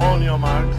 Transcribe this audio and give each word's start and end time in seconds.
On 0.00 0.22
your 0.22 0.38
marks. 0.38 0.74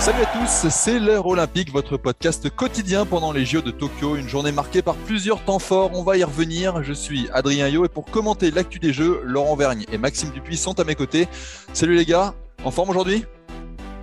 Salut 0.00 0.20
à 0.20 0.26
tous, 0.26 0.68
c'est 0.68 0.98
l'heure 0.98 1.26
olympique, 1.26 1.72
votre 1.72 1.96
podcast 1.96 2.50
quotidien 2.54 3.06
pendant 3.06 3.32
les 3.32 3.46
JO 3.46 3.62
de 3.62 3.70
Tokyo, 3.70 4.16
une 4.16 4.28
journée 4.28 4.52
marquée 4.52 4.82
par 4.82 4.96
plusieurs 4.96 5.42
temps 5.42 5.58
forts, 5.58 5.92
on 5.94 6.02
va 6.02 6.18
y 6.18 6.24
revenir. 6.24 6.82
Je 6.82 6.92
suis 6.92 7.30
Adrien 7.32 7.68
Yo 7.68 7.86
et 7.86 7.88
pour 7.88 8.04
commenter 8.04 8.50
l'actu 8.50 8.78
des 8.78 8.92
Jeux, 8.92 9.22
Laurent 9.24 9.56
Vergne 9.56 9.86
et 9.90 9.96
Maxime 9.96 10.28
Dupuis 10.30 10.58
sont 10.58 10.78
à 10.78 10.84
mes 10.84 10.94
côtés. 10.94 11.26
Salut 11.72 11.96
les 11.96 12.04
gars, 12.04 12.34
en 12.64 12.70
forme 12.70 12.90
aujourd'hui? 12.90 13.24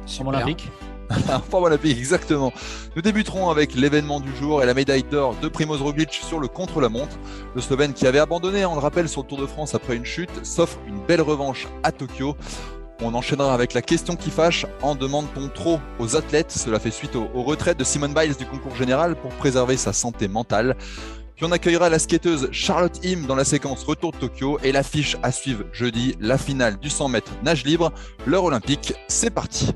Sur 0.08 0.25
olympique. 0.25 0.72
Forme 1.50 1.66
olympique, 1.66 1.98
exactement. 1.98 2.52
Nous 2.96 3.02
débuterons 3.02 3.50
avec 3.50 3.76
l'événement 3.76 4.20
du 4.20 4.36
jour 4.36 4.64
et 4.64 4.66
la 4.66 4.74
médaille 4.74 5.04
d'or 5.04 5.36
de 5.42 5.48
Primoz 5.48 5.82
Roglic 5.82 6.14
sur 6.14 6.40
le 6.40 6.48
contre-la-montre. 6.48 7.18
Le 7.56 7.62
Slovène 7.62 7.94
qui 7.94 8.08
avait 8.08 8.20
abandonné, 8.20 8.66
on 8.66 8.76
le 8.76 8.81
rappelle, 8.81 9.09
sur 9.09 9.22
le 9.22 9.28
Tour 9.28 9.40
de 9.40 9.45
France 9.45 9.76
après 9.76 9.95
une 9.95 10.06
chute, 10.06 10.45
s'offre 10.45 10.78
une 10.88 11.00
belle 11.06 11.22
revanche 11.22 11.68
à 11.84 11.92
Tokyo. 11.92 12.36
On 13.02 13.16
enchaînera 13.16 13.53
avec 13.53 13.73
la 13.73 13.81
question 13.81 14.16
qui 14.16 14.30
fâche. 14.30 14.66
En 14.81 14.95
demande-t-on 14.95 15.50
trop 15.50 15.80
aux 16.00 16.16
athlètes? 16.16 16.52
Cela 16.52 16.80
fait 16.80 16.92
suite 16.92 17.16
au, 17.16 17.28
au 17.34 17.42
retrait 17.42 17.73
de 17.73 17.84
Simone 17.84 18.14
Biles 18.14 18.36
du 18.36 18.46
concours 18.46 18.75
général 18.75 19.16
pour 19.16 19.31
préserver 19.31 19.78
sa 19.78 19.92
santé 19.92 20.28
mentale. 20.28 20.75
Puis 21.36 21.46
on 21.50 21.52
accueillera 21.52 21.90
la 21.90 21.98
skateuse 21.98 22.50
Charlotte 22.52 23.00
Im 23.03 23.25
dans 23.25 23.36
la 23.36 23.46
séquence 23.46 23.84
Retour 23.84 24.12
de 24.12 24.18
Tokyo 24.18 24.59
et 24.64 24.72
l'affiche 24.72 25.18
à 25.23 25.31
suivre 25.31 25.64
jeudi, 25.73 26.16
la 26.20 26.38
finale 26.38 26.78
du 26.78 26.92
100 26.92 27.09
mètres 27.09 27.31
nage 27.44 27.66
libre. 27.66 27.92
L'heure 28.28 28.44
olympique, 28.44 28.94
c'est 29.08 29.31
parti. 29.31 29.72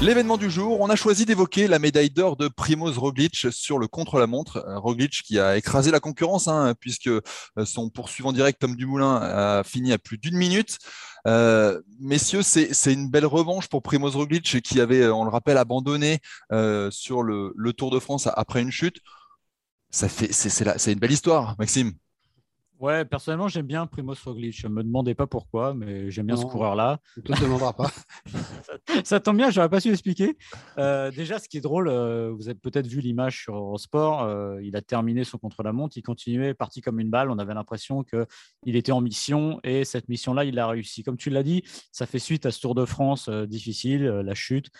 L'événement 0.00 0.36
du 0.36 0.48
jour, 0.48 0.80
on 0.80 0.88
a 0.90 0.94
choisi 0.94 1.26
d'évoquer 1.26 1.66
la 1.66 1.80
médaille 1.80 2.10
d'or 2.10 2.36
de 2.36 2.46
Primoz 2.46 2.96
Roglic 2.98 3.48
sur 3.50 3.80
le 3.80 3.88
contre-la-montre. 3.88 4.58
Euh, 4.58 4.78
Roglic 4.78 5.22
qui 5.24 5.40
a 5.40 5.56
écrasé 5.56 5.90
la 5.90 5.98
concurrence, 5.98 6.46
hein, 6.46 6.74
puisque 6.78 7.08
euh, 7.08 7.20
son 7.64 7.90
poursuivant 7.90 8.32
direct, 8.32 8.60
Tom 8.60 8.76
Dumoulin, 8.76 9.16
a 9.16 9.64
fini 9.64 9.92
à 9.92 9.98
plus 9.98 10.16
d'une 10.16 10.36
minute. 10.36 10.78
Euh, 11.26 11.80
messieurs, 11.98 12.42
c'est 12.42 12.92
une 12.92 13.10
belle 13.10 13.26
revanche 13.26 13.66
pour 13.66 13.82
Primoz 13.82 14.14
Roglic 14.14 14.62
qui 14.62 14.80
avait, 14.80 15.08
on 15.08 15.24
le 15.24 15.30
rappelle, 15.30 15.58
abandonné 15.58 16.20
sur 16.90 17.24
le, 17.24 17.52
le, 17.56 17.72
Tour 17.72 17.90
de 17.90 17.98
France 17.98 18.28
après 18.32 18.62
une 18.62 18.70
chute. 18.70 19.00
C'est 19.90 20.92
une 20.92 21.00
belle 21.00 21.12
histoire, 21.12 21.56
Maxime. 21.58 21.92
Ouais, 22.80 23.04
personnellement, 23.04 23.48
j'aime 23.48 23.66
bien 23.66 23.86
Primoz 23.86 24.22
Roglic. 24.24 24.56
Je 24.56 24.68
me 24.68 24.84
demandais 24.84 25.14
pas 25.14 25.26
pourquoi, 25.26 25.74
mais 25.74 26.10
j'aime 26.10 26.26
bien 26.26 26.36
non, 26.36 26.42
ce 26.42 26.46
coureur-là. 26.46 27.00
Tu 27.14 27.22
te 27.22 27.40
demanderas 27.42 27.72
pas. 27.72 27.90
ça, 28.62 28.74
ça, 29.04 29.20
tombe 29.20 29.36
bien, 29.36 29.50
j'aurais 29.50 29.68
pas 29.68 29.80
su 29.80 29.90
expliquer. 29.90 30.36
Euh, 30.78 31.10
déjà, 31.10 31.40
ce 31.40 31.48
qui 31.48 31.58
est 31.58 31.60
drôle, 31.60 31.88
euh, 31.88 32.32
vous 32.32 32.48
avez 32.48 32.58
peut-être 32.58 32.86
vu 32.86 33.00
l'image 33.00 33.42
sur 33.42 33.56
Eurosport. 33.56 34.22
Euh, 34.22 34.62
il 34.62 34.76
a 34.76 34.82
terminé 34.82 35.24
son 35.24 35.38
contre-la-montre, 35.38 35.96
il 35.96 36.02
continuait, 36.02 36.54
parti 36.54 36.80
comme 36.80 37.00
une 37.00 37.10
balle. 37.10 37.30
On 37.30 37.38
avait 37.38 37.54
l'impression 37.54 38.04
qu'il 38.04 38.76
était 38.76 38.92
en 38.92 39.00
mission 39.00 39.58
et 39.64 39.84
cette 39.84 40.08
mission-là, 40.08 40.44
il 40.44 40.58
a 40.58 40.68
réussi. 40.68 41.02
Comme 41.02 41.16
tu 41.16 41.30
l'as 41.30 41.42
dit, 41.42 41.62
ça 41.90 42.06
fait 42.06 42.20
suite 42.20 42.46
à 42.46 42.52
ce 42.52 42.60
Tour 42.60 42.74
de 42.74 42.84
France 42.84 43.28
euh, 43.28 43.46
difficile, 43.46 44.06
euh, 44.06 44.22
la 44.22 44.34
chute 44.34 44.70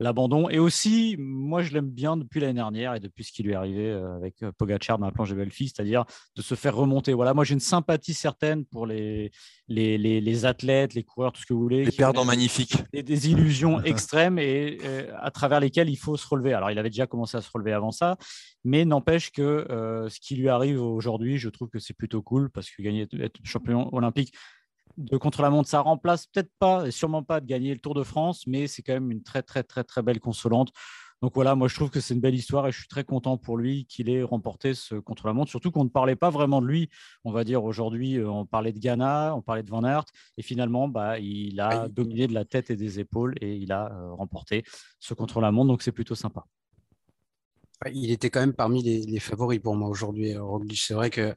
l'abandon. 0.00 0.48
Et 0.48 0.58
aussi, 0.58 1.16
moi, 1.18 1.62
je 1.62 1.72
l'aime 1.72 1.90
bien 1.90 2.16
depuis 2.16 2.40
l'année 2.40 2.54
dernière 2.54 2.94
et 2.94 3.00
depuis 3.00 3.24
ce 3.24 3.32
qui 3.32 3.42
lui 3.42 3.52
est 3.52 3.56
arrivé 3.56 3.90
avec 3.90 4.44
Pogacar 4.58 4.98
dans 4.98 5.06
la 5.06 5.12
planche 5.12 5.30
de 5.30 5.34
Belfi, 5.34 5.68
c'est-à-dire 5.68 6.04
de 6.34 6.42
se 6.42 6.54
faire 6.54 6.74
remonter. 6.76 7.12
Voilà, 7.12 7.34
moi, 7.34 7.44
j'ai 7.44 7.54
une 7.54 7.60
sympathie 7.60 8.14
certaine 8.14 8.64
pour 8.64 8.86
les, 8.86 9.30
les, 9.68 9.98
les, 9.98 10.20
les, 10.20 10.44
athlètes, 10.44 10.94
les 10.94 11.02
coureurs, 11.02 11.32
tout 11.32 11.40
ce 11.40 11.46
que 11.46 11.54
vous 11.54 11.60
voulez. 11.60 11.84
Les 11.84 11.92
perdants 11.92 12.24
magnifiques. 12.24 12.76
Des, 12.92 13.02
des 13.02 13.30
illusions 13.30 13.82
extrêmes 13.82 14.38
et 14.38 14.78
euh, 14.84 15.10
à 15.18 15.30
travers 15.30 15.60
lesquelles 15.60 15.88
il 15.88 15.96
faut 15.96 16.16
se 16.16 16.26
relever. 16.26 16.52
Alors, 16.52 16.70
il 16.70 16.78
avait 16.78 16.90
déjà 16.90 17.06
commencé 17.06 17.36
à 17.36 17.40
se 17.40 17.50
relever 17.52 17.72
avant 17.72 17.90
ça, 17.90 18.16
mais 18.64 18.84
n'empêche 18.84 19.30
que 19.30 19.42
euh, 19.42 20.08
ce 20.08 20.20
qui 20.20 20.36
lui 20.36 20.48
arrive 20.48 20.82
aujourd'hui, 20.82 21.38
je 21.38 21.48
trouve 21.48 21.68
que 21.68 21.78
c'est 21.78 21.94
plutôt 21.94 22.22
cool 22.22 22.50
parce 22.50 22.70
que 22.70 22.82
gagner 22.82 23.06
être 23.20 23.36
champion 23.44 23.94
olympique, 23.94 24.32
de 24.96 25.16
contre-la-montre, 25.16 25.68
ça 25.68 25.80
remplace 25.80 26.26
peut-être 26.26 26.50
pas, 26.58 26.90
sûrement 26.90 27.22
pas 27.22 27.40
de 27.40 27.46
gagner 27.46 27.72
le 27.72 27.80
Tour 27.80 27.94
de 27.94 28.02
France, 28.02 28.46
mais 28.46 28.66
c'est 28.66 28.82
quand 28.82 28.94
même 28.94 29.10
une 29.10 29.22
très, 29.22 29.42
très, 29.42 29.62
très, 29.62 29.84
très 29.84 30.02
belle 30.02 30.20
consolante. 30.20 30.72
Donc 31.22 31.34
voilà, 31.34 31.54
moi 31.54 31.66
je 31.66 31.74
trouve 31.74 31.88
que 31.88 32.00
c'est 32.00 32.12
une 32.12 32.20
belle 32.20 32.34
histoire 32.34 32.68
et 32.68 32.72
je 32.72 32.78
suis 32.78 32.88
très 32.88 33.04
content 33.04 33.38
pour 33.38 33.56
lui 33.56 33.86
qu'il 33.86 34.10
ait 34.10 34.22
remporté 34.22 34.74
ce 34.74 34.96
contre-la-montre, 34.96 35.50
surtout 35.50 35.70
qu'on 35.70 35.84
ne 35.84 35.88
parlait 35.88 36.16
pas 36.16 36.28
vraiment 36.28 36.60
de 36.60 36.66
lui. 36.66 36.90
On 37.24 37.32
va 37.32 37.42
dire 37.42 37.64
aujourd'hui, 37.64 38.22
on 38.22 38.44
parlait 38.44 38.72
de 38.72 38.78
Ghana, 38.78 39.34
on 39.34 39.40
parlait 39.40 39.62
de 39.62 39.70
Van 39.70 39.82
Aert, 39.82 40.04
et 40.36 40.42
finalement, 40.42 40.88
bah, 40.88 41.18
il 41.18 41.58
a 41.60 41.88
dominé 41.88 42.26
de 42.26 42.34
la 42.34 42.44
tête 42.44 42.70
et 42.70 42.76
des 42.76 43.00
épaules 43.00 43.34
et 43.40 43.56
il 43.56 43.72
a 43.72 43.92
euh, 43.92 44.12
remporté 44.12 44.64
ce 45.00 45.14
contre-la-montre, 45.14 45.68
donc 45.68 45.82
c'est 45.82 45.92
plutôt 45.92 46.14
sympa. 46.14 46.44
Il 47.92 48.10
était 48.10 48.30
quand 48.30 48.40
même 48.40 48.54
parmi 48.54 48.82
les, 48.82 49.02
les 49.02 49.20
favoris 49.20 49.60
pour 49.60 49.74
moi 49.74 49.88
aujourd'hui, 49.88 50.36
Roglic. 50.36 50.78
C'est 50.78 50.94
vrai 50.94 51.10
que 51.10 51.34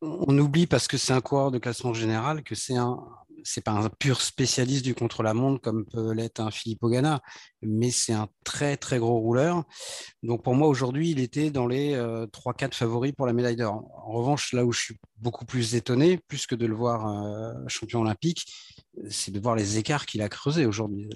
on 0.00 0.38
oublie 0.38 0.66
parce 0.66 0.88
que 0.88 0.96
c'est 0.96 1.12
un 1.12 1.20
coureur 1.20 1.50
de 1.50 1.58
classement 1.58 1.94
général 1.94 2.42
que 2.42 2.54
c'est 2.54 2.76
un 2.76 2.98
c'est 3.46 3.60
pas 3.62 3.72
un 3.72 3.88
pur 3.88 4.20
spécialiste 4.20 4.84
du 4.84 4.94
contre-la-montre 4.94 5.60
comme 5.60 5.86
peut 5.86 6.12
l'être 6.12 6.40
un 6.40 6.50
Philippe 6.50 6.82
Ogana, 6.82 7.20
mais 7.62 7.90
c'est 7.92 8.12
un 8.12 8.28
très 8.44 8.76
très 8.76 8.98
gros 8.98 9.20
rouleur. 9.20 9.62
Donc 10.24 10.42
pour 10.42 10.54
moi 10.54 10.66
aujourd'hui, 10.66 11.10
il 11.10 11.20
était 11.20 11.50
dans 11.50 11.66
les 11.68 11.94
euh, 11.94 12.26
3-4 12.26 12.74
favoris 12.74 13.12
pour 13.12 13.26
la 13.26 13.32
médaille 13.32 13.56
d'or. 13.56 13.84
En 14.04 14.12
revanche, 14.12 14.52
là 14.52 14.64
où 14.64 14.72
je 14.72 14.80
suis 14.80 14.96
beaucoup 15.18 15.44
plus 15.44 15.76
étonné, 15.76 16.18
plus 16.26 16.46
que 16.46 16.56
de 16.56 16.66
le 16.66 16.74
voir 16.74 17.06
euh, 17.06 17.52
champion 17.68 18.00
olympique, 18.00 18.46
c'est 19.08 19.30
de 19.30 19.40
voir 19.40 19.54
les 19.54 19.78
écarts 19.78 20.06
qu'il 20.06 20.22
a 20.22 20.28
creusés 20.28 20.66
aujourd'hui. 20.66 21.08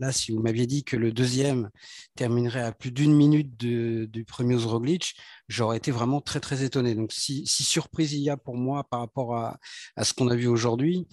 Là, 0.00 0.12
si 0.12 0.32
vous 0.32 0.40
m'aviez 0.40 0.66
dit 0.66 0.84
que 0.84 0.96
le 0.96 1.12
deuxième 1.12 1.70
terminerait 2.16 2.62
à 2.62 2.72
plus 2.72 2.90
d'une 2.90 3.14
minute 3.14 3.56
du 3.56 4.24
premier 4.26 4.56
Roglic, 4.56 5.14
j'aurais 5.48 5.76
été 5.76 5.90
vraiment 5.90 6.20
très 6.20 6.40
très 6.40 6.62
étonné. 6.64 6.94
Donc 6.94 7.12
si, 7.12 7.46
si, 7.46 7.62
surprise 7.62 8.12
il 8.12 8.20
y 8.20 8.30
a 8.30 8.36
pour 8.36 8.56
moi 8.56 8.84
par 8.84 9.00
rapport 9.00 9.36
à, 9.36 9.58
à 9.96 10.04
ce 10.04 10.14
qu'on 10.14 10.28
a 10.28 10.36
vu 10.36 10.46
aujourd'hui, 10.46 11.06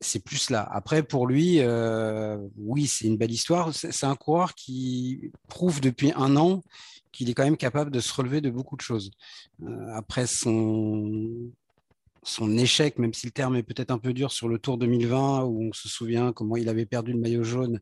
c'est 0.00 0.24
plus 0.24 0.50
là. 0.50 0.66
Après, 0.72 1.02
pour 1.02 1.26
lui, 1.26 1.60
euh, 1.60 2.38
oui, 2.56 2.86
c'est 2.86 3.06
une 3.06 3.18
belle 3.18 3.30
histoire. 3.30 3.74
C'est 3.74 4.06
un 4.06 4.16
coureur 4.16 4.54
qui 4.54 5.30
prouve 5.48 5.80
depuis 5.80 6.12
un 6.16 6.36
an 6.36 6.62
qu'il 7.12 7.28
est 7.28 7.34
quand 7.34 7.44
même 7.44 7.56
capable 7.56 7.90
de 7.90 8.00
se 8.00 8.12
relever 8.14 8.40
de 8.40 8.50
beaucoup 8.50 8.76
de 8.76 8.80
choses. 8.80 9.10
Euh, 9.62 9.94
après 9.94 10.26
son, 10.26 11.50
son 12.22 12.56
échec, 12.58 12.98
même 12.98 13.14
si 13.14 13.26
le 13.26 13.32
terme 13.32 13.56
est 13.56 13.62
peut-être 13.62 13.90
un 13.90 13.98
peu 13.98 14.12
dur 14.12 14.32
sur 14.32 14.48
le 14.48 14.58
Tour 14.58 14.78
2020, 14.78 15.44
où 15.44 15.68
on 15.68 15.72
se 15.72 15.88
souvient 15.88 16.32
comment 16.32 16.56
il 16.56 16.68
avait 16.68 16.86
perdu 16.86 17.12
le 17.12 17.18
maillot 17.18 17.44
jaune 17.44 17.80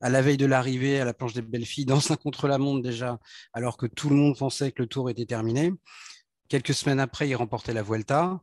à 0.00 0.10
la 0.10 0.20
veille 0.20 0.36
de 0.36 0.46
l'arrivée 0.46 1.00
à 1.00 1.04
la 1.04 1.14
planche 1.14 1.32
des 1.32 1.42
belles 1.42 1.64
filles, 1.64 1.86
dans 1.86 2.12
un 2.12 2.16
contre-la-montre 2.16 2.82
déjà, 2.82 3.18
alors 3.52 3.76
que 3.76 3.86
tout 3.86 4.10
le 4.10 4.16
monde 4.16 4.36
pensait 4.36 4.72
que 4.72 4.82
le 4.82 4.88
Tour 4.88 5.08
était 5.08 5.26
terminé. 5.26 5.72
Quelques 6.48 6.74
semaines 6.74 7.00
après, 7.00 7.28
il 7.28 7.34
remportait 7.34 7.72
la 7.72 7.82
Vuelta. 7.82 8.40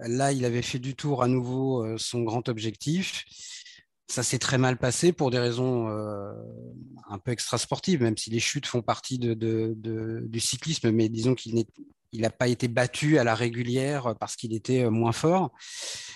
Là, 0.00 0.32
il 0.32 0.44
avait 0.44 0.62
fait 0.62 0.80
du 0.80 0.96
tour 0.96 1.22
à 1.22 1.28
nouveau 1.28 1.84
euh, 1.84 1.96
son 1.96 2.22
grand 2.22 2.48
objectif. 2.48 3.24
Ça 4.08 4.22
s'est 4.24 4.38
très 4.38 4.58
mal 4.58 4.78
passé 4.78 5.12
pour 5.12 5.30
des 5.30 5.38
raisons 5.38 5.88
euh, 5.88 6.32
un 7.08 7.18
peu 7.18 7.30
extrasportives, 7.30 8.02
même 8.02 8.16
si 8.16 8.30
les 8.30 8.40
chutes 8.40 8.66
font 8.66 8.82
partie 8.82 9.18
du 9.18 10.40
cyclisme, 10.40 10.90
mais 10.90 11.08
disons 11.08 11.34
qu'il 11.34 11.64
n'a 12.22 12.30
pas 12.30 12.48
été 12.48 12.68
battu 12.68 13.18
à 13.18 13.24
la 13.24 13.34
régulière 13.34 14.14
parce 14.18 14.36
qu'il 14.36 14.54
était 14.54 14.84
euh, 14.84 14.90
moins 14.90 15.12
fort, 15.12 15.52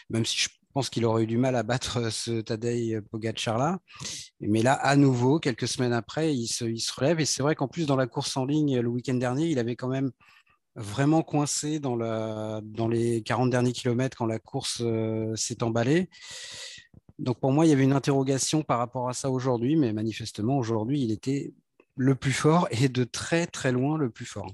même 0.09 0.25
si 0.25 0.39
je 0.39 0.49
pense 0.73 0.89
qu'il 0.89 1.05
aurait 1.05 1.25
eu 1.25 1.27
du 1.27 1.37
mal 1.37 1.57
à 1.57 1.63
battre 1.63 2.11
ce 2.11 2.41
Tadej 2.41 3.01
Pogacar-là. 3.11 3.81
Mais 4.41 4.63
là, 4.63 4.75
à 4.75 4.97
nouveau, 4.97 5.39
quelques 5.41 5.67
semaines 5.67 5.93
après, 5.93 6.35
il 6.35 6.47
se, 6.47 6.65
il 6.65 6.83
relève. 6.97 7.21
Et 7.21 7.25
c'est 7.25 7.43
vrai 7.43 7.55
qu'en 7.55 7.69
plus, 7.69 7.87
dans 7.87 7.97
la 7.97 8.07
course 8.07 8.37
en 8.37 8.45
ligne 8.45 8.79
le 8.79 8.89
week-end 8.89 9.15
dernier, 9.15 9.49
il 9.49 9.59
avait 9.59 9.77
quand 9.77 9.89
même 9.89 10.13
vraiment 10.77 11.23
coincé 11.23 11.81
dans, 11.81 11.97
les 12.89 13.23
40 13.23 13.51
derniers 13.51 13.73
kilomètres 13.73 14.17
quand 14.17 14.27
la 14.27 14.39
course 14.39 14.81
euh, 14.83 15.35
s'est 15.37 15.63
emballée. 15.63 16.09
Donc 17.19 17.39
pour 17.39 17.53
moi, 17.53 17.67
il 17.67 17.69
y 17.69 17.73
avait 17.73 17.85
une 17.85 17.93
interrogation 17.93 18.63
par 18.63 18.79
rapport 18.79 19.09
à 19.09 19.13
ça 19.13 19.31
aujourd'hui, 19.31 19.77
mais 19.77 19.93
manifestement, 19.93 20.57
aujourd'hui, 20.57 21.03
il 21.03 21.13
était 21.13 21.53
le 21.97 22.15
plus 22.15 22.33
fort 22.33 22.67
et 22.71 22.89
de 22.89 23.05
très 23.05 23.47
très 23.47 23.73
loin 23.73 23.99
le 23.99 24.09
plus 24.11 24.25
fort. 24.25 24.51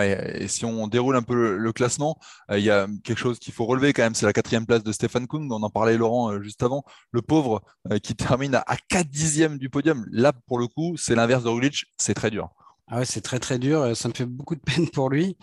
Et 0.00 0.48
si 0.48 0.64
on 0.64 0.86
déroule 0.88 1.16
un 1.16 1.22
peu 1.22 1.56
le, 1.56 1.72
classement, 1.72 2.18
euh, 2.50 2.58
il 2.58 2.64
y 2.64 2.70
a 2.70 2.86
quelque 3.02 3.18
chose 3.18 3.38
qu'il 3.38 3.52
faut 3.52 3.66
relever 3.66 3.92
quand 3.92 4.02
même, 4.02 4.14
c'est 4.14 4.26
la 4.26 4.32
quatrième 4.32 4.66
place 4.66 4.82
de 4.82 4.92
Stéphane 4.92 5.26
Kung. 5.26 5.50
On 5.50 5.62
en 5.62 5.70
parlait 5.70 5.96
Laurent 5.96 6.32
euh, 6.32 6.42
juste 6.42 6.62
avant. 6.62 6.84
Le 7.10 7.22
pauvre 7.22 7.62
euh, 7.90 7.98
qui 7.98 8.14
termine 8.16 8.54
à, 8.54 8.76
4 8.88 9.08
dixièmes 9.08 9.58
du 9.58 9.70
podium. 9.70 10.06
Là, 10.10 10.32
pour 10.46 10.58
le 10.58 10.66
coup, 10.66 10.96
c'est 10.96 11.14
l'inverse 11.14 11.44
de 11.44 11.48
Roglic, 11.48 11.86
c'est 11.96 12.14
très 12.14 12.30
dur. 12.30 12.50
Ah 12.86 12.98
ouais, 12.98 13.04
c'est 13.04 13.20
très 13.20 13.40
très 13.40 13.58
dur. 13.58 13.96
Ça 13.96 14.08
me 14.08 14.14
fait 14.14 14.26
beaucoup 14.26 14.54
de 14.54 14.60
peine 14.66 14.88
pour 14.88 15.10
lui. 15.10 15.36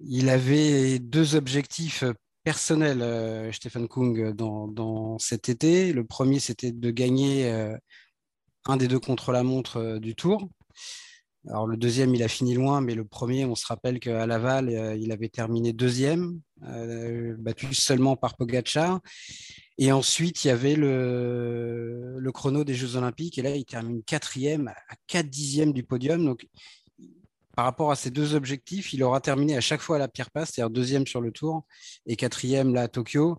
Il 0.00 0.28
avait 0.28 0.98
deux 0.98 1.36
objectifs 1.36 2.04
personnels, 2.44 3.52
Stéphane 3.54 3.86
Kung, 3.86 4.32
dans, 4.32 4.66
dans, 4.66 5.16
cet 5.18 5.48
été. 5.48 5.92
Le 5.92 6.04
premier, 6.04 6.40
c'était 6.40 6.72
de 6.72 6.90
gagner 6.90 7.48
un 8.64 8.76
des 8.76 8.88
deux 8.88 8.98
contre-la-montre 8.98 9.98
du 9.98 10.16
Tour. 10.16 10.48
Alors 11.48 11.66
le 11.66 11.76
deuxième, 11.76 12.14
il 12.14 12.22
a 12.22 12.28
fini 12.28 12.54
loin, 12.54 12.80
mais 12.80 12.94
le 12.94 13.04
premier, 13.04 13.44
on 13.44 13.54
se 13.54 13.66
rappelle 13.66 13.98
qu'à 13.98 14.26
Laval, 14.26 14.68
euh, 14.68 14.96
il 14.96 15.10
avait 15.10 15.28
terminé 15.28 15.72
deuxième, 15.72 16.40
euh, 16.64 17.34
battu 17.38 17.74
seulement 17.74 18.16
par 18.16 18.36
Pogacar. 18.36 19.00
Et 19.78 19.90
ensuite, 19.90 20.44
il 20.44 20.48
y 20.48 20.50
avait 20.50 20.76
le, 20.76 22.16
le, 22.18 22.32
chrono 22.32 22.62
des 22.62 22.74
Jeux 22.74 22.96
Olympiques, 22.96 23.38
et 23.38 23.42
là, 23.42 23.56
il 23.56 23.64
termine 23.64 24.02
quatrième 24.04 24.68
à 24.68 24.94
4 25.08 25.28
dixièmes 25.28 25.72
du 25.72 25.82
podium. 25.82 26.24
Donc, 26.24 26.46
par 27.56 27.64
rapport 27.64 27.90
à 27.90 27.96
ces 27.96 28.10
deux 28.10 28.34
objectifs, 28.34 28.92
il 28.92 29.02
aura 29.02 29.20
terminé 29.20 29.56
à 29.56 29.60
chaque 29.60 29.80
fois 29.80 29.96
à 29.96 29.98
la 29.98 30.08
pierre 30.08 30.30
passe, 30.30 30.52
c'est-à-dire 30.52 30.70
deuxième 30.70 31.06
sur 31.06 31.20
le 31.20 31.32
tour 31.32 31.66
et 32.06 32.16
quatrième 32.16 32.74
là 32.74 32.82
à 32.82 32.88
Tokyo. 32.88 33.38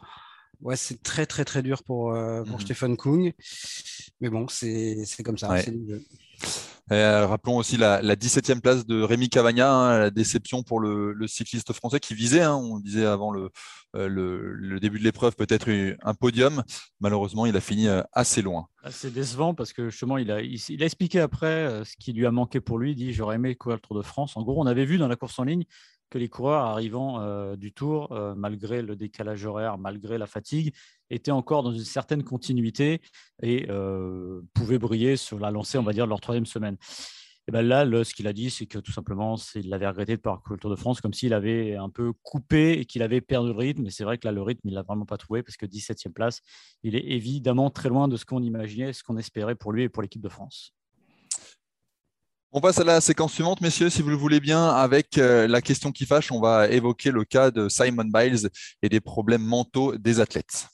Ouais, 0.61 0.75
c'est 0.75 1.01
très 1.01 1.25
très 1.25 1.43
très 1.43 1.61
dur 1.61 1.83
pour, 1.83 2.13
euh, 2.13 2.43
pour 2.43 2.55
mhm. 2.55 2.61
Stephen 2.61 2.97
Kung. 2.97 3.33
Mais 4.21 4.29
bon, 4.29 4.47
c'est 4.47 5.05
comme 5.23 5.37
ça. 5.37 5.55
Euh, 6.91 7.25
rappelons 7.25 7.57
aussi 7.57 7.77
la, 7.77 8.01
17e 8.01 8.59
place 8.59 8.85
de 8.85 9.01
Rémi 9.01 9.29
Cavagna, 9.29 9.71
hein, 9.71 9.99
la 9.99 10.09
déception 10.09 10.63
pour 10.63 10.79
le, 10.79 11.15
cycliste 11.27 11.71
français 11.73 11.99
qui 11.99 12.13
visait, 12.13 12.41
hein, 12.41 12.55
on 12.55 12.79
disait 12.79 13.05
avant 13.05 13.33
euh, 13.35 13.49
le, 13.93 14.79
début 14.79 14.99
de 14.99 15.03
l'épreuve, 15.03 15.35
peut-être 15.35 15.69
un 16.01 16.13
podium. 16.13 16.63
Malheureusement, 16.99 17.45
il 17.45 17.55
a 17.55 17.61
fini 17.61 17.87
euh, 17.87 18.01
assez 18.11 18.41
loin. 18.41 18.67
C'est 18.89 19.13
décevant 19.13 19.53
parce 19.53 19.71
que 19.71 19.89
justement, 19.89 20.17
il 20.17 20.29
a, 20.29 20.41
il, 20.41 20.83
a 20.83 20.85
expliqué 20.85 21.21
après 21.21 21.83
ce 21.85 21.95
qui 21.97 22.11
lui 22.11 22.25
a 22.25 22.31
manqué 22.31 22.59
pour 22.59 22.77
lui. 22.77 22.91
Il 22.91 22.95
dit 22.95 23.13
J'aurais 23.13 23.35
aimé 23.35 23.55
courir 23.55 23.77
le 23.77 23.81
Tour 23.81 23.95
de 23.95 24.01
France. 24.01 24.35
En 24.35 24.41
gros, 24.41 24.61
on 24.61 24.65
avait 24.65 24.85
vu 24.85 24.97
dans 24.97 25.07
la 25.07 25.15
course 25.15 25.39
en 25.39 25.43
ligne 25.43 25.63
les 26.17 26.29
coureurs 26.29 26.63
arrivant 26.63 27.55
du 27.55 27.73
Tour, 27.73 28.13
malgré 28.35 28.81
le 28.81 28.95
décalage 28.95 29.45
horaire, 29.45 29.77
malgré 29.77 30.17
la 30.17 30.27
fatigue, 30.27 30.73
étaient 31.13 31.31
encore 31.31 31.63
dans 31.63 31.71
une 31.71 31.83
certaine 31.83 32.23
continuité 32.23 33.01
et 33.41 33.67
euh, 33.69 34.41
pouvaient 34.53 34.79
briller 34.79 35.17
sur 35.17 35.39
la 35.39 35.51
lancée, 35.51 35.77
on 35.77 35.83
va 35.83 35.93
dire, 35.93 36.05
de 36.05 36.09
leur 36.09 36.21
troisième 36.21 36.45
semaine. 36.45 36.77
Et 37.47 37.51
ben 37.51 37.61
là, 37.61 37.85
ce 38.05 38.13
qu'il 38.13 38.27
a 38.27 38.33
dit, 38.33 38.49
c'est 38.49 38.67
que 38.67 38.79
tout 38.79 38.93
simplement, 38.93 39.35
il 39.55 39.67
l'avait 39.69 39.87
regretté 39.87 40.15
de 40.15 40.21
parcourir 40.21 40.53
le 40.53 40.59
Tour 40.59 40.71
de 40.71 40.77
France, 40.77 41.01
comme 41.01 41.13
s'il 41.13 41.33
avait 41.33 41.75
un 41.75 41.89
peu 41.89 42.13
coupé 42.23 42.79
et 42.79 42.85
qu'il 42.85 43.01
avait 43.03 43.19
perdu 43.19 43.49
le 43.49 43.57
rythme. 43.57 43.85
Et 43.85 43.89
c'est 43.89 44.05
vrai 44.05 44.17
que 44.17 44.25
là, 44.25 44.31
le 44.31 44.41
rythme, 44.41 44.69
il 44.69 44.73
l'a 44.73 44.83
vraiment 44.83 45.05
pas 45.05 45.17
trouvé 45.17 45.43
parce 45.43 45.57
que 45.57 45.65
17e 45.65 46.13
place, 46.13 46.39
il 46.83 46.95
est 46.95 47.05
évidemment 47.05 47.69
très 47.69 47.89
loin 47.89 48.07
de 48.07 48.15
ce 48.15 48.23
qu'on 48.23 48.41
imaginait, 48.41 48.93
ce 48.93 49.03
qu'on 49.03 49.17
espérait 49.17 49.55
pour 49.55 49.73
lui 49.73 49.83
et 49.83 49.89
pour 49.89 50.01
l'équipe 50.01 50.21
de 50.21 50.29
France. 50.29 50.73
On 52.55 52.61
passe 52.61 52.77
à 52.77 52.83
la 52.83 53.01
séquence 53.01 53.33
suivante, 53.33 53.61
messieurs, 53.61 53.89
si 53.89 54.03
vous 54.03 54.11
le 54.11 54.15
voulez 54.15 54.39
bien, 54.39 54.67
avec 54.67 55.17
euh, 55.17 55.47
la 55.47 55.59
question 55.59 55.91
qui 55.91 56.05
fâche. 56.05 56.31
On 56.31 56.39
va 56.39 56.67
évoquer 56.67 57.09
le 57.09 57.25
cas 57.25 57.49
de 57.49 57.67
Simon 57.67 58.03
Biles 58.05 58.47
et 58.83 58.89
des 58.89 58.99
problèmes 58.99 59.41
mentaux 59.41 59.97
des 59.97 60.19
athlètes. 60.19 60.67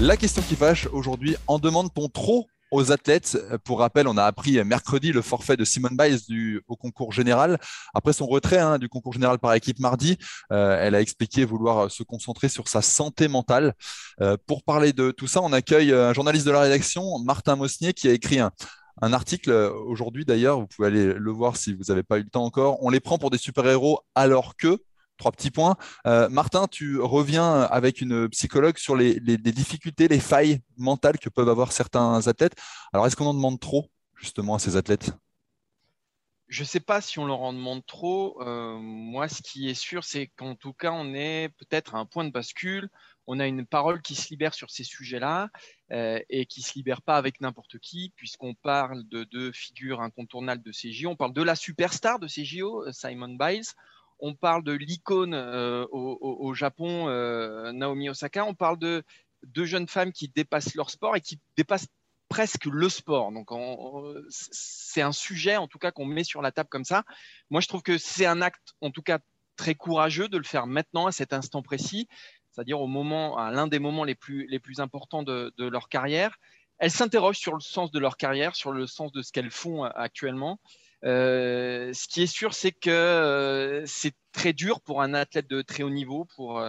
La 0.00 0.16
question 0.16 0.40
qui 0.48 0.56
fâche 0.56 0.88
aujourd'hui, 0.94 1.36
en 1.46 1.58
demande-t-on 1.58 2.08
trop 2.08 2.46
aux 2.70 2.92
athlètes. 2.92 3.38
Pour 3.64 3.80
rappel, 3.80 4.06
on 4.08 4.16
a 4.16 4.24
appris 4.24 4.62
mercredi 4.64 5.12
le 5.12 5.22
forfait 5.22 5.56
de 5.56 5.64
Simone 5.64 5.96
Biles 5.96 6.20
du, 6.28 6.62
au 6.68 6.76
concours 6.76 7.12
général. 7.12 7.58
Après 7.94 8.12
son 8.12 8.26
retrait 8.26 8.58
hein, 8.58 8.78
du 8.78 8.88
concours 8.88 9.12
général 9.12 9.38
par 9.38 9.54
équipe 9.54 9.78
mardi, 9.78 10.16
euh, 10.52 10.78
elle 10.80 10.94
a 10.94 11.00
expliqué 11.00 11.44
vouloir 11.44 11.90
se 11.90 12.02
concentrer 12.02 12.48
sur 12.48 12.68
sa 12.68 12.82
santé 12.82 13.28
mentale. 13.28 13.74
Euh, 14.20 14.36
pour 14.46 14.62
parler 14.62 14.92
de 14.92 15.10
tout 15.10 15.26
ça, 15.26 15.40
on 15.42 15.52
accueille 15.52 15.92
un 15.92 16.12
journaliste 16.12 16.46
de 16.46 16.52
la 16.52 16.60
rédaction, 16.60 17.18
Martin 17.20 17.56
Mosnier, 17.56 17.92
qui 17.92 18.08
a 18.08 18.12
écrit 18.12 18.38
un, 18.38 18.50
un 19.02 19.12
article 19.12 19.50
aujourd'hui 19.86 20.24
d'ailleurs, 20.24 20.60
vous 20.60 20.66
pouvez 20.66 20.88
aller 20.88 21.14
le 21.14 21.30
voir 21.30 21.56
si 21.56 21.72
vous 21.72 21.84
n'avez 21.88 22.02
pas 22.02 22.18
eu 22.18 22.22
le 22.22 22.30
temps 22.30 22.44
encore. 22.44 22.82
On 22.82 22.90
les 22.90 23.00
prend 23.00 23.18
pour 23.18 23.30
des 23.30 23.38
super-héros 23.38 24.00
alors 24.14 24.56
que 24.56 24.78
trois 25.20 25.30
petits 25.30 25.52
points. 25.52 25.76
Euh, 26.06 26.28
Martin, 26.28 26.66
tu 26.66 26.98
reviens 26.98 27.60
avec 27.62 28.00
une 28.00 28.28
psychologue 28.30 28.78
sur 28.78 28.96
les, 28.96 29.20
difficultés, 29.20 30.08
les 30.08 30.18
failles 30.18 30.60
mentales 30.76 31.18
que 31.18 31.28
peuvent 31.28 31.48
avoir 31.48 31.70
certains 31.70 32.26
athlètes. 32.26 32.56
Alors, 32.92 33.06
est-ce 33.06 33.14
qu'on 33.14 33.26
en 33.26 33.34
demande 33.34 33.60
trop 33.60 33.86
justement 34.16 34.56
à 34.56 34.58
ces 34.58 34.76
athlètes? 34.76 35.12
Je 36.48 36.62
ne 36.62 36.66
sais 36.66 36.80
pas 36.80 37.00
si 37.00 37.20
on 37.20 37.26
leur 37.26 37.42
en 37.42 37.52
demande 37.52 37.86
trop. 37.86 38.42
Euh, 38.42 38.76
moi, 38.76 39.28
ce 39.28 39.40
qui 39.40 39.68
est 39.68 39.74
sûr, 39.74 40.02
c'est 40.02 40.26
qu'en 40.26 40.56
tout 40.56 40.72
cas, 40.72 40.90
on 40.90 41.14
est 41.14 41.50
peut-être 41.58 41.94
à 41.94 41.98
un 41.98 42.06
point 42.06 42.24
de 42.24 42.32
bascule. 42.32 42.88
On 43.28 43.38
a 43.38 43.46
une 43.46 43.64
parole 43.64 44.02
qui 44.02 44.16
se 44.16 44.30
libère 44.30 44.54
sur 44.54 44.70
ces 44.70 44.82
sujets-là 44.82 45.50
euh, 45.92 46.18
et 46.28 46.46
qui 46.46 46.60
ne 46.60 46.64
se 46.64 46.74
libère 46.74 47.02
pas 47.02 47.16
avec 47.16 47.40
n'importe 47.40 47.78
qui, 47.78 48.12
puisqu'on 48.16 48.54
parle 48.54 49.04
de 49.06 49.22
deux 49.22 49.52
figures 49.52 50.00
incontournables 50.00 50.64
de 50.64 50.72
ces 50.72 50.92
JO. 50.92 51.10
On 51.10 51.16
parle 51.16 51.34
de 51.34 51.42
la 51.42 51.54
superstar 51.54 52.18
de 52.18 52.26
ces 52.26 52.44
JO, 52.44 52.90
Simon 52.90 53.36
Biles 53.38 53.68
on 54.20 54.34
parle 54.34 54.64
de 54.64 54.72
l'icône 54.72 55.34
euh, 55.34 55.86
au, 55.90 56.54
Japon, 56.54 57.08
euh, 57.08 57.72
Naomi 57.72 58.08
Osaka, 58.10 58.44
on 58.44 58.54
parle 58.54 58.78
de 58.78 59.02
deux 59.44 59.64
jeunes 59.64 59.88
femmes 59.88 60.12
qui 60.12 60.28
dépassent 60.28 60.74
leur 60.74 60.90
sport 60.90 61.16
et 61.16 61.20
qui 61.20 61.38
dépassent 61.56 61.88
presque 62.28 62.66
le 62.66 62.88
sport. 62.88 63.32
Donc, 63.32 63.48
c'est 64.28 65.02
un 65.02 65.12
sujet, 65.12 65.56
en 65.56 65.66
tout 65.66 65.78
cas, 65.78 65.90
qu'on 65.90 66.04
met 66.04 66.24
sur 66.24 66.42
la 66.42 66.52
table 66.52 66.68
comme 66.68 66.84
ça. 66.84 67.04
Moi, 67.50 67.60
je 67.60 67.68
trouve 67.68 67.82
que 67.82 67.98
c'est 67.98 68.26
un 68.26 68.40
acte, 68.40 68.74
en 68.80 68.90
tout 68.90 69.02
cas, 69.02 69.18
très 69.56 69.74
courageux 69.74 70.28
de 70.28 70.38
le 70.38 70.44
faire 70.44 70.66
maintenant, 70.66 71.06
à 71.06 71.12
cet 71.12 71.32
instant 71.34 71.62
précis, 71.62 72.08
c'est-à-dire 72.50 72.80
au 72.80 72.86
moment, 72.86 73.36
à 73.36 73.50
l'un 73.50 73.66
des 73.66 73.78
moments 73.78 74.04
les 74.04 74.14
plus, 74.14 74.46
les 74.46 74.58
plus 74.58 74.80
importants 74.80 75.22
de, 75.22 75.52
leur 75.58 75.88
carrière. 75.88 76.38
Elles 76.78 76.90
s'interrogent 76.90 77.38
sur 77.38 77.54
le 77.54 77.60
sens 77.60 77.90
de 77.90 77.98
leur 77.98 78.16
carrière, 78.16 78.56
sur 78.56 78.72
le 78.72 78.86
sens 78.86 79.12
de 79.12 79.20
ce 79.20 79.32
qu'elles 79.32 79.50
font 79.50 79.84
euh, 79.84 79.90
actuellement. 79.94 80.58
Euh, 81.04 81.92
ce 81.94 82.08
qui 82.08 82.22
est 82.22 82.26
sûr, 82.26 82.52
c'est 82.54 82.72
que 82.72 82.90
euh, 82.90 83.86
c'est 83.86 84.14
très 84.32 84.52
dur 84.52 84.80
pour 84.82 85.00
un 85.02 85.14
athlète 85.14 85.48
de 85.48 85.62
très 85.62 85.82
haut 85.82 85.90
niveau, 85.90 86.26
pour 86.36 86.62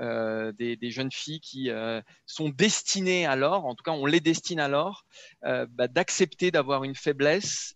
euh, 0.00 0.52
des, 0.52 0.90
jeunes 0.90 1.12
filles 1.12 1.40
qui 1.40 1.70
sont 2.26 2.48
destinées 2.48 3.26
alors, 3.26 3.66
en 3.66 3.74
tout 3.74 3.82
cas 3.82 3.92
on 3.92 4.06
les 4.06 4.20
destine 4.20 4.60
alors, 4.60 5.04
bah, 5.42 5.88
d'accepter 5.88 6.50
d'avoir 6.50 6.84
une 6.84 6.94
faiblesse. 6.94 7.74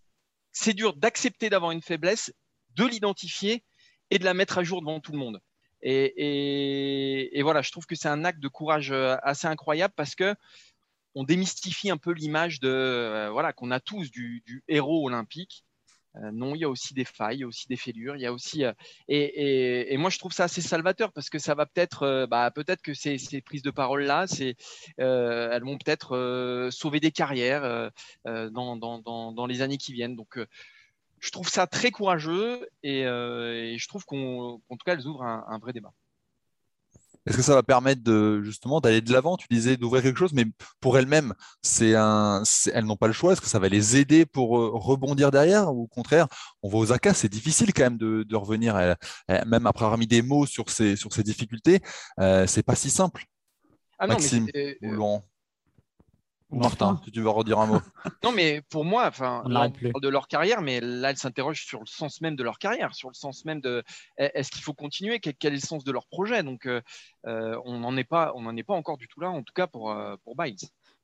C'est 0.53 0.75
dur 0.75 0.97
d'accepter 0.97 1.49
d'avoir 1.51 1.71
une 1.71 1.83
faiblesse, 1.83 2.33
de 2.77 2.85
l'identifier 2.85 3.65
et 4.11 4.19
de 4.19 4.25
la 4.25 4.35
mettre 4.35 4.59
à 4.59 4.65
jour 4.65 4.81
devant 4.81 5.01
tout 5.01 5.13
le 5.13 5.19
monde. 5.19 5.41
Et, 5.83 7.41
voilà, 7.43 7.63
je 7.63 7.71
trouve 7.71 7.87
que 7.87 7.95
c'est 7.95 8.09
un 8.09 8.25
acte 8.25 8.41
de 8.41 8.49
courage 8.49 8.93
assez 9.23 9.47
incroyable 9.47 9.95
parce 9.97 10.15
que 10.15 10.35
on 11.17 11.25
démystifie 11.25 11.91
un 11.91 11.97
peu 11.97 12.13
l'image 12.13 12.61
de 12.61 13.29
voilà 13.33 13.53
qu'on 13.53 13.71
a 13.71 13.81
tous 13.81 14.11
du 14.11 14.65
héros 14.69 15.07
olympique 15.07 15.65
euh, 16.17 16.31
non, 16.33 16.55
il 16.55 16.61
y 16.61 16.65
a 16.65 16.69
aussi 16.69 16.95
des 16.95 17.05
failles, 17.05 17.39
il 17.39 17.41
y 17.41 17.45
a 17.45 17.47
aussi 17.47 17.69
des 17.69 17.77
fêlures, 17.77 18.17
il 18.17 18.23
y 18.23 18.27
a 18.27 18.33
aussi 18.33 18.65
euh, 18.65 18.73
et, 19.09 19.97
moi 19.97 20.11
je 20.11 20.19
trouve 20.19 20.33
ça 20.33 20.45
assez 20.45 20.61
salvateur 20.61 21.13
parce 21.13 21.31
que 21.31 21.39
ça 21.39 21.55
va 21.55 21.67
peut-être, 21.67 22.03
euh, 22.03 22.27
bah, 22.27 22.51
peut-être 22.51 22.83
que 22.83 22.95
ces, 22.95 23.19
prises 23.43 23.63
de 23.63 23.71
parole 23.71 24.03
là, 24.03 24.27
c'est, 24.27 24.57
elles 24.99 25.63
vont 25.63 25.79
peut-être 25.79 26.71
sauver 26.73 27.01
des 27.01 27.13
carrières 27.13 27.91
dans, 28.25 29.47
les 29.49 29.63
années 29.63 29.79
qui 29.79 29.93
viennent. 29.93 30.17
Donc 30.17 30.39
je 31.21 31.31
trouve 31.31 31.49
ça 31.49 31.67
très 31.67 31.91
courageux 31.91 32.69
et, 32.83 33.03
je 33.05 33.89
trouve 33.89 34.05
qu'en 34.05 34.61
tout 34.71 34.85
cas 34.85 34.95
elles 34.95 35.07
ouvrent 35.07 35.25
un 35.25 35.59
vrai 35.59 35.73
débat. 35.73 35.93
Est-ce 37.27 37.37
que 37.37 37.43
ça 37.43 37.55
va 37.55 37.63
permettre 37.63 38.03
de 38.03 38.41
justement 38.43 38.81
d'aller 38.81 39.01
de 39.01 39.13
l'avant? 39.13 39.37
Tu 39.37 39.47
disais 39.51 39.77
d'ouvrir 39.77 40.03
quelque 40.03 40.19
chose, 40.19 40.33
mais 40.33 40.47
pour 40.81 40.99
elles-mêmes, 40.99 41.35
c'est 41.63 41.95
un, 41.95 42.43
elles 42.73 42.85
n'ont 42.85 42.97
pas 42.97 43.07
le 43.07 43.13
choix. 43.13 43.33
Est-ce 43.33 43.41
que 43.41 43.47
ça 43.47 43.59
va 43.59 43.69
les 43.69 43.97
aider 43.97 44.25
pour 44.27 44.59
euh, 44.59 44.71
rebondir 44.73 45.31
derrière? 45.31 45.73
Ou 45.75 45.83
au 45.83 45.87
contraire, 45.87 46.29
on 46.63 46.69
va 46.69 46.79
aux 46.79 46.93
ACA, 46.93 47.13
c'est 47.15 47.29
difficile 47.29 47.73
quand 47.75 47.85
même 47.85 47.99
de, 47.99 48.37
revenir, 48.37 48.75
même 49.29 49.67
après 49.67 49.85
avoir 49.85 49.99
mis 49.99 50.07
des 50.07 50.23
mots 50.23 50.47
sur 50.47 50.71
ces 50.71 50.97
sur 50.97 51.13
ces 51.13 51.23
difficultés, 51.23 51.81
euh, 52.21 52.47
c'est 52.47 52.63
pas 52.63 52.75
si 52.75 52.91
simple. 52.91 53.25
Ah 53.99 54.07
Maxime 54.07 54.47
ou 54.83 54.93
Laurent 54.93 55.30
Martin, 56.53 57.01
si 57.05 57.11
tu 57.11 57.21
veux 57.21 57.29
redire 57.29 57.59
un 57.59 57.67
mot. 57.67 57.81
non, 58.25 58.33
mais 58.33 58.63
pour 58.71 58.85
moi, 58.85 59.07
enfin, 59.07 59.43
on, 59.45 59.53
parle 59.53 59.73
de 60.03 60.09
leur 60.09 60.29
carrière, 60.29 60.63
mais 60.63 60.81
là, 60.81 61.11
elles 61.11 61.17
s'interrogent 61.17 61.65
sur 61.65 61.81
le 61.81 61.87
sens 61.87 62.21
même 62.21 62.37
de 62.37 62.43
leur 62.43 62.59
carrière, 62.59 62.95
sur 62.95 63.09
le 63.09 63.15
sens 63.15 63.45
même 63.45 63.61
de 63.61 63.85
est-ce 64.17 64.51
qu'il 64.51 64.63
faut 64.63 64.75
continuer, 64.75 65.21
quel, 65.21 65.35
est 65.53 65.57
le 65.57 65.61
sens 65.61 65.85
de 65.85 65.93
leur 65.93 66.07
projet? 66.07 66.43
Donc, 66.43 66.67
euh, 66.67 66.81
euh, 67.27 67.59
on 67.65 67.79
n'en 67.79 67.97
est 67.97 68.05
pas, 68.05 68.33
on 68.35 68.43
n'en 68.43 68.57
est 68.57 68.63
pas 68.63 68.75
encore 68.75 68.97
du 68.97 69.09
tout 69.09 69.21
là, 69.21 69.31
en 69.31 69.43
tout 69.43 69.53
cas 69.55 69.67
pour 69.67 69.91
euh, 69.91 70.17
pour 70.25 70.37
Biles. 70.37 70.57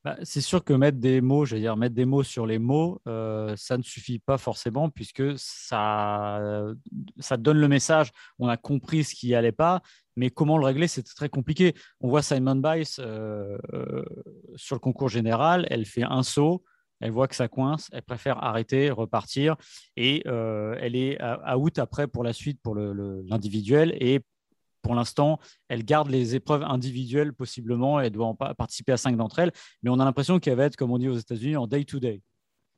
Bah, 0.07 0.15
c'est 0.23 0.39
sûr 0.39 0.63
que 0.63 0.71
mettre 0.71 0.99
des 0.99 1.19
mots, 1.19 1.43
je 1.43 1.57
dire 1.57 1.75
mettre 1.75 1.93
des 1.93 2.05
mots 2.05 2.23
sur 2.23 2.45
les 2.45 2.59
mots, 2.59 3.01
ça 3.05 3.77
ne 3.77 3.83
suffit 3.83 4.19
pas 4.19 4.37
forcément 4.37 4.89
puisque 4.89 5.37
ça, 5.37 6.39
ça 7.19 7.35
donne 7.35 7.57
le 7.57 7.67
message. 7.67 8.11
On 8.39 8.47
a 8.47 8.55
compris 8.55 9.03
ce 9.03 9.15
qui 9.15 9.35
allait 9.35 9.51
pas, 9.51 9.81
mais 10.15 10.29
comment 10.29 10.57
le 10.57 10.65
régler, 10.65 10.87
c'est 10.87 11.03
très 11.03 11.27
compliqué. 11.27 11.75
On 11.99 12.07
voit 12.07 12.21
Simon 12.21 12.55
Bice 12.55 13.01
euh, 13.03 13.57
euh, 13.73 14.05
sur 14.55 14.77
le 14.77 14.79
concours 14.79 15.09
général, 15.09 15.67
elle 15.69 15.85
fait 15.85 16.03
un 16.03 16.23
saut, 16.23 16.63
elle 17.01 17.11
voit 17.11 17.27
que 17.27 17.35
ça 17.35 17.49
coince, 17.49 17.89
elle 17.91 18.03
préfère 18.03 18.41
arrêter, 18.41 18.89
repartir, 18.89 19.57
et 19.97 20.23
euh, 20.25 20.77
elle 20.79 20.95
est 20.95 21.21
out 21.53 21.79
après 21.79 22.07
pour 22.07 22.23
la 22.23 22.31
suite 22.31 22.61
pour 22.61 22.75
l'individuel. 22.75 23.93
et 23.99 24.21
pour 24.87 24.95
l'instant, 24.95 25.37
elle 25.67 25.83
garde 25.83 26.07
les 26.07 26.35
épreuves 26.35 26.63
individuelles 26.63 27.33
possiblement, 27.33 27.99
elle 27.99 28.11
doit 28.11 28.33
participer 28.57 28.93
à 28.93 28.97
cinq 28.97 29.17
d'entre 29.17 29.39
elles, 29.39 29.51
mais 29.83 29.89
on 29.89 29.99
a 29.99 30.05
l'impression 30.05 30.39
qu'elle 30.39 30.55
va 30.55 30.63
être, 30.63 30.77
comme 30.77 30.91
on 30.91 30.97
dit 30.97 31.09
aux 31.09 31.17
États-Unis, 31.17 31.57
en 31.57 31.67
day-to-day. 31.67 32.21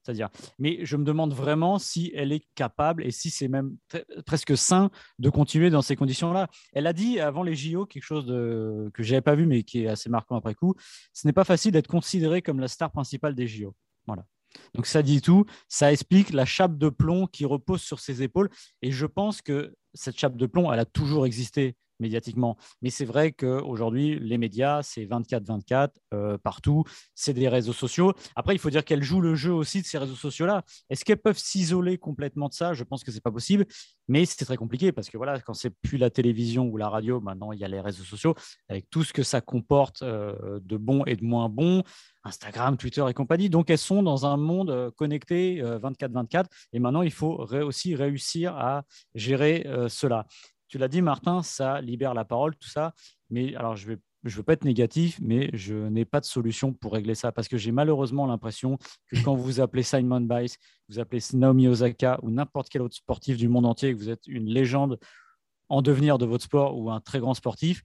C'est-à-dire, 0.02 0.30
mais 0.58 0.84
je 0.88 0.98
me 0.98 1.04
demande 1.04 1.34
vraiment 1.34 1.78
si 1.78 2.12
elle 2.16 2.32
est 2.32 2.44
capable 2.56 3.06
et 3.06 3.12
si 3.12 3.30
c'est 3.30 3.48
même 3.48 3.78
presque 4.26 4.58
sain 4.58 4.90
de 5.20 5.30
continuer 5.30 5.70
dans 5.70 5.84
ces 5.84 5.96
conditions-là. 5.96 6.48
Elle 6.74 6.88
a 6.88 6.94
dit 6.94 7.20
avant 7.20 7.44
les 7.44 7.54
JO 7.54 7.86
quelque 7.86 8.02
chose 8.02 8.26
que 8.26 9.04
je 9.04 9.12
n'avais 9.12 9.22
pas 9.22 9.36
vu 9.36 9.46
mais 9.46 9.62
qui 9.62 9.84
est 9.84 9.88
assez 9.88 10.10
marquant 10.10 10.36
après 10.36 10.56
coup. 10.56 10.74
Ce 11.14 11.28
n'est 11.28 11.34
pas 11.34 11.44
facile 11.44 11.74
d'être 11.74 11.86
considéré 11.86 12.42
comme 12.42 12.60
la 12.60 12.68
star 12.68 12.90
principale 12.90 13.36
des 13.36 13.46
JO. 13.46 13.76
Voilà. 14.08 14.26
Donc 14.74 14.88
ça 14.88 15.04
dit 15.04 15.22
tout, 15.22 15.46
ça 15.68 15.92
explique 15.92 16.34
la 16.34 16.46
chape 16.46 16.80
de 16.80 16.90
plomb 16.90 17.28
qui 17.28 17.46
repose 17.46 17.84
sur 17.84 18.00
ses 18.00 18.24
épaules. 18.24 18.50
Et 18.82 18.92
je 18.92 19.06
pense 19.06 19.44
que 19.44 19.76
cette 19.94 20.18
chape 20.18 20.38
de 20.38 20.46
plomb, 20.48 20.72
elle 20.72 20.80
a 20.80 20.86
toujours 20.86 21.26
existé 21.26 21.76
médiatiquement. 22.00 22.58
Mais 22.82 22.90
c'est 22.90 23.06
vrai 23.06 23.32
qu'aujourd'hui, 23.32 24.20
les 24.20 24.38
médias, 24.38 24.82
c'est 24.84 25.06
24-24 25.06 25.90
euh, 26.14 26.38
partout, 26.38 26.84
c'est 27.16 27.34
des 27.34 27.48
réseaux 27.48 27.74
sociaux. 27.74 28.14
Après, 28.36 28.56
il 28.56 28.60
faut 28.60 28.70
dire 28.70 28.84
qu'elles 28.84 29.04
jouent 29.04 29.22
le 29.22 29.36
jeu 29.36 29.54
aussi 29.54 29.82
de 29.82 29.86
ces 29.86 29.98
réseaux 29.98 30.16
sociaux-là. 30.16 30.64
Est-ce 30.90 31.06
qu'elles 31.06 31.22
peuvent 31.22 31.38
s'isoler 31.38 31.98
complètement 31.98 32.50
de 32.50 32.54
ça? 32.54 32.74
Je 32.74 32.84
pense 32.84 33.04
que 33.04 33.12
ce 33.12 33.18
n'est 33.18 33.22
pas 33.22 33.32
possible, 33.32 33.66
mais 34.08 34.26
c'est 34.26 34.44
très 34.46 34.58
compliqué 34.58 34.92
parce 34.92 35.10
que 35.10 35.18
voilà, 35.18 35.40
quand 35.40 35.54
c'est 35.54 35.70
plus 35.70 35.98
la 35.98 36.10
télévision 36.10 36.66
ou 36.68 36.78
la 36.78 36.90
radio, 36.90 37.20
maintenant 37.20 37.52
il 37.52 37.60
y 37.60 37.64
a 37.64 37.68
les 37.68 37.82
réseaux 37.82 38.04
sociaux 38.04 38.36
avec 38.70 38.90
tout 38.90 39.04
ce 39.04 39.14
que 39.14 39.24
ça 39.24 39.42
comporte 39.42 40.02
euh, 40.02 40.60
de 40.64 40.78
bon 40.78 41.04
et 41.06 41.16
de 41.16 41.24
moins 41.24 41.50
bon. 41.50 41.84
Instagram, 42.26 42.76
Twitter 42.76 43.04
et 43.10 43.14
compagnie. 43.14 43.50
Donc, 43.50 43.70
elles 43.70 43.78
sont 43.78 44.04
dans 44.04 44.26
un 44.26 44.36
monde 44.36 44.70
euh, 44.72 44.92
connecté 44.92 45.62
24-24. 45.62 46.46
Et 46.74 46.80
maintenant, 46.80 47.02
il 47.02 47.12
faut 47.12 47.48
aussi 47.62 47.96
réussir 47.96 48.56
à 48.58 48.84
gérer 49.16 49.66
cela 49.88 50.26
tu 50.70 50.78
l'as 50.78 50.88
dit, 50.88 51.02
Martin, 51.02 51.44
ça 51.44 51.82
libère 51.82 52.14
la 52.14 52.24
parole, 52.24 52.56
tout 52.56 52.70
ça. 52.70 52.94
Mais 53.30 53.56
alors, 53.56 53.76
je 53.76 53.88
vais 53.88 53.98
veux 54.24 54.44
pas 54.44 54.54
être 54.54 54.66
négatif, 54.66 55.18
mais 55.22 55.50
je 55.54 55.76
n'ai 55.76 56.06
pas 56.06 56.20
de 56.20 56.26
solution 56.26 56.74
pour 56.74 56.94
régler 56.94 57.16
ça 57.16 57.32
parce 57.32 57.48
que 57.48 57.58
j'ai 57.58 57.72
malheureusement 57.72 58.26
l'impression 58.26 58.78
que 59.08 59.22
quand 59.24 59.36
vous 59.36 59.62
appelez 59.62 59.84
Simon 59.84 60.22
Biles, 60.22 60.50
vous 60.90 61.00
appelez 61.00 61.22
Naomi 61.34 61.68
Osaka 61.68 62.20
ou 62.22 62.30
n'importe 62.30 62.70
quel 62.70 62.82
autre 62.82 62.96
sportif 62.96 63.38
du 63.38 63.48
monde 63.48 63.66
entier, 63.66 63.94
que 63.94 63.98
vous 63.98 64.10
êtes 64.10 64.28
une 64.28 64.50
légende 64.50 65.00
en 65.70 65.82
devenir 65.82 66.18
de 66.18 66.26
votre 66.26 66.44
sport 66.44 66.78
ou 66.78 66.92
un 66.92 67.00
très 67.00 67.20
grand 67.20 67.34
sportif, 67.34 67.84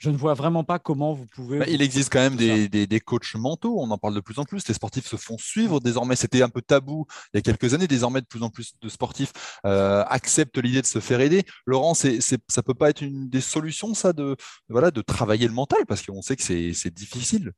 je 0.00 0.08
ne 0.08 0.16
vois 0.16 0.32
vraiment 0.32 0.64
pas 0.64 0.78
comment 0.78 1.12
vous 1.12 1.26
pouvez. 1.26 1.58
Bah, 1.58 1.66
il 1.68 1.82
existe 1.82 2.10
quand 2.10 2.20
même 2.20 2.36
des, 2.36 2.68
des, 2.68 3.00
coachs 3.00 3.34
mentaux, 3.34 3.78
on 3.78 3.90
en 3.90 3.98
parle 3.98 4.14
de 4.14 4.20
plus 4.20 4.38
en 4.38 4.44
plus. 4.44 4.66
Les 4.66 4.72
sportifs 4.72 5.06
se 5.06 5.16
font 5.16 5.36
suivre 5.36 5.78
désormais. 5.78 6.16
C'était 6.16 6.40
un 6.40 6.48
peu 6.48 6.62
tabou 6.62 7.06
il 7.34 7.36
y 7.36 7.38
a 7.38 7.42
quelques 7.42 7.74
années. 7.74 7.86
Désormais, 7.86 8.22
de 8.22 8.26
plus 8.26 8.42
en 8.42 8.48
plus 8.48 8.72
de 8.80 8.88
sportifs 8.88 9.32
euh, 9.66 10.02
acceptent 10.08 10.56
l'idée 10.56 10.80
de 10.80 10.86
se 10.86 11.00
faire 11.00 11.20
aider. 11.20 11.44
Laurent, 11.66 11.92
c'est, 11.92 12.22
c'est, 12.22 12.40
ça 12.48 12.62
peut 12.62 12.72
pas 12.72 12.88
être 12.88 13.02
une 13.02 13.28
des 13.28 13.42
solutions, 13.42 13.92
ça, 13.92 14.14
de, 14.14 14.36
voilà, 14.70 14.90
de 14.90 15.02
travailler 15.02 15.46
le 15.46 15.52
mental, 15.52 15.84
parce 15.86 16.00
qu'on 16.00 16.22
sait 16.22 16.34
que 16.34 16.42
c'est 16.42 16.94
difficile. 16.94 17.52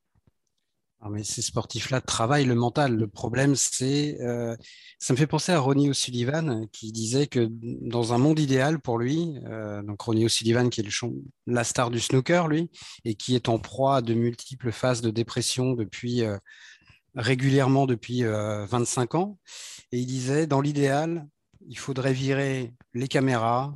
Ah, 1.04 1.08
mais 1.10 1.24
ces 1.24 1.42
sportifs-là 1.42 2.00
travaillent 2.00 2.44
le 2.44 2.54
mental. 2.54 2.96
Le 2.96 3.08
problème, 3.08 3.56
c'est, 3.56 4.20
euh, 4.20 4.56
ça 5.00 5.12
me 5.12 5.18
fait 5.18 5.26
penser 5.26 5.50
à 5.50 5.58
Ronnie 5.58 5.90
O'Sullivan 5.90 6.68
qui 6.70 6.92
disait 6.92 7.26
que 7.26 7.48
dans 7.50 8.12
un 8.12 8.18
monde 8.18 8.38
idéal 8.38 8.78
pour 8.78 8.98
lui, 8.98 9.34
euh, 9.46 9.82
donc 9.82 10.00
Ronnie 10.00 10.26
O'Sullivan 10.26 10.70
qui 10.70 10.80
est 10.80 10.84
le 10.84 11.10
la 11.48 11.64
star 11.64 11.90
du 11.90 11.98
snooker, 11.98 12.46
lui, 12.46 12.70
et 13.04 13.16
qui 13.16 13.34
est 13.34 13.48
en 13.48 13.58
proie 13.58 13.96
à 13.96 14.00
de 14.00 14.14
multiples 14.14 14.70
phases 14.70 15.00
de 15.00 15.10
dépression 15.10 15.72
depuis 15.72 16.22
euh, 16.22 16.38
régulièrement 17.16 17.86
depuis 17.86 18.22
25 18.22 19.16
ans, 19.16 19.38
et 19.90 19.98
il 19.98 20.06
disait 20.06 20.46
dans 20.46 20.60
l'idéal, 20.60 21.26
il 21.68 21.76
faudrait 21.76 22.12
virer 22.12 22.74
les 22.94 23.08
caméras, 23.08 23.74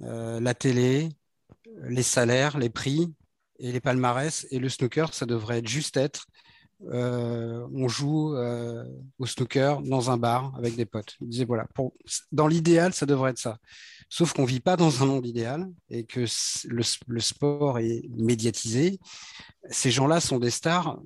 la 0.00 0.54
télé, 0.54 1.10
les 1.82 2.02
salaires, 2.02 2.58
les 2.58 2.70
prix 2.70 3.14
et 3.60 3.70
les 3.70 3.80
palmarès, 3.80 4.46
et 4.50 4.58
le 4.58 4.68
snooker, 4.68 5.14
ça 5.14 5.26
devrait 5.26 5.62
juste 5.64 5.96
être 5.96 6.26
euh, 6.90 7.66
on 7.72 7.88
joue 7.88 8.34
euh, 8.34 8.84
au 9.18 9.26
snooker 9.26 9.82
dans 9.82 10.10
un 10.10 10.16
bar 10.16 10.52
avec 10.56 10.74
des 10.76 10.84
potes. 10.84 11.16
Il 11.20 11.28
disait 11.28 11.44
voilà, 11.44 11.66
dans 12.32 12.46
l'idéal, 12.46 12.92
ça 12.92 13.06
devrait 13.06 13.30
être 13.30 13.38
ça. 13.38 13.58
Sauf 14.08 14.32
qu'on 14.32 14.44
vit 14.44 14.60
pas 14.60 14.76
dans 14.76 15.02
un 15.02 15.06
monde 15.06 15.26
idéal 15.26 15.70
et 15.88 16.04
que 16.04 16.24
le, 16.68 17.20
sport 17.20 17.78
est 17.78 18.02
médiatisé. 18.10 18.98
Ces 19.70 19.90
gens-là 19.90 20.20
sont 20.20 20.38
des 20.38 20.50
stars, 20.50 21.00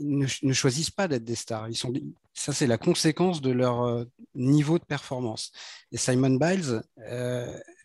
ne, 0.00 0.26
ne 0.42 0.52
choisissent 0.52 0.90
pas 0.90 1.08
d'être 1.08 1.24
des 1.24 1.34
stars. 1.34 1.68
Ils 1.68 1.76
sont, 1.76 1.92
ça, 2.32 2.52
c'est 2.52 2.66
la 2.66 2.78
conséquence 2.78 3.42
de 3.42 3.50
leur 3.50 3.82
euh, 3.82 4.04
niveau 4.34 4.78
de 4.78 4.84
performance. 4.84 5.52
Et 5.92 5.98
Simon 5.98 6.36
Biles, 6.36 6.82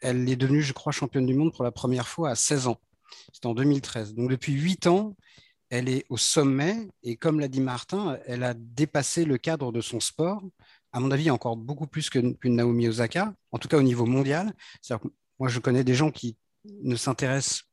elle 0.01 0.29
est 0.29 0.35
devenue, 0.35 0.61
je 0.61 0.73
crois, 0.73 0.91
championne 0.91 1.25
du 1.25 1.33
monde 1.33 1.53
pour 1.53 1.63
la 1.63 1.71
première 1.71 2.07
fois 2.07 2.29
à 2.29 2.35
16 2.35 2.67
ans. 2.67 2.77
C'était 3.33 3.47
en 3.47 3.53
2013. 3.53 4.13
Donc 4.13 4.29
depuis 4.29 4.53
8 4.53 4.87
ans, 4.87 5.15
elle 5.71 5.87
est 5.87 6.05
au 6.09 6.17
sommet 6.17 6.89
et 7.01 7.15
comme 7.15 7.39
l'a 7.39 7.47
dit 7.47 7.61
Martin, 7.61 8.19
elle 8.27 8.43
a 8.43 8.53
dépassé 8.53 9.23
le 9.23 9.37
cadre 9.37 9.71
de 9.71 9.79
son 9.79 10.01
sport, 10.01 10.43
à 10.91 10.99
mon 10.99 11.09
avis 11.11 11.31
encore 11.31 11.55
beaucoup 11.55 11.87
plus 11.87 12.09
qu'une 12.09 12.37
Naomi 12.43 12.89
Osaka, 12.89 13.33
en 13.51 13.57
tout 13.57 13.69
cas 13.69 13.77
au 13.77 13.81
niveau 13.81 14.05
mondial. 14.05 14.53
moi, 15.39 15.47
je 15.47 15.59
connais 15.59 15.85
des 15.85 15.95
gens 15.95 16.11
qui 16.11 16.37
ne 16.83 16.95
s'intéressent 16.97 17.63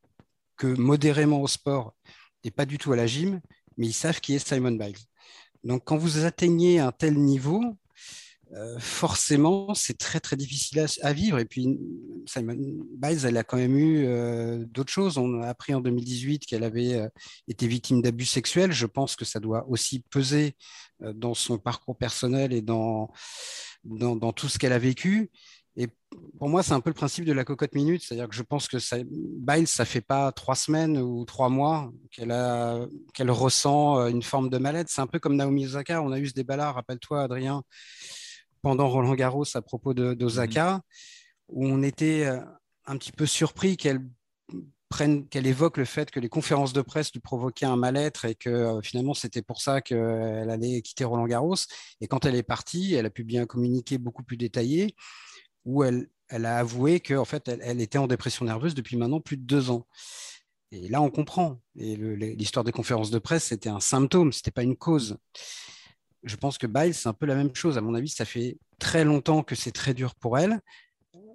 que 0.56 0.68
modérément 0.68 1.42
au 1.42 1.48
sport 1.48 1.92
et 2.44 2.52
pas 2.52 2.66
du 2.66 2.78
tout 2.78 2.92
à 2.92 2.96
la 2.96 3.08
gym, 3.08 3.40
mais 3.76 3.88
ils 3.88 3.92
savent 3.92 4.20
qui 4.20 4.34
est 4.34 4.46
Simon 4.46 4.72
Biles. 4.72 4.96
Donc 5.64 5.82
quand 5.84 5.96
vous 5.96 6.24
atteignez 6.24 6.78
un 6.78 6.92
tel 6.92 7.18
niveau, 7.18 7.76
euh, 8.54 8.78
forcément, 8.78 9.74
c'est 9.74 9.98
très 9.98 10.20
très 10.20 10.36
difficile 10.36 10.86
à, 11.02 11.12
vivre. 11.12 11.38
Et 11.38 11.44
puis, 11.44 11.78
Simon 12.26 12.56
Biles, 12.96 13.26
elle 13.26 13.36
a 13.36 13.44
quand 13.44 13.58
même 13.58 13.76
eu 13.76 14.06
euh, 14.06 14.64
d'autres 14.66 14.92
choses. 14.92 15.18
On 15.18 15.42
a 15.42 15.48
appris 15.48 15.74
en 15.74 15.80
2018 15.80 16.46
qu'elle 16.46 16.64
avait 16.64 16.94
euh, 16.94 17.08
été 17.46 17.66
victime 17.66 18.00
d'abus 18.00 18.24
sexuels. 18.24 18.72
Je 18.72 18.86
pense 18.86 19.16
que 19.16 19.26
ça 19.26 19.38
doit 19.38 19.68
aussi 19.68 20.00
peser 20.10 20.56
dans 21.00 21.34
son 21.34 21.58
parcours 21.58 21.96
personnel 21.96 22.52
et 22.52 22.62
dans, 22.62 23.12
dans, 23.84 24.32
tout 24.32 24.48
ce 24.48 24.58
qu'elle 24.58 24.72
a 24.72 24.78
vécu. 24.78 25.30
Et 25.76 25.86
pour 26.38 26.48
moi, 26.48 26.64
c'est 26.64 26.72
un 26.72 26.80
peu 26.80 26.90
le 26.90 26.94
principe 26.94 27.24
de 27.24 27.32
la 27.32 27.44
cocotte 27.44 27.74
minute, 27.74 28.02
c'est-à-dire 28.02 28.28
que 28.28 28.34
je 28.34 28.42
pense 28.42 28.66
que 28.66 28.78
Biles, 29.04 29.68
ça 29.68 29.84
fait 29.84 30.00
pas 30.00 30.32
trois 30.32 30.56
semaines 30.56 30.98
ou 30.98 31.24
trois 31.24 31.50
mois 31.50 31.92
qu'elle 32.10 33.30
ressent 33.30 34.08
une 34.08 34.24
forme 34.24 34.50
de 34.50 34.58
mal-être. 34.58 34.88
C'est 34.88 35.02
un 35.02 35.06
peu 35.06 35.20
comme 35.20 35.36
Naomi 35.36 35.66
Osaka. 35.66 36.02
On 36.02 36.10
a 36.10 36.18
eu 36.18 36.26
ce 36.26 36.34
débat-là, 36.34 36.72
rappelle-toi, 36.72 37.22
Adrien, 37.22 37.62
pendant 38.62 38.88
Roland 38.88 39.14
Garros 39.14 39.44
à 39.56 39.62
propos 39.62 39.94
d'Osaka, 39.94 40.74
mhm. 40.74 40.80
où 41.48 41.66
on 41.66 41.82
était 41.82 42.26
euh, 42.26 42.40
un 42.86 42.96
petit 42.96 43.12
peu 43.12 43.26
surpris 43.26 43.76
qu'elle 43.76 44.00
prenne, 44.88 45.28
qu'elle 45.28 45.46
évoque 45.46 45.76
le 45.76 45.84
fait 45.84 46.10
que 46.10 46.20
les 46.20 46.28
conférences 46.28 46.72
de 46.72 46.82
presse 46.82 47.12
lui 47.12 47.20
provoquaient 47.20 47.66
un 47.66 47.76
mal-être 47.76 48.24
et 48.24 48.34
que 48.34 48.48
euh, 48.48 48.80
finalement 48.82 49.14
c'était 49.14 49.42
pour 49.42 49.60
ça 49.60 49.80
qu'elle 49.80 50.50
allait 50.50 50.82
quitter 50.82 51.04
Roland 51.04 51.26
Garros. 51.26 51.56
Et 52.00 52.08
quand 52.08 52.24
elle 52.24 52.34
est 52.34 52.42
partie, 52.42 52.94
elle 52.94 53.06
a 53.06 53.10
pu 53.10 53.24
bien 53.24 53.46
communiquer 53.46 53.98
beaucoup 53.98 54.22
plus 54.22 54.36
détaillé, 54.36 54.94
où 55.64 55.84
elle, 55.84 56.08
elle 56.28 56.46
a 56.46 56.58
avoué 56.58 57.00
qu'en 57.00 57.24
fait 57.24 57.48
elle, 57.48 57.80
était 57.80 57.98
en 57.98 58.06
dépression 58.06 58.44
nerveuse 58.44 58.74
depuis 58.74 58.96
maintenant 58.96 59.20
plus 59.20 59.36
de 59.36 59.44
deux 59.44 59.70
ans. 59.70 59.86
Et 60.70 60.88
là, 60.88 61.00
on 61.00 61.08
comprend. 61.10 61.62
Et 61.76 61.96
l'histoire 61.96 62.62
des 62.62 62.72
conférences 62.72 63.10
de 63.10 63.18
presse, 63.18 63.44
c'était 63.44 63.70
un 63.70 63.80
symptôme, 63.80 64.32
ce 64.32 64.40
n'était 64.40 64.50
pas 64.50 64.62
une 64.62 64.76
cause 64.76 65.16
je 66.24 66.36
pense 66.36 66.58
que 66.58 66.66
Biles, 66.66 66.94
c'est 66.94 67.08
un 67.08 67.12
peu 67.12 67.26
la 67.26 67.34
même 67.34 67.54
chose. 67.54 67.78
À 67.78 67.80
mon 67.80 67.94
avis, 67.94 68.08
ça 68.08 68.24
fait 68.24 68.58
très 68.78 69.04
longtemps 69.04 69.42
que 69.42 69.54
c'est 69.54 69.72
très 69.72 69.94
dur 69.94 70.14
pour 70.14 70.38
elle. 70.38 70.60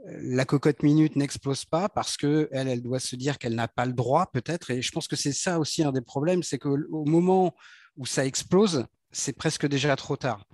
La 0.06 0.44
cocotte 0.46 0.84
minute 0.84 1.16
n'explose 1.16 1.64
pas 1.64 1.88
parce 1.88 2.18
que 2.18 2.50
elle, 2.52 2.68
elle 2.68 2.82
doit 2.82 3.00
se 3.00 3.16
dire 3.16 3.38
qu'elle 3.38 3.56
n'a 3.56 3.70
pas 3.70 3.86
le 3.86 3.94
droit, 3.94 4.30
peut-être. 4.32 4.72
Et 4.72 4.82
je 4.82 4.92
pense 4.92 5.08
que 5.08 5.16
c'est 5.16 5.32
ça 5.32 5.60
aussi 5.60 5.84
un 5.84 5.92
des 5.92 6.02
problèmes, 6.02 6.44
c'est 6.44 6.58
qu'au 6.58 7.06
moment 7.06 7.56
où 7.96 8.06
ça 8.06 8.26
explose, 8.26 8.86
c'est 9.12 9.34
presque 9.34 9.66
déjà 9.68 9.96
trop 9.96 10.18
tard. 10.18 10.46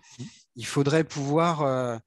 Il 0.55 0.65
faudrait 0.65 1.03
pouvoir 1.03 1.61
euh, 1.63 1.97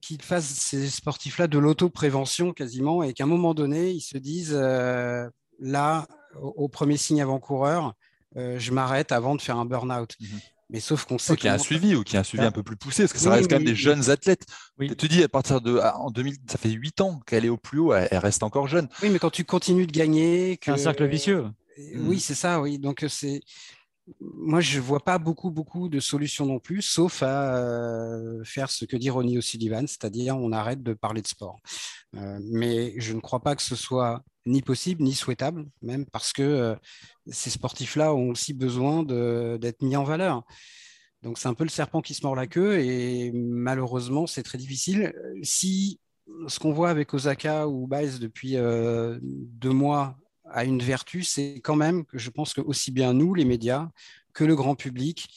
qu'ils 0.00 0.22
fassent 0.22 0.44
ces 0.46 0.88
sportifs-là 0.88 1.48
de 1.48 1.58
l'autoprévention 1.58 2.52
quasiment 2.52 3.02
et 3.02 3.12
qu'à 3.12 3.24
un 3.24 3.28
moment 3.28 3.54
donné, 3.54 3.90
ils 3.90 4.00
se 4.00 4.18
disent 4.18 4.56
euh, 4.56 5.28
là, 5.58 6.06
au, 6.40 6.68
premier 6.68 6.96
signe 6.96 7.22
avant-coureur, 7.22 7.94
euh, 8.36 8.58
je 8.58 8.72
m'arrête 8.72 9.12
avant 9.12 9.34
de 9.34 9.42
faire 9.42 9.56
un 9.56 9.64
burn-out. 9.64 10.14
Mhm. 10.20 10.28
Mais 10.68 10.80
sauf 10.80 11.04
qu'on 11.04 11.16
sait 11.16 11.36
qu'il 11.36 11.46
y 11.46 11.48
a 11.48 11.54
un 11.54 11.58
suivi 11.58 11.94
ou 11.94 12.02
qu'il 12.02 12.14
y 12.14 12.16
a 12.16 12.20
un 12.20 12.24
suivi 12.24 12.44
un 12.44 12.50
peu 12.50 12.64
plus 12.64 12.76
poussé, 12.76 13.04
parce 13.04 13.12
que 13.12 13.20
ça 13.20 13.30
reste 13.30 13.48
quand 13.48 13.56
même 13.56 13.64
des 13.64 13.76
jeunes 13.76 14.10
athlètes. 14.10 14.46
Tu 14.98 15.06
dis 15.06 15.22
à 15.22 15.28
partir 15.28 15.60
de 15.60 15.78
en 15.78 16.10
2000, 16.10 16.38
ça 16.50 16.58
fait 16.58 16.70
8 16.70 17.00
ans 17.02 17.20
qu'elle 17.24 17.44
est 17.44 17.48
au 17.48 17.56
plus 17.56 17.78
haut, 17.78 17.94
elle, 17.94 18.18
reste 18.18 18.42
encore 18.42 18.66
jeune. 18.66 18.88
Oui, 19.00 19.10
mais 19.10 19.20
quand 19.20 19.30
tu 19.30 19.44
continues 19.44 19.86
de 19.86 19.92
gagner, 19.92 20.58
c'est 20.60 20.72
un 20.72 20.76
cercle 20.76 21.06
vicieux. 21.06 21.44
Oui, 21.78 22.16
mm. 22.16 22.18
c'est 22.18 22.34
ça. 22.34 22.60
Oui, 22.60 22.78
donc 22.78 23.04
euh, 23.04 23.08
c'est 23.08 23.42
moi, 24.20 24.60
je 24.60 24.76
ne 24.76 24.82
vois 24.82 25.00
pas 25.00 25.18
beaucoup, 25.18 25.50
beaucoup 25.50 25.88
de 25.88 25.98
solutions 25.98 26.46
non 26.46 26.60
plus, 26.60 26.82
sauf 26.82 27.22
à 27.22 27.56
euh, 27.56 28.44
faire 28.44 28.70
ce 28.70 28.84
que 28.84 28.96
dit 28.96 29.10
Ronnie 29.10 29.38
O'Sullivan, 29.38 29.86
c'est-à-dire 29.86 30.36
on 30.36 30.52
arrête 30.52 30.82
de 30.82 30.94
parler 30.94 31.22
de 31.22 31.26
sport. 31.26 31.58
Euh, 32.14 32.38
mais 32.52 32.94
je 32.98 33.14
ne 33.14 33.20
crois 33.20 33.40
pas 33.40 33.56
que 33.56 33.62
ce 33.62 33.74
soit 33.74 34.22
ni 34.46 34.62
possible, 34.62 35.02
ni 35.02 35.12
souhaitable, 35.12 35.66
même 35.82 36.06
parce 36.06 36.32
que 36.32 36.42
euh, 36.42 36.76
ces 37.26 37.50
sportifs-là 37.50 38.14
ont 38.14 38.30
aussi 38.30 38.54
besoin 38.54 39.02
d'être 39.02 39.82
mis 39.82 39.96
en 39.96 40.04
valeur. 40.04 40.44
Donc 41.22 41.38
c'est 41.38 41.48
un 41.48 41.54
peu 41.54 41.64
le 41.64 41.70
serpent 41.70 42.00
qui 42.00 42.14
se 42.14 42.24
mord 42.24 42.36
la 42.36 42.46
queue 42.46 42.78
et 42.78 43.32
malheureusement, 43.32 44.28
c'est 44.28 44.44
très 44.44 44.58
difficile. 44.58 45.12
Si 45.42 45.98
ce 46.46 46.60
qu'on 46.60 46.72
voit 46.72 46.90
avec 46.90 47.12
Osaka 47.12 47.66
ou 47.66 47.88
Biles 47.88 48.20
depuis 48.20 48.52
deux 48.54 49.72
mois 49.72 50.16
a 50.50 50.64
une 50.64 50.82
vertu, 50.82 51.22
c'est 51.22 51.60
quand 51.62 51.76
même 51.76 52.04
que 52.04 52.18
je 52.18 52.30
pense 52.30 52.54
que 52.54 52.60
aussi 52.60 52.90
bien 52.90 53.12
nous, 53.12 53.34
les 53.34 53.44
médias, 53.44 53.90
que 54.32 54.44
le 54.44 54.54
grand 54.54 54.74
public 54.74 55.28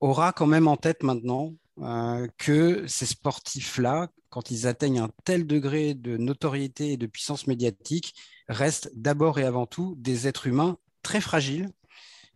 aura 0.00 0.32
quand 0.32 0.46
même 0.46 0.68
en 0.68 0.76
tête 0.76 1.02
maintenant 1.02 1.54
euh, 1.80 2.26
que 2.38 2.86
ces 2.86 3.06
sportifs-là, 3.06 4.08
quand 4.30 4.50
ils 4.50 4.66
atteignent 4.66 5.00
un 5.00 5.10
tel 5.24 5.46
degré 5.46 5.94
de 5.94 6.16
notoriété 6.16 6.92
et 6.92 6.96
de 6.96 7.06
puissance 7.06 7.46
médiatique, 7.46 8.14
restent 8.48 8.90
d'abord 8.94 9.38
et 9.38 9.44
avant 9.44 9.66
tout 9.66 9.94
des 9.98 10.26
êtres 10.26 10.46
humains 10.46 10.78
très 11.02 11.20
fragiles 11.20 11.70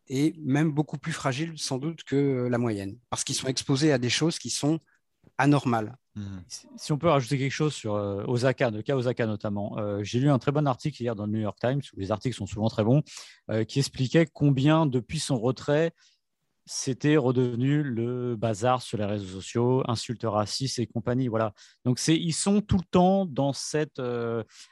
et 0.08 0.34
même 0.38 0.72
beaucoup 0.72 0.98
plus 0.98 1.12
fragiles 1.12 1.54
sans 1.56 1.78
doute 1.78 2.02
que 2.02 2.48
la 2.50 2.58
moyenne, 2.58 2.98
parce 3.10 3.24
qu'ils 3.24 3.36
sont 3.36 3.48
exposés 3.48 3.92
à 3.92 3.98
des 3.98 4.10
choses 4.10 4.38
qui 4.38 4.50
sont 4.50 4.80
anormales. 5.38 5.96
Mhm. 6.20 6.44
Si 6.76 6.92
on 6.92 6.98
peut 6.98 7.08
rajouter 7.08 7.38
quelque 7.38 7.52
chose 7.52 7.74
sur 7.74 7.94
euh, 7.94 8.24
Osaka, 8.26 8.70
le 8.70 8.82
cas 8.82 8.96
Osaka 8.96 9.26
notamment, 9.26 9.78
euh, 9.78 10.02
j'ai 10.02 10.20
lu 10.20 10.30
un 10.30 10.38
très 10.38 10.52
bon 10.52 10.66
article 10.66 11.02
hier 11.02 11.14
dans 11.14 11.26
le 11.26 11.32
New 11.32 11.40
York 11.40 11.58
Times, 11.60 11.80
où 11.94 12.00
les 12.00 12.12
articles 12.12 12.36
sont 12.36 12.46
souvent 12.46 12.68
très 12.68 12.84
bons, 12.84 13.02
euh, 13.50 13.64
qui 13.64 13.78
expliquait 13.78 14.26
combien 14.26 14.86
depuis 14.86 15.18
son 15.18 15.38
retrait, 15.38 15.92
c'était 16.66 17.16
redevenu 17.16 17.82
le 17.82 18.36
bazar 18.36 18.80
sur 18.82 18.98
les 18.98 19.04
réseaux 19.04 19.40
sociaux, 19.40 19.82
insultes 19.88 20.24
racistes 20.24 20.78
et 20.78 20.86
compagnie. 20.86 21.26
Voilà. 21.26 21.52
Donc 21.84 21.98
ils 22.06 22.32
sont 22.32 22.60
tout 22.60 22.76
le 22.76 22.84
temps 22.90 23.26
dans 23.26 23.52
cette 23.52 24.00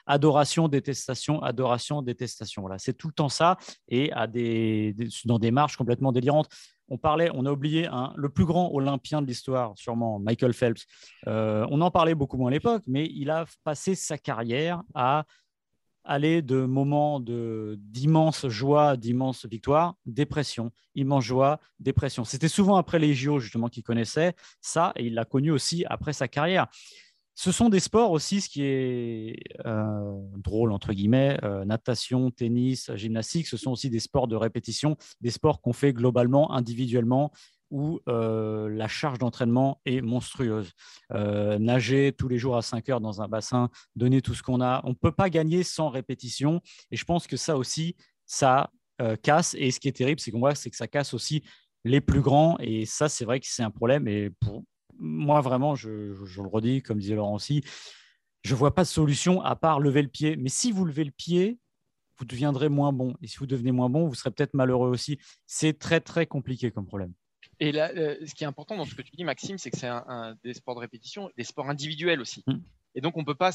adoration, 0.06 0.68
détestation, 0.68 1.42
adoration, 1.42 2.02
détestation. 2.02 2.62
Voilà, 2.62 2.78
c'est 2.78 2.92
tout 2.92 3.08
le 3.08 3.14
temps 3.14 3.30
ça 3.30 3.56
et 3.88 4.12
à 4.12 4.28
des, 4.28 4.94
dans 5.24 5.40
des 5.40 5.50
marches 5.50 5.76
complètement 5.76 6.12
délirantes 6.12 6.48
on 6.88 6.98
parlait, 6.98 7.30
on 7.34 7.44
a 7.46 7.52
oublié 7.52 7.88
le 8.16 8.28
plus 8.28 8.44
grand 8.44 8.70
Olympien 8.72 9.22
de 9.22 9.26
l'histoire, 9.26 9.72
sûrement 9.76 10.18
Michael 10.18 10.52
Phelps. 10.52 10.86
Euh, 11.26 11.66
on 11.70 11.80
en 11.80 11.90
parlait 11.90 12.14
beaucoup 12.14 12.36
moins 12.36 12.48
à 12.48 12.52
l'époque, 12.52 12.82
mais 12.86 13.10
il 13.14 13.30
a 13.30 13.44
passé 13.64 13.94
sa 13.94 14.18
carrière 14.18 14.82
à 14.94 15.24
aller 16.04 16.40
de 16.40 16.64
moments 16.64 17.20
d'immense 17.20 18.48
joie, 18.48 18.96
d'immense 18.96 19.44
victoire, 19.44 19.94
dépression, 20.06 20.72
immense 20.94 21.24
joie, 21.24 21.60
dépression. 21.78 22.24
C'était 22.24 22.48
souvent 22.48 22.76
après 22.76 22.98
les 22.98 23.14
JO 23.14 23.38
justement 23.38 23.68
qu'il 23.68 23.82
connaissait 23.82 24.34
ça, 24.62 24.92
et 24.96 25.06
il 25.06 25.14
l'a 25.14 25.26
connu 25.26 25.50
aussi 25.50 25.84
après 25.86 26.14
sa 26.14 26.26
carrière. 26.26 26.66
Ce 27.40 27.52
sont 27.52 27.68
des 27.68 27.78
sports 27.78 28.10
aussi, 28.10 28.40
ce 28.40 28.48
qui 28.48 28.64
est 28.64 29.36
euh, 29.64 30.20
drôle, 30.38 30.72
entre 30.72 30.92
guillemets, 30.92 31.38
euh, 31.44 31.64
natation, 31.64 32.32
tennis, 32.32 32.90
gymnastique, 32.96 33.46
ce 33.46 33.56
sont 33.56 33.70
aussi 33.70 33.90
des 33.90 34.00
sports 34.00 34.26
de 34.26 34.34
répétition, 34.34 34.96
des 35.20 35.30
sports 35.30 35.60
qu'on 35.60 35.72
fait 35.72 35.92
globalement, 35.92 36.50
individuellement, 36.50 37.30
où 37.70 38.00
euh, 38.08 38.68
la 38.68 38.88
charge 38.88 39.20
d'entraînement 39.20 39.80
est 39.86 40.00
monstrueuse. 40.00 40.72
nager 41.12 42.12
tous 42.12 42.26
les 42.26 42.38
jours 42.38 42.56
à 42.56 42.62
5 42.62 42.88
heures 42.88 43.00
dans 43.00 43.22
un 43.22 43.28
bassin, 43.28 43.70
donner 43.94 44.20
tout 44.20 44.34
ce 44.34 44.42
qu'on 44.42 44.60
a, 44.60 44.80
on 44.82 44.88
ne 44.88 44.94
peut 44.94 45.12
pas 45.12 45.30
gagner 45.30 45.62
sans 45.62 45.90
répétition. 45.90 46.60
Et 46.90 46.96
je 46.96 47.04
pense 47.04 47.28
que 47.28 47.36
ça 47.36 47.56
aussi, 47.56 47.94
ça 48.26 48.72
casse. 49.22 49.54
Et 49.56 49.70
ce 49.70 49.78
qui 49.78 49.86
est 49.86 49.92
terrible, 49.92 50.18
c'est 50.18 50.32
qu'on 50.32 50.40
voit 50.40 50.56
c'est 50.56 50.70
que 50.70 50.76
ça 50.76 50.88
casse 50.88 51.14
aussi 51.14 51.44
les 51.84 52.00
plus 52.00 52.20
grands. 52.20 52.56
Et 52.58 52.84
ça, 52.84 53.08
c'est 53.08 53.24
vrai 53.24 53.38
que 53.38 53.46
c'est 53.48 53.62
un 53.62 53.70
problème. 53.70 54.08
Et 54.08 54.30
pour, 54.40 54.64
moi, 54.98 55.40
vraiment, 55.40 55.74
je, 55.74 55.88
le 55.88 56.48
redis, 56.48 56.82
comme 56.82 56.98
disait 56.98 57.14
Laurent 57.14 57.34
aussi, 57.34 57.62
je 58.42 58.52
ne 58.52 58.58
vois 58.58 58.74
pas 58.74 58.82
de 58.82 58.88
solution 58.88 59.42
à 59.42 59.56
part 59.56 59.80
lever 59.80 60.02
le 60.02 60.08
pied. 60.08 60.36
Mais 60.36 60.48
si 60.48 60.72
vous 60.72 60.84
levez 60.84 61.04
le 61.04 61.10
pied, 61.10 61.58
vous 62.18 62.24
deviendrez 62.24 62.68
moins 62.68 62.92
bon. 62.92 63.14
Et 63.22 63.26
si 63.26 63.38
vous 63.38 63.46
devenez 63.46 63.72
moins 63.72 63.90
bon, 63.90 64.06
vous 64.06 64.14
serez 64.14 64.30
peut-être 64.30 64.54
malheureux 64.54 64.90
aussi. 64.90 65.18
C'est 65.46 65.78
très, 65.78 66.00
très 66.00 66.26
compliqué 66.26 66.70
comme 66.70 66.86
problème. 66.86 67.12
Et 67.60 67.72
là, 67.72 67.90
euh, 67.96 68.16
ce 68.24 68.34
qui 68.34 68.44
est 68.44 68.46
important 68.46 68.76
dans 68.76 68.84
ce 68.84 68.94
que 68.94 69.02
tu 69.02 69.12
dis, 69.16 69.24
Maxime, 69.24 69.58
c'est 69.58 69.70
que 69.70 69.78
c'est 69.78 69.88
un, 69.88 70.36
des 70.44 70.54
sports 70.54 70.74
de 70.74 70.80
répétition, 70.80 71.30
des 71.36 71.44
sports 71.44 71.68
individuels 71.68 72.20
aussi. 72.20 72.44
Mm. 72.46 72.58
Et 72.94 73.00
donc, 73.00 73.16
on 73.16 73.24
peut 73.24 73.34
pas, 73.34 73.52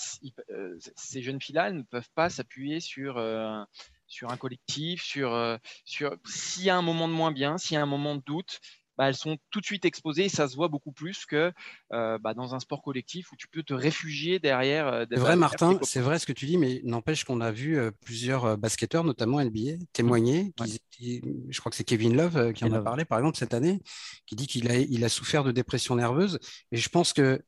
euh, 0.52 0.78
ces 0.96 1.22
jeunes 1.22 1.42
filles-là 1.42 1.72
ne 1.72 1.82
peuvent 1.82 2.10
pas 2.16 2.30
s'appuyer 2.30 2.80
sur, 2.80 3.18
euh, 3.18 3.64
sur 4.08 4.30
un 4.30 4.38
collectif, 4.38 5.04
sur, 5.04 5.60
sur 5.86 6.16
s'il 6.26 6.64
y 6.64 6.70
a 6.70 6.78
un 6.78 6.82
moment 6.82 7.08
de 7.08 7.14
moins 7.14 7.32
bien, 7.32 7.58
s'il 7.58 7.76
y 7.76 7.78
a 7.78 7.82
un 7.82 7.88
moment 7.88 8.16
de 8.16 8.22
doute, 8.22 8.62
bah, 8.98 9.08
elles 9.08 9.16
sont 9.16 9.38
tout 9.50 9.60
de 9.60 9.66
suite 9.66 9.86
exposées 9.86 10.26
et 10.26 10.30
ça 10.30 10.48
se 10.48 10.56
voit 10.56 10.68
beaucoup 10.68 10.92
plus 10.92 11.26
que 11.26 11.52
euh, 11.92 12.18
bah, 12.20 12.34
dans 12.34 12.54
un 12.54 12.60
sport 12.60 12.82
collectif 12.82 13.32
où 13.32 13.36
tu 13.36 13.48
peux 13.48 13.64
te 13.64 13.74
réfugier 13.74 14.40
derrière. 14.40 14.88
Euh, 14.88 15.06
c'est 15.10 15.20
vrai, 15.20 15.36
Martin, 15.36 15.80
c'est 15.82 16.02
vrai 16.02 16.20
ce 16.20 16.26
que 16.26 16.34
tu 16.34 16.46
dis, 16.46 16.58
mais 16.58 16.82
n'empêche 16.84 17.24
qu'on 17.24 17.42
a 17.42 17.52
vu 17.52 17.78
euh, 17.78 17.92
plusieurs 18.06 18.58
basketteurs, 18.58 19.04
notamment 19.04 19.44
NBA, 19.44 19.84
témoigner. 19.94 20.54
je 21.00 21.60
crois 21.60 21.70
que 21.70 21.76
c'est 21.76 21.84
Kevin 21.84 22.16
Love 22.16 22.54
qui 22.54 22.66
en 22.66 22.74
a 22.74 22.82
parlé, 22.82 23.06
par 23.06 23.20
exemple, 23.20 23.38
cette 23.38 23.54
année, 23.54 23.82
qui 24.26 24.36
dit 24.36 24.48
qu'il 24.48 24.70
a, 24.70 24.78
il 24.78 25.04
a 25.04 25.10
souffert 25.10 25.44
de 25.44 25.52
dépression 25.52 25.96
nerveuse. 25.96 26.40
Et 26.72 26.78
je 26.78 26.90
pense 26.90 27.14
que 27.14 27.44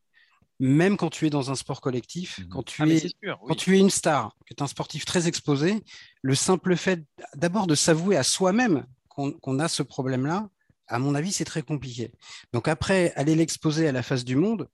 même 0.59 0.97
quand 0.97 1.09
tu 1.09 1.27
es 1.27 1.29
dans 1.29 1.51
un 1.51 1.55
sport 1.55 1.81
collectif, 1.81 2.39
mmh 2.39 2.47
quand, 2.49 2.63
tu, 2.63 2.81
ah, 2.81 2.87
es, 2.87 3.01
quand 3.47 3.55
tu 3.55 3.75
es 3.75 3.79
une 3.79 3.89
star, 3.89 4.35
que 4.45 4.53
tu 4.53 4.61
es 4.61 4.63
un 4.63 4.67
sportif 4.67 5.05
très 5.05 5.27
exposé, 5.27 5.83
le 6.21 6.35
simple 6.35 6.75
fait 6.75 7.03
d'abord 7.35 7.67
de 7.67 7.75
s'avouer 7.75 8.15
à 8.15 8.23
soi-même 8.23 8.85
qu'on 9.09 9.59
a 9.59 9.67
ce 9.69 9.81
problème-là, 9.81 10.49
à 10.87 10.99
mon 10.99 11.15
avis, 11.15 11.31
c'est 11.31 11.45
très 11.45 11.61
compliqué. 11.61 12.11
Donc 12.53 12.67
après, 12.67 13.13
aller 13.15 13.35
l'exposer 13.35 13.87
à 13.87 13.91
la 13.91 14.03
face 14.03 14.25
du 14.25 14.35
monde, 14.35 14.67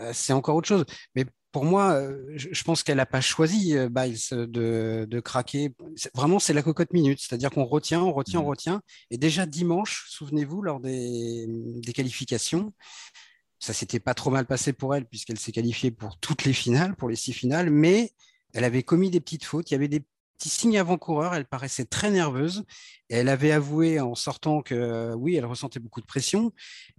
euh, 0.00 0.10
c'est 0.14 0.32
encore 0.32 0.56
autre 0.56 0.68
chose. 0.68 0.84
Mais 1.14 1.26
pour 1.52 1.64
moi, 1.64 1.92
euh, 1.92 2.32
je, 2.34 2.62
pense 2.64 2.82
qu'elle 2.82 2.96
n'a 2.96 3.06
pas 3.06 3.20
choisi, 3.20 3.76
euh, 3.76 3.88
Biles, 3.88 4.18
de, 4.30 5.20
craquer. 5.20 5.74
Vraiment, 6.14 6.38
c'est 6.38 6.54
la 6.54 6.62
cocotte 6.62 6.92
minute. 6.92 7.20
C'est-à-dire 7.20 7.50
qu'on 7.50 7.64
retient, 7.64 8.00
on 8.00 8.12
retient, 8.12 8.40
on 8.40 8.44
mmh. 8.44 8.48
retient. 8.48 8.82
Et 9.10 9.18
déjà 9.18 9.46
dimanche, 9.46 10.06
souvenez-vous, 10.08 10.62
lors 10.62 10.80
des, 10.80 11.46
des 11.48 11.92
qualifications, 11.92 12.72
ça 13.58 13.72
s'était 13.72 14.00
pas 14.00 14.14
trop 14.14 14.30
mal 14.30 14.46
passé 14.46 14.72
pour 14.72 14.94
elle, 14.94 15.04
puisqu'elle 15.06 15.38
s'est 15.38 15.52
qualifiée 15.52 15.90
pour 15.90 16.18
toutes 16.18 16.44
les 16.44 16.52
finales, 16.52 16.96
pour 16.96 17.08
les 17.08 17.16
six 17.16 17.32
finales, 17.32 17.70
mais 17.70 18.12
elle 18.54 18.64
avait 18.64 18.82
commis 18.82 19.10
des 19.10 19.20
petites 19.20 19.44
fautes. 19.44 19.70
Il 19.70 19.74
y 19.74 19.76
avait 19.76 19.88
des 19.88 20.02
petit 20.42 20.48
signe 20.48 20.76
avant-coureur. 20.78 21.34
Elle 21.34 21.44
paraissait 21.44 21.84
très 21.84 22.10
nerveuse 22.10 22.64
et 23.08 23.16
elle 23.16 23.28
avait 23.28 23.52
avoué 23.52 24.00
en 24.00 24.16
sortant 24.16 24.60
que 24.60 25.14
oui, 25.14 25.36
elle 25.36 25.46
ressentait 25.46 25.78
beaucoup 25.78 26.00
de 26.00 26.06
pression. 26.06 26.52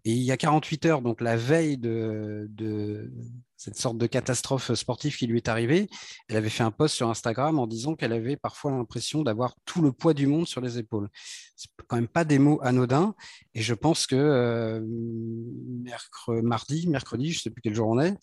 Et 0.06 0.12
il 0.12 0.24
y 0.24 0.32
a 0.32 0.38
48 0.38 0.86
heures, 0.86 1.02
donc 1.02 1.20
la 1.20 1.36
veille 1.36 1.78
de, 1.78 3.12
cette 3.58 3.78
sorte 3.78 3.98
de 3.98 4.08
catastrophe 4.08 4.74
sportive 4.74 5.18
qui 5.18 5.28
lui 5.28 5.38
est 5.38 5.50
arrivée, 5.50 5.90
elle 6.30 6.38
avait 6.38 6.50
fait 6.50 6.64
un 6.64 6.72
post 6.72 6.96
sur 6.96 7.10
Instagram 7.10 7.60
en 7.60 7.68
disant 7.68 7.96
qu'elle 7.96 8.14
avait 8.14 8.38
parfois 8.38 8.72
l'impression 8.72 9.24
d'avoir 9.24 9.56
tout 9.66 9.82
le 9.82 9.92
poids 9.92 10.14
du 10.14 10.28
monde 10.28 10.48
sur 10.48 10.62
les 10.62 10.78
épaules. 10.78 11.10
C'est 11.58 11.70
quand 11.88 11.98
même 11.98 12.08
pas 12.08 12.24
des 12.24 12.40
mots 12.40 12.60
anodins. 12.64 13.14
Et 13.56 13.62
je 13.62 13.74
pense 13.74 14.08
que 14.08 14.16
euh, 14.16 14.82
mardi, 16.42 16.88
mercredi, 16.88 17.34
je 17.34 17.42
sais 17.42 17.50
plus 17.50 17.62
quel 17.62 17.76
jour 17.76 17.90
on 17.90 18.00
est, 18.00 18.16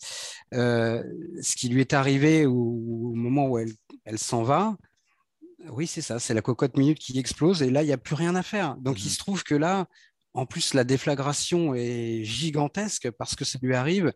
euh, 0.55 1.03
ce 1.43 1.55
qui 1.55 1.69
lui 1.69 1.81
est 1.81 1.93
arrivé 1.93 2.47
au, 2.47 3.13
moment 3.13 3.49
où 3.49 3.59
elle 3.59 4.17
s'en 4.17 4.41
va, 4.41 4.75
oui, 5.69 5.87
c'est 5.87 6.01
ça, 6.01 6.19
c'est 6.19 6.33
la 6.33 6.41
cocotte 6.41 6.77
minute 6.77 6.99
qui 6.99 7.17
explose 7.19 7.61
et 7.61 7.69
là, 7.69 7.83
il 7.83 7.87
n'y 7.87 7.93
a 7.93 7.97
plus 7.97 8.15
rien 8.15 8.35
à 8.35 8.43
faire. 8.43 8.75
Donc, 8.77 8.99
il 9.01 9.07
mmh 9.07 9.09
se 9.09 9.17
trouve 9.17 9.43
que 9.43 9.55
là, 9.55 9.87
en 10.33 10.45
plus, 10.45 10.73
la 10.73 10.83
déflagration 10.83 11.75
est 11.75 12.23
gigantesque 12.23 13.11
parce 13.11 13.35
que 13.35 13.45
ça 13.45 13.59
lui 13.61 13.75
arrive 13.75 14.13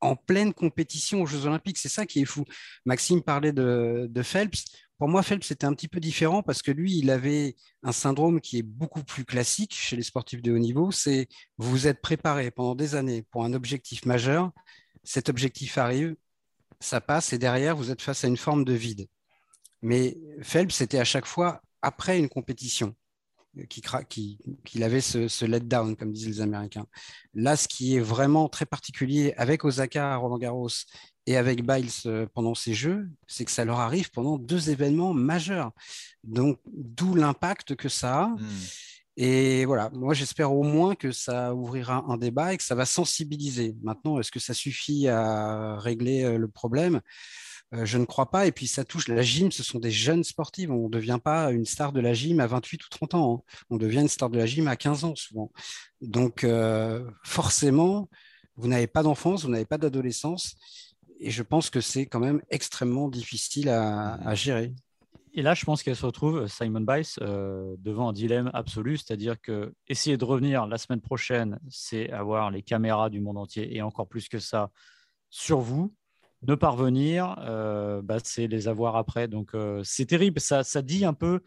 en 0.00 0.16
pleine 0.16 0.54
compétition 0.54 1.22
aux 1.22 1.26
Jeux 1.26 1.46
Olympiques. 1.46 1.78
C'est 1.78 1.88
ça 1.88 2.06
qui 2.06 2.22
est 2.22 2.24
fou. 2.24 2.44
Maxime 2.86 3.22
parlait 3.22 3.52
de, 3.52 4.22
Phelps. 4.22 4.64
Pour 4.98 5.08
moi, 5.08 5.22
Phelps 5.22 5.46
c'était 5.46 5.66
un 5.66 5.74
petit 5.74 5.88
peu 5.88 6.00
différent 6.00 6.42
parce 6.42 6.62
que 6.62 6.70
lui, 6.70 6.98
il 6.98 7.10
avait 7.10 7.56
un 7.82 7.92
syndrome 7.92 8.40
qui 8.40 8.58
est 8.58 8.62
beaucoup 8.62 9.02
plus 9.02 9.24
classique 9.24 9.74
chez 9.74 9.96
les 9.96 10.02
sportifs 10.02 10.42
de 10.42 10.52
haut 10.52 10.58
niveau. 10.58 10.90
C'est 10.90 11.28
vous 11.58 11.86
êtes 11.86 12.00
préparé 12.00 12.50
pendant 12.50 12.74
des 12.74 12.94
années 12.94 13.22
pour 13.30 13.44
un 13.44 13.52
objectif 13.52 14.04
majeur. 14.06 14.52
Cet 15.04 15.28
objectif 15.28 15.78
arrive, 15.78 16.16
ça 16.80 17.00
passe 17.00 17.32
et 17.32 17.38
derrière, 17.38 17.76
vous 17.76 17.90
êtes 17.90 18.02
face 18.02 18.24
à 18.24 18.28
une 18.28 18.36
forme 18.36 18.64
de 18.64 18.74
vide. 18.74 19.06
Mais 19.82 20.16
Phelps, 20.42 20.74
c'était 20.74 20.98
à 20.98 21.04
chaque 21.04 21.26
fois 21.26 21.62
après 21.82 22.18
une 22.18 22.28
compétition 22.28 22.94
qu'il 23.68 24.84
avait 24.84 25.00
ce, 25.00 25.28
ce 25.28 25.44
let-down, 25.44 25.96
comme 25.96 26.12
disent 26.12 26.28
les 26.28 26.40
Américains. 26.40 26.86
Là, 27.34 27.56
ce 27.56 27.66
qui 27.66 27.96
est 27.96 28.00
vraiment 28.00 28.48
très 28.48 28.66
particulier 28.66 29.34
avec 29.36 29.64
Osaka, 29.64 30.16
Roland 30.16 30.38
Garros 30.38 30.68
et 31.26 31.36
avec 31.36 31.66
Biles 31.66 31.90
euh, 32.06 32.26
pendant 32.32 32.54
ces 32.54 32.74
Jeux, 32.74 33.08
c'est 33.26 33.44
que 33.44 33.50
ça 33.50 33.64
leur 33.64 33.80
arrive 33.80 34.10
pendant 34.10 34.38
deux 34.38 34.70
événements 34.70 35.14
majeurs. 35.14 35.72
Donc, 36.22 36.60
d'où 36.66 37.14
l'impact 37.14 37.74
que 37.74 37.88
ça 37.88 38.22
a. 38.22 38.26
Hmm. 38.28 38.48
Et 39.16 39.64
voilà, 39.64 39.90
moi 39.92 40.14
j'espère 40.14 40.52
au 40.52 40.62
moins 40.62 40.94
que 40.94 41.12
ça 41.12 41.54
ouvrira 41.54 42.04
un 42.08 42.16
débat 42.16 42.54
et 42.54 42.56
que 42.56 42.62
ça 42.62 42.74
va 42.74 42.86
sensibiliser. 42.86 43.76
Maintenant, 43.82 44.18
est-ce 44.20 44.30
que 44.30 44.40
ça 44.40 44.54
suffit 44.54 45.08
à 45.08 45.76
régler 45.78 46.22
euh, 46.22 46.38
le 46.38 46.48
problème? 46.48 47.00
Euh, 47.72 47.84
je 47.84 47.98
ne 47.98 48.04
crois 48.04 48.30
pas. 48.30 48.46
Et 48.46 48.52
puis 48.52 48.66
ça 48.66 48.84
touche 48.84 49.08
la 49.08 49.22
gym, 49.22 49.52
ce 49.52 49.62
sont 49.62 49.78
des 49.78 49.90
jeunes 49.90 50.24
sportifs. 50.24 50.70
On 50.70 50.84
ne 50.84 50.88
devient 50.88 51.18
pas 51.22 51.52
une 51.52 51.64
star 51.64 51.92
de 51.92 52.00
la 52.00 52.14
gym 52.14 52.40
à 52.40 52.46
28 52.46 52.84
ou 52.84 52.88
30 52.88 53.14
ans. 53.14 53.34
Hein. 53.34 53.52
On 53.70 53.76
devient 53.76 54.00
une 54.00 54.08
star 54.08 54.30
de 54.30 54.38
la 54.38 54.46
gym 54.46 54.68
à 54.68 54.76
15 54.76 55.04
ans 55.04 55.14
souvent. 55.14 55.52
Donc 56.00 56.44
euh, 56.44 57.08
forcément, 57.24 58.08
vous 58.56 58.68
n'avez 58.68 58.86
pas 58.86 59.02
d'enfance, 59.02 59.44
vous 59.44 59.50
n'avez 59.50 59.66
pas 59.66 59.78
d'adolescence. 59.78 60.56
Et 61.20 61.30
je 61.30 61.42
pense 61.42 61.70
que 61.70 61.80
c'est 61.80 62.06
quand 62.06 62.20
même 62.20 62.40
extrêmement 62.50 63.08
difficile 63.08 63.68
à, 63.68 64.34
gérer. 64.34 64.72
Et 65.34 65.42
là, 65.42 65.52
je 65.52 65.66
pense 65.66 65.82
qu'elle 65.82 65.94
se 65.94 66.06
retrouve, 66.06 66.46
Simon 66.48 66.80
Biles, 66.80 67.04
euh, 67.20 67.76
devant 67.78 68.08
un 68.08 68.12
dilemme 68.14 68.50
absolu, 68.54 68.96
c'est-à-dire 68.96 69.38
que 69.40 69.74
essayer 69.86 70.16
de 70.16 70.24
revenir 70.24 70.66
la 70.66 70.78
semaine 70.78 71.02
prochaine, 71.02 71.60
c'est 71.68 72.10
avoir 72.10 72.50
les 72.50 72.62
caméras 72.62 73.10
du 73.10 73.20
monde 73.20 73.36
entier 73.36 73.76
et 73.76 73.82
encore 73.82 74.08
plus 74.08 74.28
que 74.28 74.38
ça 74.38 74.70
sur 75.28 75.60
vous 75.60 75.94
ne 76.42 76.54
parvenir, 76.54 77.36
euh, 77.40 78.02
bah, 78.02 78.18
c'est 78.22 78.46
les 78.46 78.68
avoir 78.68 78.96
après. 78.96 79.28
Donc 79.28 79.54
euh, 79.54 79.82
c'est 79.84 80.06
terrible. 80.06 80.40
Ça, 80.40 80.64
ça, 80.64 80.82
dit 80.82 81.04
un 81.04 81.12
peu 81.12 81.40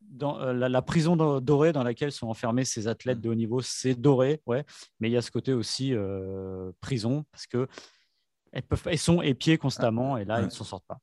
dans 0.00 0.40
euh, 0.40 0.52
la, 0.52 0.82
prison 0.82 1.16
dorée 1.40 1.72
dans 1.72 1.82
laquelle 1.82 2.12
sont 2.12 2.28
enfermés 2.28 2.64
ces 2.64 2.88
athlètes 2.88 3.20
de 3.20 3.28
haut 3.28 3.34
niveau. 3.34 3.60
C'est 3.60 3.94
doré, 3.94 4.42
ouais. 4.46 4.64
Mais 5.00 5.08
il 5.08 5.12
y 5.12 5.16
a 5.16 5.22
ce 5.22 5.30
côté 5.30 5.52
aussi 5.52 5.94
prison 6.80 7.24
parce 7.30 7.46
que 7.46 7.68
elles, 8.52 8.62
peuvent, 8.62 8.82
elles 8.86 8.98
sont 8.98 9.22
épiées 9.22 9.58
constamment 9.58 10.16
et 10.16 10.24
là, 10.24 10.40
ils 10.40 10.46
ne 10.46 10.50
s'en 10.50 10.64
sortent 10.64 10.86
pas. 10.86 10.98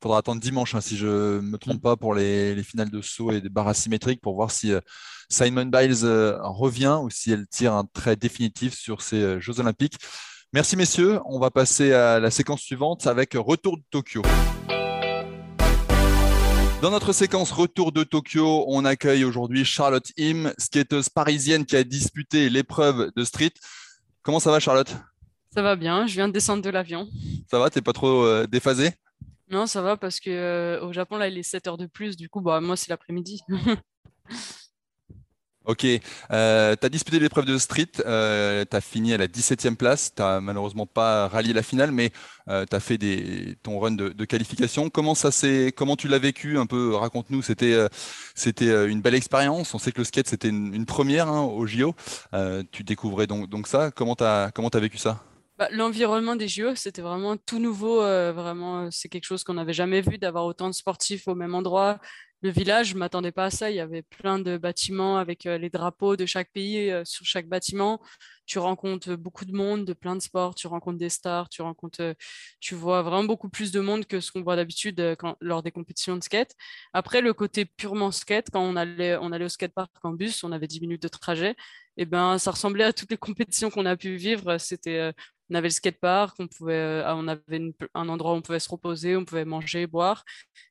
Il 0.00 0.06
faudra 0.06 0.18
attendre 0.18 0.40
dimanche, 0.40 0.74
hein, 0.74 0.80
si 0.80 0.96
je 0.96 1.36
ne 1.36 1.40
me 1.42 1.58
trompe 1.58 1.80
pas, 1.80 1.96
pour 1.96 2.12
les, 2.12 2.56
les, 2.56 2.64
finales 2.64 2.90
de 2.90 3.00
saut 3.00 3.30
et 3.30 3.40
des 3.40 3.48
barres 3.48 3.68
asymétriques 3.68 4.20
pour 4.20 4.34
voir 4.34 4.50
si 4.50 4.72
Simon 5.28 5.66
Biles 5.66 6.04
revient 6.42 6.98
ou 7.00 7.08
si 7.08 7.30
elle 7.30 7.46
tire 7.46 7.72
un 7.74 7.84
trait 7.84 8.16
définitif 8.16 8.74
sur 8.74 9.00
ces 9.00 9.40
Jeux 9.40 9.60
Olympiques. 9.60 9.98
Merci 10.54 10.76
messieurs, 10.76 11.18
on 11.24 11.38
va 11.38 11.50
passer 11.50 11.94
à 11.94 12.20
la 12.20 12.30
séquence 12.30 12.60
suivante 12.60 13.06
avec 13.06 13.32
Retour 13.32 13.78
de 13.78 13.82
Tokyo. 13.90 14.20
Dans 16.82 16.90
notre 16.90 17.14
séquence 17.14 17.50
Retour 17.52 17.90
de 17.90 18.04
Tokyo, 18.04 18.66
on 18.68 18.84
accueille 18.84 19.24
aujourd'hui 19.24 19.64
Charlotte 19.64 20.12
Im, 20.20 20.52
skateuse 20.58 21.08
parisienne 21.08 21.64
qui 21.64 21.74
a 21.74 21.84
disputé 21.84 22.50
l'épreuve 22.50 23.12
de 23.16 23.24
street. 23.24 23.54
Comment 24.20 24.40
ça 24.40 24.50
va 24.50 24.60
Charlotte? 24.60 24.94
Ça 25.54 25.62
va 25.62 25.74
bien, 25.74 26.06
je 26.06 26.12
viens 26.12 26.28
de 26.28 26.34
descendre 26.34 26.62
de 26.62 26.68
l'avion. 26.68 27.08
Ça 27.50 27.58
va, 27.58 27.70
t'es 27.70 27.80
pas 27.80 27.94
trop 27.94 28.22
euh, 28.26 28.46
déphasé 28.46 28.90
Non, 29.48 29.66
ça 29.66 29.80
va 29.80 29.96
parce 29.96 30.20
que 30.20 30.28
euh, 30.28 30.84
au 30.84 30.92
Japon 30.92 31.16
là, 31.16 31.28
il 31.28 31.38
est 31.38 31.42
7 31.42 31.66
heures 31.66 31.78
de 31.78 31.86
plus, 31.86 32.14
du 32.14 32.28
coup 32.28 32.42
bah 32.42 32.60
moi 32.60 32.76
c'est 32.76 32.90
l'après-midi. 32.90 33.40
Ok, 35.64 35.86
euh, 36.32 36.74
tu 36.80 36.90
disputé 36.90 37.20
l'épreuve 37.20 37.44
de 37.44 37.56
street, 37.56 37.86
euh, 38.04 38.64
tu 38.68 38.76
as 38.76 38.80
fini 38.80 39.14
à 39.14 39.16
la 39.16 39.28
17e 39.28 39.76
place, 39.76 40.12
tu 40.14 40.20
n'as 40.20 40.40
malheureusement 40.40 40.86
pas 40.86 41.28
rallié 41.28 41.52
la 41.52 41.62
finale, 41.62 41.92
mais 41.92 42.10
euh, 42.48 42.66
tu 42.68 42.80
fait 42.80 42.98
des, 42.98 43.56
ton 43.62 43.78
run 43.78 43.92
de, 43.92 44.24
qualification. 44.24 44.90
Comment, 44.90 45.14
ça 45.14 45.30
comment 45.76 45.94
tu 45.94 46.08
l'as 46.08 46.18
vécu 46.18 46.58
un 46.58 46.66
peu? 46.66 46.96
Raconte-nous, 46.96 47.42
c'était 47.42 47.74
euh, 47.74 47.88
c'était 48.34 48.88
une 48.88 49.02
belle 49.02 49.14
expérience. 49.14 49.72
On 49.74 49.78
sait 49.78 49.92
que 49.92 49.98
le 49.98 50.04
skate, 50.04 50.26
c'était 50.28 50.48
une, 50.48 50.84
première 50.84 51.28
hein, 51.28 51.42
au 51.42 51.64
JO. 51.66 51.94
tu 52.72 52.82
découvrais 52.82 53.26
donc, 53.28 53.66
ça. 53.68 53.90
Comment 53.92 54.16
tu 54.16 54.24
as, 54.24 54.50
comment 54.52 54.68
as 54.68 54.80
vécu 54.80 54.98
ça? 54.98 55.22
L'environnement 55.70 56.36
des 56.36 56.48
JO, 56.48 56.74
c'était 56.74 57.02
vraiment 57.02 57.36
tout 57.36 57.58
nouveau. 57.58 57.98
vraiment, 57.98 58.90
c'est 58.90 59.08
quelque 59.08 59.24
chose 59.24 59.44
qu'on 59.44 59.54
n'avait 59.54 59.72
jamais 59.72 60.00
vu, 60.00 60.18
d'avoir 60.18 60.44
autant 60.44 60.68
de 60.68 60.74
sportifs 60.74 61.28
au 61.28 61.34
même 61.34 61.54
endroit, 61.54 62.00
le 62.42 62.50
village, 62.50 62.88
je 62.88 62.96
m'attendais 62.96 63.30
pas 63.30 63.46
à 63.46 63.50
ça. 63.50 63.70
Il 63.70 63.76
y 63.76 63.80
avait 63.80 64.02
plein 64.02 64.40
de 64.40 64.56
bâtiments 64.58 65.16
avec 65.16 65.46
euh, 65.46 65.58
les 65.58 65.70
drapeaux 65.70 66.16
de 66.16 66.26
chaque 66.26 66.50
pays 66.50 66.90
euh, 66.90 67.04
sur 67.04 67.24
chaque 67.24 67.46
bâtiment. 67.46 68.00
Tu 68.46 68.58
rencontres 68.58 69.14
beaucoup 69.16 69.44
de 69.44 69.52
monde, 69.52 69.84
de 69.84 69.92
plein 69.92 70.16
de 70.16 70.22
sports. 70.22 70.54
Tu 70.54 70.66
rencontres 70.66 70.98
des 70.98 71.08
stars. 71.08 71.48
Tu 71.48 71.62
rencontres, 71.62 72.02
euh, 72.02 72.14
tu 72.60 72.74
vois 72.74 73.02
vraiment 73.02 73.24
beaucoup 73.24 73.48
plus 73.48 73.72
de 73.72 73.80
monde 73.80 74.06
que 74.06 74.20
ce 74.20 74.32
qu'on 74.32 74.42
voit 74.42 74.56
d'habitude 74.56 75.16
lors 75.40 75.62
des 75.62 75.70
compétitions 75.70 76.16
de 76.16 76.22
skate. 76.22 76.54
Après, 76.92 77.20
le 77.20 77.32
côté 77.34 77.64
purement 77.64 78.10
skate, 78.10 78.48
quand 78.52 78.62
on 78.62 78.76
allait, 78.76 79.16
on 79.16 79.32
allait 79.32 79.44
au 79.44 79.48
skatepark 79.48 79.90
en 80.02 80.12
bus, 80.12 80.44
on 80.44 80.52
avait 80.52 80.66
10 80.66 80.80
minutes 80.80 81.02
de 81.02 81.08
trajet. 81.08 81.50
Et 81.98 82.02
eh 82.02 82.06
ben, 82.06 82.38
ça 82.38 82.52
ressemblait 82.52 82.84
à 82.84 82.92
toutes 82.92 83.10
les 83.10 83.16
compétitions 83.18 83.70
qu'on 83.70 83.86
a 83.86 83.96
pu 83.96 84.16
vivre. 84.16 84.58
C'était 84.58 85.12
on 85.50 85.54
avait 85.54 85.68
le 85.68 85.72
skatepark, 85.72 86.36
on 86.38 86.48
pouvait, 86.48 87.02
on 87.06 87.28
avait 87.28 87.74
un 87.94 88.08
endroit 88.08 88.32
où 88.32 88.36
on 88.36 88.42
pouvait 88.42 88.58
se 88.58 88.70
reposer, 88.70 89.16
on 89.16 89.24
pouvait 89.26 89.44
manger, 89.44 89.86
boire. 89.86 90.24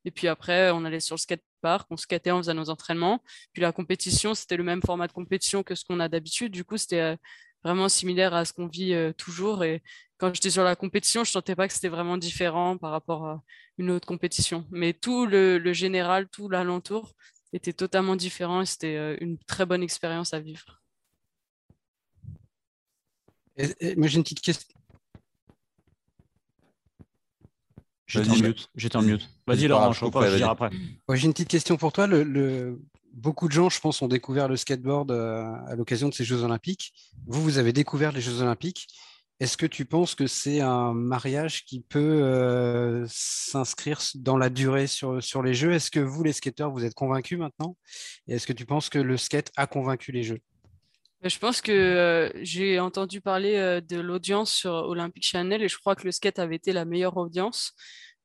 Et 0.05 0.11
puis 0.11 0.27
après, 0.27 0.71
on 0.71 0.85
allait 0.85 0.99
sur 0.99 1.15
le 1.15 1.19
skate 1.19 1.43
on 1.89 1.97
skatait, 1.97 2.31
on 2.31 2.37
faisait 2.37 2.53
nos 2.53 2.69
entraînements. 2.69 3.21
Puis 3.53 3.61
la 3.61 3.71
compétition, 3.71 4.33
c'était 4.33 4.57
le 4.57 4.63
même 4.63 4.81
format 4.81 5.07
de 5.07 5.13
compétition 5.13 5.63
que 5.63 5.75
ce 5.75 5.83
qu'on 5.85 5.99
a 5.99 6.07
d'habitude. 6.09 6.51
Du 6.51 6.63
coup, 6.63 6.77
c'était 6.77 7.01
euh, 7.01 7.15
vraiment 7.63 7.89
similaire 7.89 8.33
à 8.33 8.45
ce 8.45 8.53
qu'on 8.53 8.67
vit 8.67 8.93
euh, 8.93 9.13
toujours. 9.13 9.63
Et 9.63 9.81
quand 10.17 10.33
j'étais 10.33 10.49
sur 10.49 10.63
la 10.63 10.75
compétition, 10.75 11.23
je 11.23 11.29
ne 11.29 11.33
sentais 11.33 11.55
pas 11.55 11.67
que 11.67 11.73
c'était 11.73 11.89
vraiment 11.89 12.17
différent 12.17 12.77
par 12.77 12.91
rapport 12.91 13.25
à 13.25 13.43
une 13.77 13.91
autre 13.91 14.07
compétition. 14.07 14.65
Mais 14.71 14.93
tout 14.93 15.25
le, 15.25 15.73
général, 15.73 16.27
tout 16.29 16.49
l'alentour 16.49 17.13
était 17.53 17.73
totalement 17.73 18.15
différent 18.15 18.61
et 18.61 18.65
c'était 18.65 18.95
euh, 18.95 19.17
une 19.19 19.37
très 19.37 19.65
bonne 19.65 19.83
expérience 19.83 20.33
à 20.33 20.39
vivre. 20.39 20.81
moi, 23.97 24.07
j'ai 24.07 24.17
une 24.17 24.23
petite 24.23 24.41
question. 24.41 24.77
J'étais 28.75 28.95
en 28.97 29.01
mute. 29.01 29.29
Vas-y, 29.47 29.67
Laurent, 29.67 29.93
je 29.93 30.05
vais 30.05 30.37
dire 30.37 30.49
après. 30.49 30.69
J'ai 31.13 31.25
une 31.25 31.33
petite 31.33 31.47
question 31.47 31.77
pour 31.77 31.93
toi. 31.93 32.07
Le, 32.07 32.79
Beaucoup 33.13 33.47
de 33.47 33.53
gens, 33.53 33.69
je 33.69 33.79
pense, 33.79 34.01
ont 34.01 34.07
découvert 34.07 34.47
le 34.47 34.55
skateboard 34.55 35.11
euh, 35.11 35.43
à 35.67 35.75
l'occasion 35.75 36.09
de 36.09 36.13
ces 36.13 36.23
Jeux 36.23 36.43
Olympiques. 36.43 36.93
Vous, 37.27 37.41
vous 37.41 37.57
avez 37.57 37.73
découvert 37.73 38.11
les 38.11 38.21
Jeux 38.21 38.41
Olympiques. 38.41 38.87
Est-ce 39.41 39.57
que 39.57 39.65
tu 39.65 39.85
penses 39.85 40.13
que 40.13 40.27
c'est 40.27 40.61
un 40.61 40.93
mariage 40.93 41.65
qui 41.65 41.81
peut 41.81 42.21
euh, 42.21 43.03
s'inscrire 43.07 43.99
dans 44.13 44.37
la 44.37 44.51
durée 44.51 44.85
sur, 44.85 45.41
les 45.41 45.55
Jeux? 45.55 45.71
Est-ce 45.71 45.89
que 45.89 45.99
vous, 45.99 46.23
les 46.23 46.31
skateurs, 46.31 46.69
vous 46.69 46.85
êtes 46.85 46.93
convaincus 46.93 47.39
maintenant? 47.39 47.75
Et 48.27 48.35
est-ce 48.35 48.45
que 48.45 48.53
tu 48.53 48.67
penses 48.67 48.89
que 48.89 48.99
le 48.99 49.17
skate 49.17 49.51
a 49.57 49.65
convaincu 49.65 50.11
les 50.11 50.21
Jeux? 50.21 50.37
Je 51.23 51.39
pense 51.39 51.59
que 51.61 51.71
euh, 51.71 52.31
j'ai 52.43 52.79
entendu 52.79 53.19
parler 53.19 53.55
euh, 53.55 53.81
de 53.81 53.99
l'audience 53.99 54.53
sur 54.53 54.73
Olympic 54.73 55.23
Channel 55.25 55.63
et 55.63 55.67
je 55.67 55.77
crois 55.79 55.95
que 55.95 56.05
le 56.05 56.11
skate 56.11 56.37
avait 56.37 56.57
été 56.57 56.71
la 56.71 56.85
meilleure 56.85 57.17
audience. 57.17 57.73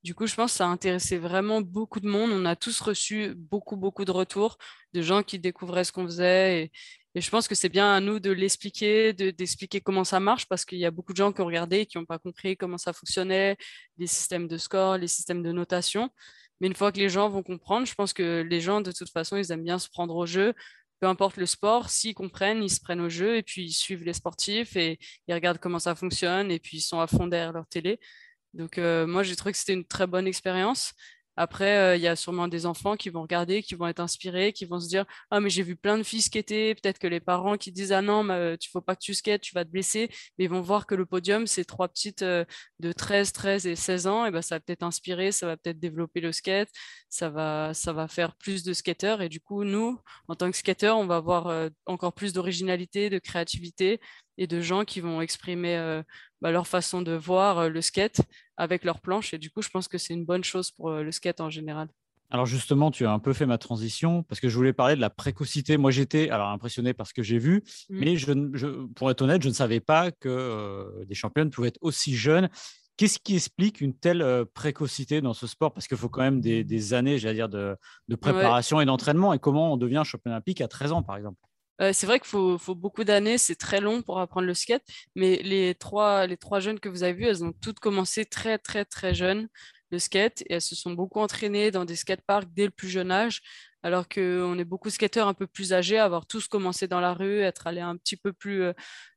Du 0.07 0.15
coup, 0.15 0.29
je 0.29 0.37
pense 0.37 0.53
que 0.53 0.59
ça 0.59 0.67
a 0.67 0.69
intéressé 0.69 1.19
vraiment 1.19 1.61
beaucoup 1.61 1.99
de 1.99 2.07
monde. 2.07 2.31
On 2.31 2.45
a 2.45 2.55
tous 2.55 2.81
reçu 2.81 3.35
beaucoup, 3.35 3.77
beaucoup 3.77 4.05
de 4.05 4.13
retours 4.13 4.57
de 4.93 5.03
gens 5.03 5.25
qui 5.25 5.41
découvraient 5.41 5.83
ce 5.83 5.91
qu'on 5.91 6.05
faisait. 6.07 6.71
Et, 7.17 7.21
je 7.21 7.29
pense 7.29 7.49
que 7.49 7.57
c'est 7.57 7.69
bien 7.69 7.93
à 7.93 7.99
nous 8.01 8.21
de 8.21 8.31
l'expliquer, 8.31 9.13
d'expliquer 9.13 9.81
comment 9.81 10.05
ça 10.05 10.21
marche, 10.21 10.47
parce 10.47 10.65
qu'il 10.65 10.79
y 10.79 10.85
a 10.87 10.93
beaucoup 10.93 11.13
de 11.13 11.17
gens 11.17 11.33
qui 11.33 11.41
ont 11.41 11.47
regardé 11.47 11.79
et 11.79 11.87
qui 11.87 11.99
n'ont 11.99 12.05
pas 12.05 12.21
compris 12.21 12.57
comment 12.57 12.79
ça 12.79 12.93
fonctionnait, 12.93 13.57
les 13.99 14.07
systèmes 14.07 14.47
de 14.47 14.59
score, 14.59 14.97
les 14.97 15.09
systèmes 15.09 15.43
de 15.43 15.51
notation. 15.51 16.09
Mais 16.61 16.69
une 16.69 16.77
fois 16.77 16.93
que 16.93 16.99
les 16.99 17.09
gens 17.09 17.29
vont 17.29 17.43
comprendre, 17.43 17.85
je 17.85 17.95
pense 17.95 18.13
que 18.13 18.47
les 18.49 18.61
gens, 18.61 18.83
de 18.83 18.93
toute 18.93 19.11
façon, 19.11 19.37
ils 19.37 19.51
aiment 19.51 19.65
bien 19.65 19.81
se 19.81 19.89
prendre 19.89 20.15
au 20.15 20.25
jeu 20.25 20.55
peu 21.01 21.07
importe 21.07 21.37
le 21.37 21.47
sport, 21.47 21.91
s'ils 21.91 22.15
comprennent, 22.15 22.63
ils 22.63 22.71
se 22.71 22.81
prennent 22.81 23.03
au 23.03 23.09
jeu 23.11 23.37
et 23.37 23.43
puis 23.43 23.65
ils 23.65 23.73
suivent 23.73 24.05
les 24.05 24.15
sportifs 24.15 24.77
et 24.77 24.99
ils 25.29 25.35
regardent 25.35 25.59
comment 25.59 25.79
ça 25.79 25.95
fonctionne 25.95 26.51
et 26.51 26.59
puis 26.59 26.79
ils 26.79 26.81
sont 26.81 27.01
à 27.01 27.07
fond 27.07 27.27
derrière 27.27 27.53
leur 27.53 27.67
télé. 27.67 28.01
Donc 28.57 28.79
euh, 28.79 29.07
moi, 29.07 29.23
j'ai 29.23 29.37
trouvé 29.37 29.53
que 29.53 29.59
c'était 29.59 29.75
une 29.75 29.85
très 29.85 30.07
bonne 30.07 30.27
expérience. 30.27 30.95
Après, 31.39 31.77
euh, 31.77 31.97
il 31.97 32.03
y 32.03 32.09
a 32.09 32.17
sûrement 32.17 32.49
des 32.49 32.65
enfants 32.65 32.97
qui 32.97 33.11
vont 33.11 33.21
regarder, 33.23 33.63
qui 33.63 33.75
vont 33.75 33.87
être 33.87 34.01
inspirés, 34.01 34.53
qui 34.55 34.65
vont 34.65 34.81
se 34.81 34.89
dire 34.89 35.05
Ah, 35.31 35.39
mais 35.41 35.51
j'ai 35.51 35.63
vu 35.63 35.77
plein 35.77 35.99
de 35.99 36.03
filles 36.03 36.23
skater. 36.23 36.75
Peut-être 36.75 36.99
que 36.99 37.07
les 37.07 37.21
parents 37.21 37.59
qui 37.59 37.73
disent 37.73 37.93
Ah 37.93 38.01
non, 38.01 38.23
tu 38.23 38.69
ne 38.69 38.71
faut 38.73 38.81
pas 38.81 38.97
que 38.97 39.03
tu 39.03 39.13
skates, 39.13 39.43
tu 39.43 39.55
vas 39.55 39.65
te 39.65 39.71
blesser. 39.71 40.09
Mais 40.39 40.45
ils 40.45 40.51
vont 40.51 40.63
voir 40.63 40.87
que 40.87 40.95
le 40.95 41.05
podium, 41.05 41.47
c'est 41.47 41.65
trois 41.67 41.89
petites 41.89 42.23
euh, 42.23 42.45
de 42.81 42.91
13, 42.93 43.33
13 43.33 43.67
et 43.67 43.77
16 43.77 44.07
ans. 44.07 44.25
Et 44.25 44.31
ben, 44.31 44.41
ça 44.41 44.57
va 44.57 44.61
peut-être 44.61 44.83
inspirer, 44.83 45.31
ça 45.31 45.47
va 45.47 45.57
peut-être 45.59 45.79
développer 45.79 46.21
le 46.21 46.33
skate, 46.33 46.71
ça 47.11 47.29
va, 47.29 47.75
ça 47.75 47.93
va 47.93 48.09
faire 48.09 48.35
plus 48.37 48.63
de 48.65 48.73
skateurs. 48.73 49.21
Et 49.21 49.29
du 49.29 49.41
coup, 49.41 49.65
nous, 49.65 50.01
en 50.29 50.37
tant 50.37 50.51
que 50.51 50.57
skateurs, 50.57 50.97
on 50.97 51.07
va 51.07 51.17
avoir 51.17 51.49
euh, 51.49 51.69
encore 51.85 52.15
plus 52.15 52.33
d'originalité, 52.33 53.11
de 53.11 53.19
créativité 53.19 54.01
et 54.39 54.47
de 54.47 54.61
gens 54.61 54.85
qui 54.85 55.01
vont 55.01 55.21
exprimer 55.21 55.77
euh, 55.77 56.03
bah, 56.41 56.51
leur 56.51 56.67
façon 56.67 57.03
de 57.03 57.13
voir 57.13 57.59
euh, 57.59 57.69
le 57.69 57.81
skate 57.81 58.21
avec 58.57 58.85
leur 58.85 59.01
planche. 59.01 59.35
Et 59.35 59.39
du 59.39 59.51
coup, 59.51 59.63
je 59.63 59.69
pense 59.69 59.89
que 59.89 59.99
c'est 59.99 60.15
une 60.15 60.25
bonne 60.25 60.45
chose 60.45 60.71
pour 60.71 60.91
euh, 60.91 61.03
le 61.03 61.13
skate 61.13 61.41
en 61.41 61.51
général. 61.51 61.89
Alors 62.31 62.47
justement, 62.47 62.91
tu 62.91 63.07
as 63.07 63.13
un 63.13 63.21
peu 63.21 63.33
fait 63.33 63.47
ma 63.47 63.57
transition 63.57 64.25
parce 64.25 64.41
que 64.41 64.49
je 64.49 64.57
voulais 64.57 64.73
parler 64.73 64.97
de 64.97 65.01
la 65.01 65.11
précocité. 65.11 65.77
Moi, 65.77 65.93
j'étais 65.93 66.29
alors 66.31 66.49
impressionné 66.49 66.93
par 66.93 67.07
ce 67.07 67.15
que 67.15 67.23
j'ai 67.23 67.39
vu, 67.39 67.63
mmh. 67.89 67.99
mais 67.99 68.17
je, 68.17 68.87
pour 68.95 69.11
être 69.13 69.23
honnête, 69.23 69.43
je 69.43 69.49
ne 69.49 69.55
savais 69.55 69.79
pas 69.79 70.11
que 70.11 71.05
des 71.07 71.15
championnes 71.15 71.51
pouvaient 71.51 71.69
être 71.69 71.79
aussi 71.83 72.17
jeunes. 72.17 72.49
Qu'est-ce 72.97 73.21
qui 73.21 73.37
explique 73.37 73.81
une 73.81 73.95
telle 73.95 74.45
précocité 74.55 75.21
dans 75.21 75.35
ce 75.35 75.47
sport? 75.47 75.73
Parce 75.73 75.87
qu'il 75.87 75.99
faut 75.99 76.09
quand 76.09 76.23
même 76.23 76.41
des, 76.41 76.95
années, 76.95 77.19
j'allais 77.19 77.35
dire, 77.35 77.49
de, 77.49 77.77
préparation 78.21 78.81
et 78.81 78.87
d'entraînement. 78.87 79.33
Et 79.33 79.39
comment 79.39 79.73
on 79.73 79.77
devient 79.77 80.03
champion 80.05 80.33
olympique 80.33 80.61
à 80.61 80.67
13 80.67 80.93
ans, 80.93 81.03
par 81.05 81.17
exemple? 81.17 81.39
Euh, 81.81 81.93
c'est 81.93 82.07
vrai 82.07 82.19
qu'il 82.19 82.29
faut, 82.29 82.59
beaucoup 82.75 83.05
d'années, 83.05 83.39
c'est 83.39 83.57
très 83.57 83.81
long 83.81 84.03
pour 84.03 84.19
apprendre 84.21 84.47
le 84.47 84.55
skate, 84.55 84.83
mais 85.15 85.37
les 85.43 85.75
trois, 85.75 86.27
les 86.27 86.37
trois 86.37 86.61
jeunes 86.61 86.81
que 86.81 86.89
vous 86.89 87.03
avez 87.03 87.13
vus, 87.13 87.25
elles 87.27 87.45
ont 87.45 87.53
toutes 87.53 87.81
commencé 87.81 88.25
très, 88.25 88.59
très, 88.59 88.85
très 88.85 89.15
jeunes 89.15 89.49
le 89.91 89.99
skate 89.99 90.43
et 90.43 90.55
elles 90.55 90.63
se 90.63 90.75
sont 90.75 90.93
beaucoup 90.93 91.21
entraînées 91.21 91.71
dans 91.71 91.85
des 91.85 91.97
skateparks 91.97 92.49
dès 92.53 92.65
le 92.65 92.71
plus 92.71 92.89
jeune 92.89 93.11
âge, 93.13 93.41
alors 93.83 94.09
qu'on 94.09 94.59
est 94.59 94.65
beaucoup 94.65 94.91
skateurs 94.91 95.29
un 95.29 95.35
peu 95.35 95.47
plus 95.47 95.73
âgés, 95.73 95.99
avoir 95.99 96.27
tous 96.27 96.49
commencé 96.49 96.89
dans 96.89 97.01
la 97.01 97.15
rue, 97.15 97.41
être 97.41 97.67
allés 97.67 97.81
un 97.81 97.97
petit 97.97 98.17
peu 98.17 98.33
plus, 98.33 98.63
euh, 98.63 98.73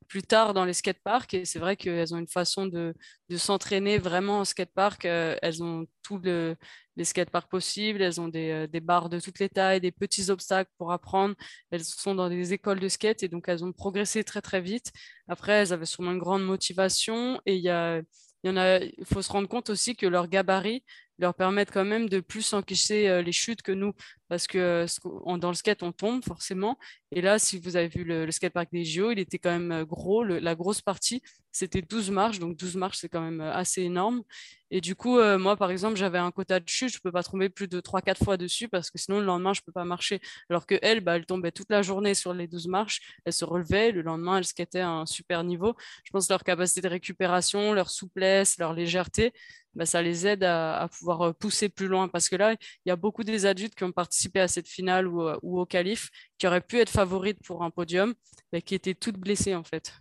plus 0.10 0.24
tard 0.24 0.54
dans 0.54 0.66
les 0.66 0.74
skateparks. 0.74 1.34
Et 1.36 1.46
c'est 1.46 1.60
vrai 1.60 1.78
qu'elles 1.78 2.14
ont 2.14 2.18
une 2.18 2.28
façon 2.28 2.66
de, 2.66 2.94
s'entraîner 3.38 3.98
vraiment 4.00 4.40
en 4.40 4.46
skatepark. 4.46 5.06
elles 5.06 5.64
ont 5.64 5.86
tous 6.04 6.20
les 6.24 7.06
skateparks 7.06 7.50
possibles, 7.50 8.02
elles 8.02 8.20
ont 8.20 8.28
des, 8.28 8.68
des, 8.68 8.80
barres 8.82 9.10
de 9.10 9.20
toutes 9.20 9.40
les 9.40 9.48
tailles, 9.48 9.80
des 9.80 9.92
petits 9.92 10.30
obstacles 10.32 10.72
pour 10.78 10.92
apprendre. 10.92 11.36
Elles 11.72 11.86
sont 11.86 12.16
dans 12.16 12.28
des 12.28 12.52
écoles 12.54 12.80
de 12.80 12.90
skate 12.90 13.24
et 13.24 13.30
donc 13.30 13.48
elles 13.48 13.64
ont 13.64 13.72
progressé 13.72 14.24
très 14.24 14.42
très 14.42 14.60
vite. 14.60 14.92
Après, 15.30 15.54
elles 15.54 15.74
avaient 15.74 15.86
sûrement 15.86 16.12
une 16.12 16.20
grande 16.20 16.44
motivation 16.44 17.40
et 17.46 17.56
il 17.56 17.64
y 17.64 17.72
en 17.72 18.58
a, 18.58 18.80
il 18.80 19.06
faut 19.06 19.22
se 19.22 19.32
rendre 19.32 19.48
compte 19.48 19.70
aussi 19.70 19.96
que 19.96 20.08
leur 20.08 20.28
gabarit 20.28 20.84
leur 21.20 21.36
permettent 21.36 21.72
quand 21.72 21.86
même 21.86 22.10
de 22.10 22.20
plus 22.20 22.54
encaisser 22.54 23.22
les 23.22 23.32
chutes 23.32 23.62
que 23.62 23.74
nous. 23.74 23.94
Parce 24.30 24.48
que 24.48 24.86
dans 25.38 25.50
le 25.50 25.56
skate, 25.56 25.84
on 25.84 25.92
tombe 25.92 26.24
forcément. 26.24 26.78
Et 27.12 27.22
là, 27.22 27.40
si 27.40 27.60
vous 27.60 27.76
avez 27.76 27.88
vu 27.88 28.04
le, 28.04 28.30
skatepark 28.32 28.70
des 28.72 28.86
JO, 28.86 29.12
il 29.12 29.20
était 29.20 29.40
quand 29.40 29.58
même 29.58 29.84
gros. 29.84 30.24
la 30.24 30.56
grosse 30.56 30.82
partie, 30.82 31.22
c'était 31.52 31.82
12 31.82 32.12
marches. 32.12 32.40
Donc 32.40 32.56
12 32.56 32.76
marches, 32.76 33.00
c'est 33.00 33.10
quand 33.10 33.22
même 33.22 33.42
assez 33.42 33.82
énorme. 33.82 34.24
Et 34.72 34.82
du 34.82 34.96
coup, 34.96 35.20
moi, 35.38 35.56
par 35.58 35.72
exemple, 35.72 35.98
j'avais 35.98 36.20
un 36.20 36.32
quota 36.32 36.60
de 36.60 36.70
chute. 36.70 36.92
Je 36.92 36.98
ne 36.98 37.02
peux 37.02 37.12
pas 37.12 37.24
tomber 37.24 37.50
plus 37.50 37.68
de 37.68 37.82
3-4 37.82 38.24
fois 38.24 38.38
dessus 38.38 38.68
parce 38.68 38.92
que 38.92 39.00
sinon, 39.00 39.20
le 39.20 39.26
lendemain, 39.26 39.54
je 39.54 39.62
ne 39.62 39.66
peux 39.66 39.72
pas 39.72 39.86
marcher. 39.86 40.22
Alors 40.50 40.68
que 40.68 40.76
elle, 40.82 41.02
bah, 41.02 41.16
elle 41.16 41.26
tombait 41.26 41.52
toute 41.52 41.72
la 41.72 41.82
journée 41.82 42.14
sur 42.14 42.34
les 42.34 42.48
12 42.48 42.68
marches. 42.68 43.02
Elle 43.26 43.34
se 43.34 43.46
relevait. 43.46 43.92
Le 43.92 44.02
lendemain, 44.02 44.38
elle 44.38 44.46
skatait 44.46 44.82
à 44.82 44.90
un 44.90 45.06
super 45.06 45.44
niveau. 45.44 45.76
Je 46.04 46.12
pense 46.12 46.28
que 46.28 46.34
leur 46.34 46.44
capacité 46.44 46.82
de 46.82 46.88
récupération, 46.88 47.74
leur 47.74 47.90
souplesse, 47.90 48.60
leur 48.60 48.74
légèreté, 48.74 49.34
bah, 49.74 49.86
ça 49.86 50.02
les 50.02 50.28
aide 50.28 50.44
à, 50.44 50.88
pouvoir 50.98 51.34
pousser 51.36 51.70
plus 51.70 51.88
loin. 51.88 52.08
Parce 52.08 52.30
que 52.30 52.36
là, 52.36 52.54
il 52.54 52.90
y 52.90 52.92
a 52.92 52.96
beaucoup 52.96 53.24
des 53.24 53.46
adultes 53.46 53.76
qui 53.76 53.84
ont 53.84 53.92
participé 53.92 54.19
à 54.36 54.48
cette 54.48 54.68
finale 54.68 55.08
ou, 55.08 55.22
au 55.22 55.66
qualif, 55.66 56.10
qui 56.38 56.48
auraient 56.48 56.62
pu 56.62 56.80
être 56.80 56.90
favorites 56.90 57.40
pour 57.44 57.64
un 57.64 57.70
podium, 57.70 58.14
mais 58.52 58.62
qui 58.62 58.76
étaient 58.76 58.96
toutes 58.96 59.18
blessées 59.18 59.56
en 59.56 59.64
fait. 59.64 59.94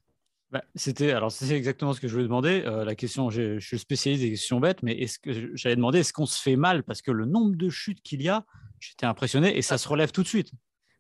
Bah, 0.51 0.65
c'était 0.75 1.13
alors 1.13 1.31
c'est 1.31 1.55
exactement 1.55 1.93
ce 1.93 2.01
que 2.01 2.09
je 2.09 2.15
voulais 2.15 2.25
demander. 2.25 2.63
la 2.63 2.95
question, 2.95 3.29
je, 3.29 3.59
suis 3.59 3.79
spécialiste 3.79 4.23
des 4.23 4.31
questions 4.31 4.61
bêtes, 4.61 4.83
mais 4.83 4.99
est-ce 4.99 5.19
que 5.19 5.55
j'allais 5.55 5.77
demander 5.77 6.01
est-ce 6.01 6.13
qu'on 6.13 6.27
se 6.27 6.41
fait 6.41 6.57
mal? 6.57 6.85
Parce 6.85 7.03
que 7.03 7.11
le 7.11 7.27
nombre 7.27 7.55
de 7.57 7.69
chutes 7.69 8.03
qu'il 8.03 8.23
y 8.23 8.29
a, 8.29 8.45
j'étais 8.81 9.07
impressionné 9.07 9.57
et 9.57 9.63
ça 9.63 9.77
se 9.77 9.89
relève 9.89 10.11
tout 10.11 10.23
de 10.23 10.29
suite. 10.29 10.53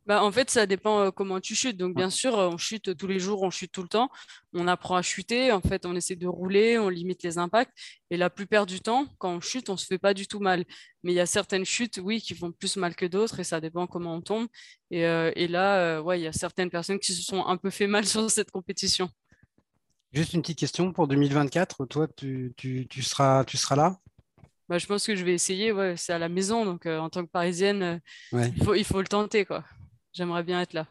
Bah, 0.08 0.24
en 0.24 0.32
fait, 0.32 0.48
ça 0.48 0.64
dépend 0.64 1.10
comment 1.10 1.38
tu 1.38 1.54
chutes. 1.54 1.76
Donc, 1.76 1.94
bien 1.94 2.08
sûr, 2.08 2.32
on 2.32 2.56
chute 2.56 2.96
tous 2.96 3.06
les 3.06 3.18
jours, 3.18 3.42
on 3.42 3.50
chute 3.50 3.70
tout 3.70 3.82
le 3.82 3.88
temps. 3.88 4.08
On 4.54 4.66
apprend 4.66 4.96
à 4.96 5.02
chuter. 5.02 5.52
En 5.52 5.60
fait, 5.60 5.84
on 5.84 5.94
essaie 5.94 6.16
de 6.16 6.26
rouler, 6.26 6.78
on 6.78 6.88
limite 6.88 7.22
les 7.22 7.36
impacts. 7.36 7.78
Et 8.08 8.16
la 8.16 8.30
plupart 8.30 8.64
du 8.64 8.80
temps, 8.80 9.06
quand 9.18 9.34
on 9.34 9.42
chute, 9.42 9.68
on 9.68 9.74
ne 9.74 9.76
se 9.76 9.84
fait 9.84 9.98
pas 9.98 10.14
du 10.14 10.26
tout 10.26 10.40
mal. 10.40 10.64
Mais 11.02 11.12
il 11.12 11.14
y 11.14 11.20
a 11.20 11.26
certaines 11.26 11.66
chutes, 11.66 12.00
oui, 12.02 12.22
qui 12.22 12.34
font 12.34 12.50
plus 12.52 12.78
mal 12.78 12.96
que 12.96 13.04
d'autres 13.04 13.38
et 13.40 13.44
ça 13.44 13.60
dépend 13.60 13.86
comment 13.86 14.14
on 14.14 14.22
tombe. 14.22 14.46
Et, 14.90 15.02
là, 15.46 16.00
ouais, 16.00 16.18
il 16.18 16.22
y 16.22 16.26
a 16.26 16.32
certaines 16.32 16.70
personnes 16.70 16.98
qui 16.98 17.12
se 17.12 17.22
sont 17.22 17.44
un 17.44 17.58
peu 17.58 17.68
fait 17.68 17.86
mal 17.86 18.06
sur 18.06 18.30
cette 18.30 18.50
compétition. 18.50 19.10
Juste 20.14 20.32
une 20.32 20.40
petite 20.40 20.58
question 20.58 20.90
pour 20.90 21.06
2024. 21.06 21.84
Toi, 21.84 22.08
tu, 22.16 22.54
seras, 23.02 23.44
tu 23.44 23.58
seras 23.58 23.76
là? 23.76 23.98
Bah, 24.70 24.78
je 24.78 24.86
pense 24.86 25.06
que 25.06 25.14
je 25.14 25.22
vais 25.22 25.34
essayer. 25.34 25.70
Ouais, 25.70 25.98
c'est 25.98 26.14
à 26.14 26.18
la 26.18 26.30
maison, 26.30 26.64
donc 26.64 26.86
en 26.86 27.10
tant 27.10 27.26
que 27.26 27.30
parisienne, 27.30 28.00
il, 28.32 28.64
faut, 28.64 28.74
il 28.74 28.84
faut 28.84 29.02
le 29.02 29.06
tenter. 29.06 29.44
quoi. 29.44 29.64
J'aimerais 30.12 30.42
bien 30.42 30.60
être 30.60 30.72
là. 30.72 30.86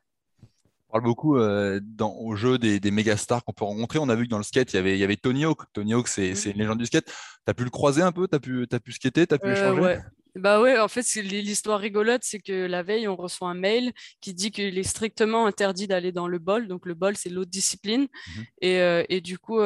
On 0.89 0.93
parle 0.93 1.03
beaucoup 1.03 1.37
euh, 1.37 1.81
dans, 1.83 2.13
au 2.13 2.35
jeu 2.35 2.57
des, 2.57 2.79
des 2.79 2.91
méga 2.91 3.17
stars 3.17 3.43
qu'on 3.43 3.51
peut 3.51 3.65
rencontrer. 3.65 3.99
On 3.99 4.07
a 4.07 4.15
vu 4.15 4.23
que 4.23 4.29
dans 4.29 4.37
le 4.37 4.43
skate, 4.43 4.71
il 4.71 4.77
y 4.77 4.79
avait, 4.79 4.95
il 4.95 4.99
y 4.99 5.03
avait 5.03 5.17
Tony 5.17 5.43
Hawk. 5.43 5.63
Tony 5.73 5.93
Hawk, 5.93 6.07
c'est 6.07 6.31
mm. 6.31 6.51
une 6.51 6.57
légende 6.57 6.77
du 6.77 6.85
skate. 6.85 7.07
Tu 7.07 7.13
as 7.47 7.53
pu 7.53 7.65
le 7.65 7.69
croiser 7.69 8.01
un 8.01 8.13
peu? 8.13 8.27
Tu 8.27 8.35
as 8.35 8.39
pu, 8.39 8.67
as 8.71 8.79
pu 8.79 8.93
skater? 8.93 9.27
Tu 9.27 9.35
as 9.35 9.37
pu 9.37 9.47
euh, 9.47 9.53
échanger? 9.53 9.99
Bah 10.35 10.61
ouais, 10.61 10.79
en 10.79 10.87
fait, 10.87 11.01
l'histoire 11.15 11.79
rigolote, 11.79 12.21
c'est 12.23 12.39
que 12.39 12.67
la 12.67 12.83
veille, 12.83 13.07
on 13.07 13.15
reçoit 13.15 13.49
un 13.49 13.55
mail 13.55 13.91
qui 14.21 14.35
dit 14.35 14.51
qu'il 14.51 14.77
est 14.77 14.83
strictement 14.83 15.47
interdit 15.47 15.87
d'aller 15.87 16.11
dans 16.11 16.27
le 16.27 16.37
bol. 16.37 16.67
Donc, 16.67 16.85
le 16.85 16.93
bol, 16.93 17.17
c'est 17.17 17.29
l'autre 17.29 17.49
discipline. 17.49 18.03
Mm-hmm. 18.03 18.45
Et, 18.61 18.79
euh, 18.79 19.03
et, 19.09 19.19
du 19.19 19.39
coup, 19.39 19.57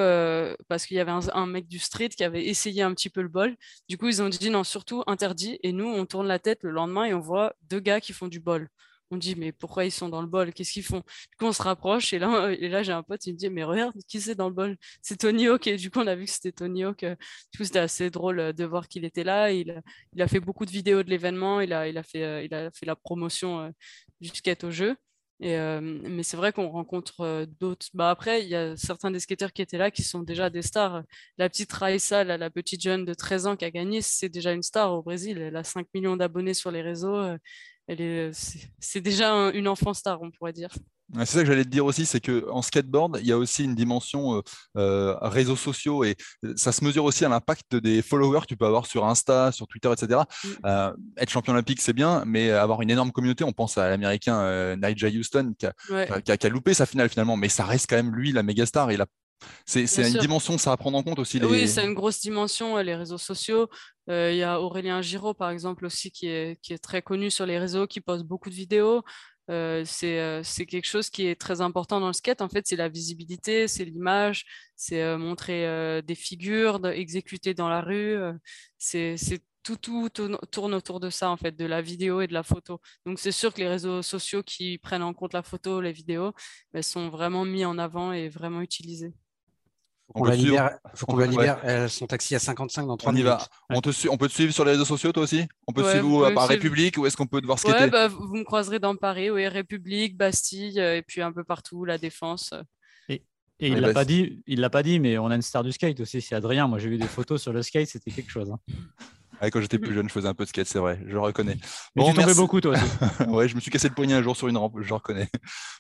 parce 0.70 0.88
qu'il 0.88 0.98
y 0.98 1.00
avait 1.02 1.12
un, 1.12 1.20
un, 1.34 1.46
mec 1.46 1.68
du 1.68 1.78
street 1.78 2.10
qui 2.10 2.24
avait 2.24 2.46
essayé 2.46 2.82
un 2.82 2.94
petit 2.96 3.10
peu 3.10 3.22
le 3.22 3.28
bol, 3.28 3.56
du 3.90 3.98
coup, 3.98 4.08
ils 4.08 4.24
ont 4.24 4.30
dit 4.30 4.50
non, 4.50 4.64
surtout 4.64 5.04
interdit. 5.06 5.60
Et 5.62 5.72
nous, 5.72 5.88
on 5.88 6.06
tourne 6.08 6.28
la 6.28 6.40
tête 6.40 6.64
le 6.64 6.72
lendemain 6.72 7.04
et 7.04 7.14
on 7.14 7.20
voit 7.20 7.54
deux 7.70 7.82
gars 7.82 8.02
qui 8.02 8.14
font 8.14 8.28
du 8.28 8.40
bol 8.40 8.70
on 9.12 9.17
dit 9.17 9.36
mais 9.36 9.52
pourquoi 9.52 9.86
ils 9.86 9.91
sont 9.91 10.10
dans 10.10 10.21
le 10.21 10.28
bol? 10.28 10.54
Qu'est-ce 10.54 10.71
qu'ils 10.71 10.84
font? 10.84 11.00
Du 11.32 11.38
coup, 11.38 11.45
on 11.45 11.54
se 11.54 11.62
rapproche 11.62 12.13
et 12.13 12.19
là, 12.19 12.52
et 12.60 12.69
là 12.69 12.84
j'ai 12.84 12.93
un 12.93 13.04
pote, 13.04 13.26
il 13.28 13.34
me 13.34 13.38
dit 13.38 13.50
mais 13.50 13.63
regarde, 13.63 13.93
qui 14.08 14.21
c'est 14.21 14.36
dans 14.36 14.47
le 14.50 14.54
bol? 14.56 14.78
C'est 15.02 15.17
Tony 15.17 15.47
Hawk. 15.47 15.67
Et 15.67 15.78
du 15.78 15.91
coup, 15.91 16.00
on 16.00 16.08
a 16.08 16.15
vu 16.15 16.26
que 16.26 16.32
c'était 16.32 16.52
Tony 16.52 16.84
Hawk. 16.84 17.06
Du 17.52 17.58
coup, 17.58 17.63
c'était 17.63 17.80
assez 17.80 18.10
drôle 18.10 18.39
euh, 18.39 18.54
de 18.54 18.65
voir 18.65 18.88
qu'il 18.88 19.06
était 19.06 19.24
là. 19.24 19.52
Il, 19.52 19.82
il, 20.13 20.21
a 20.21 20.28
fait 20.28 20.39
beaucoup 20.39 20.65
de 20.65 20.71
vidéos 20.71 21.04
de 21.04 21.10
l'événement. 21.10 21.62
Il 21.62 21.74
a, 21.74 21.88
il, 21.88 21.97
a 21.97 22.04
fait, 22.04 22.24
euh, 22.24 22.43
il 22.43 22.54
a 22.54 22.71
fait 22.71 22.86
la 22.86 22.95
promotion 22.95 23.62
euh, 23.62 23.69
du 24.21 24.30
skate 24.30 24.63
au 24.63 24.71
jeu. 24.71 24.95
Et, 25.43 25.58
mais 25.82 26.21
c'est 26.21 26.38
vrai 26.38 26.54
qu'on 26.54 26.69
rencontre 26.69 27.47
d'autres. 27.60 27.88
Bah, 27.95 28.12
après, 28.12 28.43
il 28.43 28.50
y 28.50 28.56
a 28.56 28.78
certains 28.78 29.10
des 29.10 29.19
skateurs 29.19 29.52
qui 29.54 29.63
étaient 29.63 29.80
là 29.80 29.89
qui 29.89 30.04
sont 30.04 30.21
déjà 30.21 30.52
des 30.52 30.62
stars. 30.62 31.02
La 31.39 31.50
petite 31.50 31.74
Raissa, 31.74 32.24
la, 32.24 32.38
la 32.38 32.52
petite 32.52 32.84
jeune 32.84 33.06
de 33.06 33.13
13 33.15 33.47
ans 33.47 33.56
qui 33.56 33.65
a 33.65 33.71
gagné, 33.71 34.04
c'est 34.04 34.30
déjà 34.30 34.54
une 34.54 34.62
star 34.62 34.93
au 34.93 35.02
Brésil. 35.02 35.39
Elle 35.39 35.56
a 35.56 35.63
5 35.63 35.88
millions 35.95 36.15
d'abonnés 36.15 36.54
sur 36.54 36.69
les 36.69 36.84
réseaux 36.84 37.36
c'est 38.80 39.02
déjà 39.02 39.52
une 39.52 39.68
enfant 39.68 39.94
star, 39.94 40.22
on 40.22 40.32
pourrait 40.32 40.54
dire. 40.54 40.70
C'est 41.20 41.26
ça 41.26 41.40
que 41.42 41.46
j'allais 41.48 41.66
te 41.66 41.70
dire 41.70 41.86
aussi, 41.86 42.06
c'est 42.06 42.22
qu'en 42.22 42.62
skateboard, 42.62 43.20
il 43.22 43.28
y 43.28 43.32
a 43.34 43.38
aussi 43.38 43.66
une 43.66 43.76
dimension 43.76 44.38
euh, 44.38 44.42
euh, 44.78 45.18
réseaux 45.22 45.58
sociaux 45.58 46.04
et 46.06 46.16
ça 46.56 46.72
se 46.72 46.84
mesure 46.86 47.04
aussi 47.04 47.26
à 47.26 47.30
l'impact 47.30 47.76
des 47.76 48.02
followers 48.02 48.42
que 48.42 48.46
tu 48.46 48.58
peux 48.58 48.66
avoir 48.66 48.86
sur 48.86 49.06
Insta, 49.06 49.52
sur 49.52 49.68
Twitter, 49.68 49.92
etc. 49.92 50.22
Mm. 50.22 50.48
Euh, 50.66 50.94
être 51.18 51.30
champion 51.30 51.54
olympique, 51.54 51.82
c'est 51.82 51.94
bien, 51.94 52.24
mais 52.26 52.52
avoir 52.52 52.82
une 52.82 52.90
énorme 52.90 53.12
communauté, 53.12 53.44
on 53.44 53.52
pense 53.52 53.78
à 53.78 53.90
l'américain 53.90 54.76
Nigel 54.78 55.18
Houston 55.18 55.54
qui 55.58 55.66
a, 55.66 56.50
loupé 56.50 56.74
sa 56.74 56.86
finale 56.86 57.10
finalement, 57.10 57.36
mais 57.36 57.50
ça 57.50 57.66
reste 57.66 57.90
quand 57.90 57.98
même 57.98 58.16
lui 58.16 58.32
la 58.32 58.44
méga 58.44 58.66
star. 58.66 58.92
Il 58.92 59.02
a 59.02 59.06
c'est 59.66 60.12
une 60.12 60.20
dimension, 60.20 60.58
ça 60.58 60.72
à 60.72 60.78
prendre 60.78 60.98
en 60.98 61.04
compte 61.04 61.20
aussi. 61.20 61.44
Oui, 61.44 61.68
c'est 61.68 61.86
une 61.86 61.94
grosse 61.94 62.20
dimension, 62.20 62.78
les 62.78 62.96
réseaux 62.96 63.18
sociaux. 63.18 63.70
Euh, 64.10 64.32
il 64.32 64.38
y 64.38 64.44
a 64.44 64.60
Aurélien 64.62 65.02
Giraud, 65.02 65.34
par 65.34 65.50
exemple, 65.50 65.86
aussi, 65.86 66.12
qui 66.12 66.28
est, 66.28 66.60
qui 66.62 66.74
est 66.74 66.78
très 66.80 67.02
connu 67.02 67.32
sur 67.32 67.46
les 67.46 67.60
réseaux, 67.60 67.88
qui 67.88 68.02
poste 68.02 68.26
beaucoup 68.26 68.50
de 68.50 68.56
vidéos. 68.56 69.04
Euh, 69.50 69.84
euh, 70.04 70.42
c'est 70.44 70.66
quelque 70.66 70.86
chose 70.86 71.10
qui 71.10 71.26
est 71.28 71.40
très 71.40 71.62
important 71.62 72.00
dans 72.00 72.08
le 72.08 72.14
skate. 72.14 72.42
En 72.42 72.50
fait, 72.50 72.68
c'est 72.68 72.76
la 72.76 72.90
visibilité, 72.90 73.68
c'est 73.68 73.86
l'image, 73.86 74.46
c'est 74.76 75.18
montrer 75.18 76.02
des 76.04 76.16
figures, 76.16 76.86
exécuter 76.88 77.54
dans 77.54 77.70
la 77.70 77.82
rue. 77.82 78.18
c'est 78.78 79.16
tout, 79.64 79.78
tout, 79.78 80.10
tourne 80.52 80.74
autour 80.74 81.00
de 81.00 81.10
ça, 81.10 81.30
en 81.30 81.38
fait, 81.38 81.56
de 81.56 81.66
la 81.66 81.82
vidéo 81.82 82.22
et 82.22 82.28
de 82.28 82.34
la 82.34 82.44
photo. 82.44 82.82
Donc, 83.06 83.20
c'est 83.20 83.32
sûr 83.32 83.54
que 83.54 83.60
les 83.60 83.68
réseaux 83.68 84.02
sociaux 84.02 84.44
qui 84.44 84.78
prennent 84.80 85.04
en 85.04 85.14
compte 85.14 85.34
la 85.34 85.44
photo, 85.44 85.82
les 85.82 85.92
vidéos, 85.92 86.34
elles 86.74 86.84
sont 86.84 87.10
vraiment 87.10 87.46
mis 87.46 87.66
en 87.66 87.78
avant 87.78 88.12
et 88.12 88.30
vraiment 88.30 88.62
utilisés. 88.62 89.14
On, 90.15 90.24
la 90.24 90.36
libère, 90.36 90.71
faut 90.95 91.06
qu'on 91.06 91.17
la 91.17 91.26
libère. 91.26 91.60
Elles 91.63 91.89
sont 91.89 92.08
taxis 92.08 92.36
à 92.36 92.39
55 92.39 92.86
dans 92.88 92.97
3 92.97 93.12
on 93.12 93.13
minutes. 93.13 93.28
Va. 93.28 93.47
On, 93.69 93.82
te 93.82 93.89
on 94.10 94.17
peut 94.17 94.28
te 94.28 94.34
suivre 94.34 94.54
sur 94.54 94.65
les 94.65 94.71
réseaux 94.71 94.86
sociaux, 94.86 95.12
toi 95.12 95.24
aussi? 95.24 95.47
On 95.67 95.74
peut 95.74 95.84
te 95.84 95.89
suivre 95.89 96.08
où, 96.08 96.34
par 96.34 96.47
République 96.47 96.97
ou 96.97 97.06
est-ce 97.06 97.17
qu'on 97.17 97.28
peut 97.28 97.41
te 97.41 97.45
voir 97.45 97.60
skater 97.60 97.86
ouais, 97.86 97.89
bah, 97.89 98.08
Vous 98.08 98.36
me 98.36 98.43
croiserez 98.43 98.80
dans 98.80 98.95
Paris, 98.95 99.30
oui, 99.30 99.47
République, 99.47 100.17
Bastille, 100.17 100.80
euh, 100.80 100.97
et 100.97 101.02
puis 101.02 101.21
un 101.21 101.32
peu 101.32 101.43
partout, 101.43 101.86
La 101.86 101.97
Défense. 101.97 102.54
Et, 103.10 103.24
il 103.67 103.76
ne 103.76 103.80
l'a 103.80 103.93
pas 103.93 104.06
dit, 104.06 104.41
il 104.47 104.60
l'a 104.60 104.71
pas 104.71 104.82
dit, 104.82 105.00
mais 105.00 105.19
on 105.19 105.28
a 105.28 105.36
une 105.36 105.43
star 105.43 105.63
du 105.63 105.71
skate 105.71 106.00
aussi, 106.00 106.19
c'est 106.19 106.34
Adrien. 106.34 106.67
Moi, 106.67 106.80
j'ai 106.80 106.89
vu 106.89 106.97
des 106.97 107.08
photos 107.08 107.39
sur 107.39 107.54
le 107.54 107.62
skate, 107.62 107.88
c'était 107.88 108.10
quelque 108.10 108.32
chose. 108.32 108.50
Hein 108.50 108.60
quand 109.50 109.62
j'étais 109.62 109.80
plus 109.80 109.94
jeune, 109.96 110.08
je 110.08 110.14
faisais 110.14 110.28
un 110.28 110.34
peu 110.34 110.44
de 110.44 110.50
skate, 110.50 110.68
c'est 110.68 110.80
vrai, 110.80 111.00
je 111.08 111.18
reconnais. 111.18 111.58
Mais 111.96 112.06
tu 112.06 112.14
tombais 112.14 112.36
beaucoup, 112.36 112.62
toi 112.62 112.74
aussi. 112.74 113.30
ouais, 113.30 113.48
je 113.48 113.56
me 113.56 113.60
suis 113.60 113.72
cassé 113.72 113.88
le 113.88 113.96
poignet 113.96 114.14
un 114.14 114.22
jour 114.22 114.36
sur 114.36 114.48
une 114.48 114.58
rampe, 114.58 114.76
je 114.82 114.94
reconnais. 114.94 115.30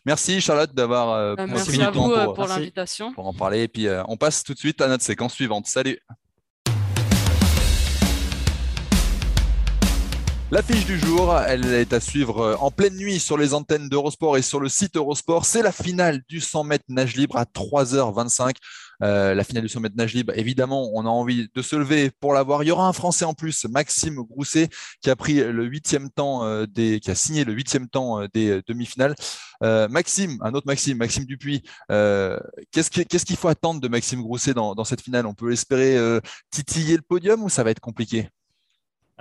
Merci 0.05 0.41
Charlotte 0.41 0.73
d'avoir 0.73 1.11
euh, 1.11 1.35
bah, 1.35 1.45
merci 1.45 1.81
à 1.81 1.91
vous 1.91 2.11
euh, 2.11 2.33
pour, 2.33 2.47
l'invitation. 2.47 3.13
Pour 3.13 3.27
en 3.27 3.33
parler. 3.33 3.63
Et 3.63 3.67
puis 3.67 3.87
euh, 3.87 4.03
on 4.07 4.17
passe 4.17 4.43
tout 4.43 4.53
de 4.53 4.59
suite 4.59 4.81
à 4.81 4.87
notre 4.87 5.03
séquence 5.03 5.33
suivante. 5.33 5.67
Salut. 5.67 5.99
L'affiche 10.51 10.85
du 10.85 10.99
jour, 10.99 11.33
elle 11.47 11.73
est 11.73 11.93
à 11.93 12.01
suivre 12.01 12.57
en 12.59 12.71
pleine 12.71 12.97
nuit 12.97 13.21
sur 13.21 13.37
les 13.37 13.53
antennes 13.53 13.87
d'Eurosport 13.87 14.35
et 14.35 14.41
sur 14.41 14.59
le 14.59 14.67
site 14.67 14.97
Eurosport. 14.97 15.45
C'est 15.45 15.61
la 15.61 15.71
finale 15.71 16.23
du 16.27 16.41
100 16.41 16.65
mètres 16.65 16.83
nage 16.89 17.15
libre 17.15 17.37
à 17.37 17.45
3h25. 17.45 18.55
Euh, 19.01 19.33
la 19.33 19.45
finale 19.45 19.63
du 19.63 19.69
100 19.69 19.79
mètres 19.79 19.95
nage 19.95 20.13
libre, 20.13 20.33
évidemment, 20.35 20.91
on 20.93 21.05
a 21.05 21.09
envie 21.09 21.47
de 21.55 21.61
se 21.61 21.77
lever 21.77 22.11
pour 22.19 22.33
la 22.33 22.43
voir. 22.43 22.63
Il 22.63 22.67
y 22.67 22.71
aura 22.71 22.85
un 22.85 22.91
Français 22.91 23.23
en 23.23 23.33
plus, 23.33 23.63
Maxime 23.63 24.15
Grousset, 24.15 24.67
qui 25.01 25.09
a 25.09 25.15
pris 25.15 25.35
le 25.35 25.63
huitième 25.63 26.09
temps 26.09 26.43
euh, 26.43 26.65
des, 26.65 26.99
qui 26.99 27.11
a 27.11 27.15
signé 27.15 27.45
le 27.45 27.53
huitième 27.53 27.87
temps 27.87 28.19
euh, 28.19 28.27
des 28.33 28.61
demi-finales. 28.67 29.15
Maxime, 29.61 30.37
un 30.41 30.53
autre 30.53 30.67
Maxime, 30.67 30.97
Maxime 30.97 31.23
Dupuis. 31.23 31.61
Qu'est-ce 31.87 32.89
qu'il 32.89 33.37
faut 33.37 33.47
attendre 33.47 33.79
de 33.79 33.87
Maxime 33.87 34.21
Grousset 34.21 34.53
dans 34.53 34.83
cette 34.83 35.01
finale? 35.01 35.27
On 35.27 35.33
peut 35.33 35.53
espérer 35.53 35.97
titiller 36.49 36.97
le 36.97 37.03
podium 37.03 37.41
ou 37.43 37.47
ça 37.47 37.63
va 37.63 37.69
être 37.69 37.79
compliqué? 37.79 38.27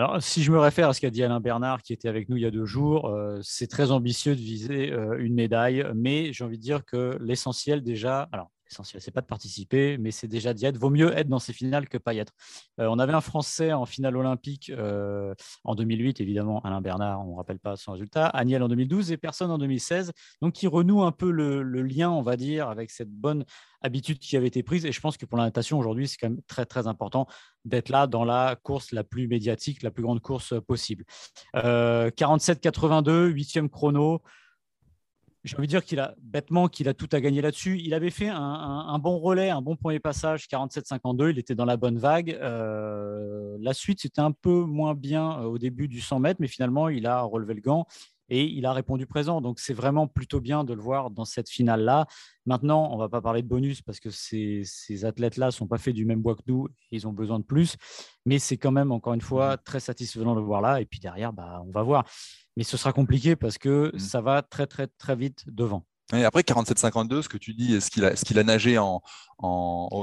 Alors, 0.00 0.22
si 0.22 0.42
je 0.42 0.50
me 0.50 0.58
réfère 0.58 0.88
à 0.88 0.94
ce 0.94 1.00
qu'a 1.02 1.10
dit 1.10 1.22
Alain 1.22 1.40
Bernard, 1.40 1.82
qui 1.82 1.92
était 1.92 2.08
avec 2.08 2.30
nous 2.30 2.38
il 2.38 2.42
y 2.42 2.46
a 2.46 2.50
deux 2.50 2.64
jours, 2.64 3.10
euh, 3.10 3.38
c'est 3.42 3.66
très 3.66 3.90
ambitieux 3.90 4.34
de 4.34 4.40
viser 4.40 4.90
euh, 4.90 5.18
une 5.18 5.34
médaille, 5.34 5.84
mais 5.94 6.32
j'ai 6.32 6.42
envie 6.42 6.56
de 6.56 6.62
dire 6.62 6.86
que 6.86 7.18
l'essentiel 7.20 7.82
déjà, 7.82 8.30
c'est 8.70 9.11
pas 9.11 9.20
de 9.20 9.26
participer, 9.26 9.98
mais 9.98 10.11
c'est 10.11 10.28
déjà 10.28 10.54
d'y 10.54 10.66
être. 10.66 10.78
Vaut 10.78 10.90
mieux 10.90 11.16
être 11.16 11.28
dans 11.28 11.38
ces 11.38 11.52
finales 11.52 11.88
que 11.88 11.98
pas 11.98 12.14
y 12.14 12.18
être. 12.18 12.33
Euh, 12.78 12.87
on 12.87 12.98
avait 12.98 13.12
un 13.12 13.20
Français 13.20 13.72
en 13.72 13.87
finale 13.87 14.16
olympique 14.16 14.70
euh, 14.70 15.35
en 15.64 15.74
2008, 15.74 16.20
évidemment, 16.20 16.61
Alain 16.61 16.80
Bernard, 16.80 17.26
on 17.26 17.33
ne 17.33 17.37
rappelle 17.37 17.59
pas 17.59 17.76
son 17.76 17.92
résultat, 17.92 18.26
Agnel 18.26 18.62
en 18.62 18.68
2012 18.68 19.12
et 19.12 19.16
personne 19.16 19.50
en 19.50 19.59
2016, 19.59 20.12
donc 20.40 20.54
qui 20.54 20.66
renoue 20.66 21.02
un 21.02 21.12
peu 21.12 21.30
le, 21.30 21.62
lien, 21.83 22.11
on 22.11 22.22
va 22.22 22.37
dire, 22.37 22.68
avec 22.68 22.90
cette 22.90 23.11
bonne 23.11 23.44
habitude 23.83 24.18
qui 24.18 24.37
avait 24.37 24.46
été 24.46 24.62
prise. 24.62 24.85
Et 24.85 24.92
je 24.92 25.00
pense 25.00 25.16
que 25.16 25.26
pour 25.26 25.38
la 25.38 25.44
natation 25.44 25.78
aujourd'hui, 25.78 26.06
c'est 26.06 26.16
quand 26.18 26.30
même 26.30 26.42
très 26.46 26.66
très 26.66 26.87
important 26.87 27.26
d'être 27.64 27.88
là 27.88 28.06
dans 28.06 28.24
la 28.24 28.56
course 28.62 28.92
la 28.92 29.04
plus 29.04 29.28
médiatique, 29.28 29.83
la 29.83 29.90
plus 29.90 30.02
grande 30.02 30.20
course 30.20 30.54
possible. 30.66 31.04
47-82, 31.54 33.26
huitième 33.26 33.68
chrono 33.68 34.22
j'ai 35.44 35.57
envie 35.57 35.66
de 35.66 35.70
dire 35.70 35.85
qu'il 35.85 36.00
a 36.00 36.14
bêtement 36.20 36.68
qu'il 36.68 36.88
a 36.88 36.94
tout 36.94 37.09
à 37.12 37.20
gagner 37.20 37.40
là-dessus. 37.40 37.79
Il 37.83 37.94
avait 37.94 38.11
fait 38.11 38.29
un, 38.29 38.98
bon 38.98 39.18
relais, 39.18 39.48
un 39.48 39.62
bon 39.62 39.74
premier 39.74 39.98
passage, 39.98 40.46
47-52. 40.46 41.31
Il 41.31 41.38
était 41.38 41.55
dans 41.55 41.64
la 41.64 41.79
bonne 41.79 41.98
vague. 41.98 42.38
Euh, 42.40 43.57
la 43.61 43.72
suite, 43.72 44.00
c'était 44.00 44.20
un 44.20 44.33
peu 44.33 44.64
moins 44.64 44.94
bien 44.94 45.40
euh, 45.40 45.44
au 45.44 45.59
début 45.59 45.88
du 45.88 46.00
100 46.00 46.20
mètres, 46.20 46.40
mais 46.40 46.48
finalement, 46.48 46.88
il 46.88 47.07
a 47.07 47.22
relevé 47.22 47.55
le 47.55 47.62
gant 47.62 47.87
et 48.30 48.44
il 48.44 48.64
a 48.64 48.72
répondu 48.72 49.06
présent. 49.06 49.40
Donc, 49.40 49.60
c'est 49.60 49.74
vraiment 49.74 50.06
plutôt 50.06 50.40
bien 50.40 50.64
de 50.64 50.72
le 50.72 50.80
voir 50.80 51.10
dans 51.10 51.24
cette 51.24 51.50
finale-là. 51.50 52.06
Maintenant, 52.46 52.88
on 52.90 52.94
ne 52.94 53.00
va 53.00 53.08
pas 53.08 53.20
parler 53.20 53.42
de 53.42 53.48
bonus 53.48 53.82
parce 53.82 54.00
que 54.00 54.10
ces, 54.10 54.62
ces 54.64 55.04
athlètes-là 55.04 55.46
ne 55.46 55.50
sont 55.50 55.66
pas 55.66 55.78
faits 55.78 55.94
du 55.94 56.04
même 56.04 56.22
bois 56.22 56.36
que 56.36 56.42
nous. 56.46 56.68
Ils 56.90 57.06
ont 57.06 57.12
besoin 57.12 57.38
de 57.38 57.44
plus. 57.44 57.76
Mais 58.24 58.38
c'est 58.38 58.56
quand 58.56 58.72
même, 58.72 58.92
encore 58.92 59.14
une 59.14 59.20
fois, 59.20 59.56
très 59.56 59.80
satisfaisant 59.80 60.34
de 60.34 60.40
le 60.40 60.46
voir 60.46 60.60
là. 60.60 60.80
Et 60.80 60.86
puis 60.86 61.00
derrière, 61.00 61.32
bah, 61.32 61.62
on 61.66 61.70
va 61.70 61.82
voir 61.82 62.04
mais 62.56 62.64
ce 62.64 62.76
sera 62.76 62.92
compliqué 62.92 63.36
parce 63.36 63.58
que 63.58 63.90
mmh. 63.94 63.98
ça 63.98 64.20
va 64.20 64.42
très 64.42 64.66
très 64.66 64.86
très 64.86 65.16
vite 65.16 65.44
devant. 65.46 65.86
Et 66.12 66.24
après 66.24 66.42
47-52, 66.42 67.22
ce 67.22 67.28
que 67.28 67.38
tu 67.38 67.54
dis, 67.54 67.80
ce 67.80 67.90
qu'il 67.90 68.38
a, 68.38 68.42
nagé 68.42 68.78
en, 68.78 69.02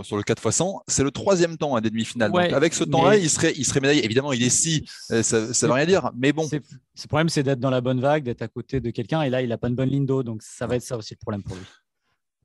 sur 0.03 0.15
le 0.17 0.23
4 0.23 0.45
x 0.45 0.55
100, 0.55 0.83
c'est 0.87 1.03
le 1.03 1.11
troisième 1.11 1.57
temps 1.57 1.75
à 1.75 1.81
des 1.81 1.89
demi-finales. 1.89 2.31
Donc 2.31 2.53
avec 2.53 2.73
ce 2.73 2.83
temps-là, 2.83 3.17
il 3.17 3.29
serait, 3.29 3.53
il 3.55 3.65
serait 3.65 3.81
médaillé. 3.81 4.05
Évidemment, 4.05 4.31
il 4.31 4.43
est 4.43 4.49
si, 4.49 4.87
euh, 5.11 5.21
ça 5.21 5.39
ne 5.39 5.67
veut 5.67 5.73
rien 5.73 5.85
dire. 5.85 6.11
Mais 6.15 6.31
bon. 6.31 6.47
Le 6.51 7.07
problème, 7.07 7.29
c'est 7.29 7.43
d'être 7.43 7.59
dans 7.59 7.69
la 7.69 7.81
bonne 7.81 7.99
vague, 7.99 8.23
d'être 8.23 8.41
à 8.41 8.47
côté 8.47 8.79
de 8.79 8.89
quelqu'un. 8.89 9.21
Et 9.23 9.29
là, 9.29 9.41
il 9.41 9.49
n'a 9.49 9.57
pas 9.57 9.67
une 9.67 9.75
bonne 9.75 9.89
ligne 9.89 10.05
d'eau. 10.05 10.23
Donc 10.23 10.41
ça 10.43 10.65
va 10.65 10.75
être 10.77 10.83
ça 10.83 10.97
aussi 10.97 11.13
le 11.13 11.19
problème 11.19 11.43
pour 11.43 11.55
lui. 11.55 11.65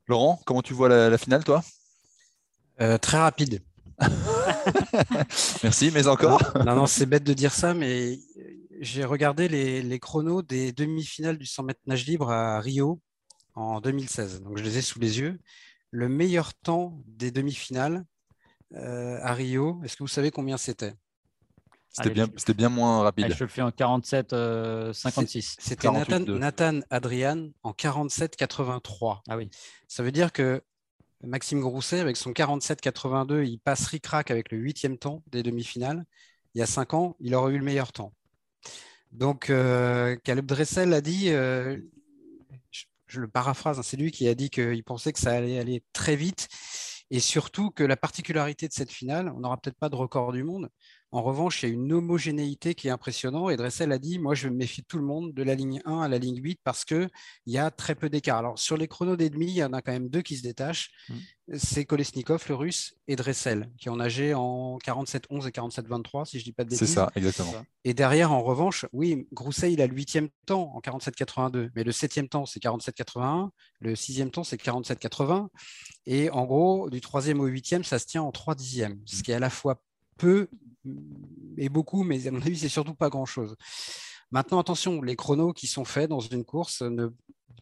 Laurent, 0.08 0.40
comment 0.44 0.62
tu 0.62 0.74
vois 0.74 0.88
la, 0.88 1.16
finale, 1.18 1.44
toi? 1.44 1.62
Euh, 2.80 2.98
Très 2.98 3.18
rapide. 3.18 3.62
Merci, 5.62 5.92
mais 5.94 6.08
encore? 6.08 6.42
non, 6.66 6.74
non 6.74 6.86
c'est 6.86 7.06
bête 7.06 7.22
de 7.22 7.32
dire 7.32 7.52
ça, 7.52 7.72
mais 7.72 8.18
j'ai 8.80 9.04
regardé 9.04 9.48
les, 9.48 9.98
chronos 10.00 10.42
des 10.42 10.72
demi-finales 10.72 11.38
du 11.38 11.46
100 11.46 11.62
mètres 11.62 11.80
nage 11.86 12.04
libre 12.04 12.30
à 12.30 12.58
Rio 12.60 13.00
en 13.54 13.80
2016. 13.80 14.42
Donc, 14.42 14.58
je 14.58 14.62
les 14.62 14.78
ai 14.78 14.82
sous 14.82 14.98
les 14.98 15.18
yeux. 15.20 15.38
Le 15.90 16.08
meilleur 16.08 16.54
temps 16.54 16.98
des 17.06 17.30
demi-finales 17.30 18.04
euh, 18.74 19.18
à 19.22 19.34
Rio, 19.34 19.80
est-ce 19.84 19.96
que 19.96 20.02
vous 20.02 20.08
savez 20.08 20.30
combien 20.30 20.56
c'était? 20.56 20.94
C'était 21.90 22.10
bien, 22.10 22.26
bien, 22.56 22.68
moins 22.70 23.02
rapide. 23.02 23.34
je 23.34 23.44
le 23.44 23.48
fais 23.48 23.60
en 23.60 23.68
47-56. 23.68 24.32
Euh, 24.32 24.92
c'était 24.94 25.90
Nathan, 25.90 26.20
Nathan, 26.20 26.80
Adrian 26.88 27.50
en 27.62 27.72
47-83. 27.72 29.20
Ah 29.28 29.36
oui. 29.36 29.50
Ça 29.88 30.02
veut 30.02 30.12
dire 30.12 30.32
que 30.32 30.62
Maxime 31.22 31.60
Grousset, 31.60 32.00
avec 32.00 32.16
son 32.16 32.32
47-82, 32.32 33.44
il 33.44 33.58
passe 33.58 33.86
ric-rac 33.86 34.30
avec 34.30 34.50
le 34.50 34.58
huitième 34.58 34.96
temps 34.96 35.22
des 35.30 35.42
demi-finales. 35.42 36.04
Il 36.54 36.60
y 36.60 36.62
a 36.62 36.66
cinq 36.66 36.94
ans, 36.94 37.14
il 37.20 37.34
aurait 37.34 37.52
eu 37.52 37.58
le 37.58 37.64
meilleur 37.64 37.92
temps. 37.92 38.14
Donc, 39.12 39.50
euh, 39.50 40.16
Caleb 40.24 40.46
Dressel 40.46 40.92
a 40.94 41.02
dit, 41.02 41.28
euh, 41.28 41.78
je, 43.12 43.20
le 43.20 43.28
paraphrase, 43.28 43.78
hein, 43.78 43.82
c'est 43.82 43.96
lui 43.96 44.10
qui 44.10 44.28
a 44.28 44.34
dit 44.34 44.50
qu'il 44.50 44.82
pensait 44.84 45.12
que 45.12 45.18
ça 45.18 45.32
allait 45.32 45.58
aller 45.58 45.84
très 45.92 46.16
vite. 46.16 46.48
Et 47.10 47.20
surtout 47.20 47.70
que 47.70 47.84
la 47.84 47.96
particularité 47.96 48.68
de 48.68 48.72
cette 48.72 48.90
finale, 48.90 49.30
on 49.36 49.40
n'aura 49.40 49.58
peut-être 49.58 49.78
pas 49.78 49.90
de 49.90 49.96
record 49.96 50.32
du 50.32 50.44
monde, 50.44 50.70
en 51.12 51.22
revanche, 51.22 51.62
il 51.62 51.68
y 51.68 51.72
a 51.72 51.74
une 51.74 51.92
homogénéité 51.92 52.74
qui 52.74 52.88
est 52.88 52.90
impressionnante. 52.90 53.50
Et 53.50 53.56
Dressel 53.56 53.92
a 53.92 53.98
dit 53.98 54.18
Moi, 54.18 54.34
je 54.34 54.48
me 54.48 54.56
méfie 54.56 54.80
de 54.80 54.86
tout 54.86 54.96
le 54.96 55.04
monde, 55.04 55.34
de 55.34 55.42
la 55.42 55.54
ligne 55.54 55.82
1 55.84 56.00
à 56.00 56.08
la 56.08 56.16
ligne 56.16 56.40
8, 56.42 56.60
parce 56.64 56.86
qu'il 56.86 57.10
y 57.46 57.58
a 57.58 57.70
très 57.70 57.94
peu 57.94 58.08
d'écart. 58.08 58.38
Alors, 58.38 58.58
sur 58.58 58.78
les 58.78 58.88
chronos 58.88 59.16
des 59.16 59.28
demi, 59.28 59.46
il 59.46 59.56
y 59.56 59.64
en 59.64 59.74
a 59.74 59.82
quand 59.82 59.92
même 59.92 60.08
deux 60.08 60.22
qui 60.22 60.38
se 60.38 60.42
détachent 60.42 60.90
mm. 61.10 61.14
c'est 61.58 61.84
Kolesnikov, 61.84 62.42
le 62.48 62.54
russe, 62.54 62.94
et 63.08 63.16
Dressel, 63.16 63.70
qui 63.78 63.90
ont 63.90 63.96
nagé 63.96 64.32
en 64.32 64.78
47-11 64.78 65.48
et 65.48 65.50
47-23, 65.50 66.24
si 66.24 66.38
je 66.38 66.42
ne 66.42 66.44
dis 66.44 66.52
pas 66.52 66.64
de 66.64 66.70
bêtises. 66.70 66.88
C'est 66.88 66.94
ça, 66.94 67.12
exactement. 67.14 67.52
Et 67.84 67.92
derrière, 67.92 68.32
en 68.32 68.42
revanche, 68.42 68.86
oui, 68.94 69.28
Grousset, 69.34 69.70
il 69.70 69.82
a 69.82 69.86
le 69.86 69.94
huitième 69.94 70.30
temps 70.46 70.72
en 70.74 70.80
47-82, 70.80 71.68
mais 71.76 71.84
le 71.84 71.92
septième 71.92 72.28
temps, 72.28 72.46
c'est 72.46 72.62
47-81, 72.62 73.50
le 73.80 73.94
sixième 73.96 74.30
temps, 74.30 74.44
c'est 74.44 74.58
47-80. 74.58 75.48
Et 76.06 76.30
en 76.30 76.46
gros, 76.46 76.88
du 76.88 77.02
troisième 77.02 77.40
au 77.40 77.46
huitième, 77.46 77.84
ça 77.84 77.98
se 77.98 78.06
tient 78.06 78.22
en 78.22 78.32
trois 78.32 78.54
dixièmes, 78.54 78.98
ce 79.04 79.22
qui 79.22 79.30
est 79.30 79.34
à 79.34 79.40
la 79.40 79.50
fois 79.50 79.82
peu 80.22 80.48
et 81.56 81.68
beaucoup, 81.68 82.04
mais 82.04 82.26
à 82.28 82.30
mon 82.30 82.40
avis, 82.40 82.56
c'est 82.56 82.68
surtout 82.68 82.94
pas 82.94 83.10
grand-chose. 83.10 83.56
Maintenant, 84.30 84.60
attention, 84.60 85.02
les 85.02 85.16
chronos 85.16 85.52
qui 85.52 85.66
sont 85.66 85.84
faits 85.84 86.08
dans 86.08 86.20
une 86.20 86.44
course 86.44 86.82
ne 86.82 87.08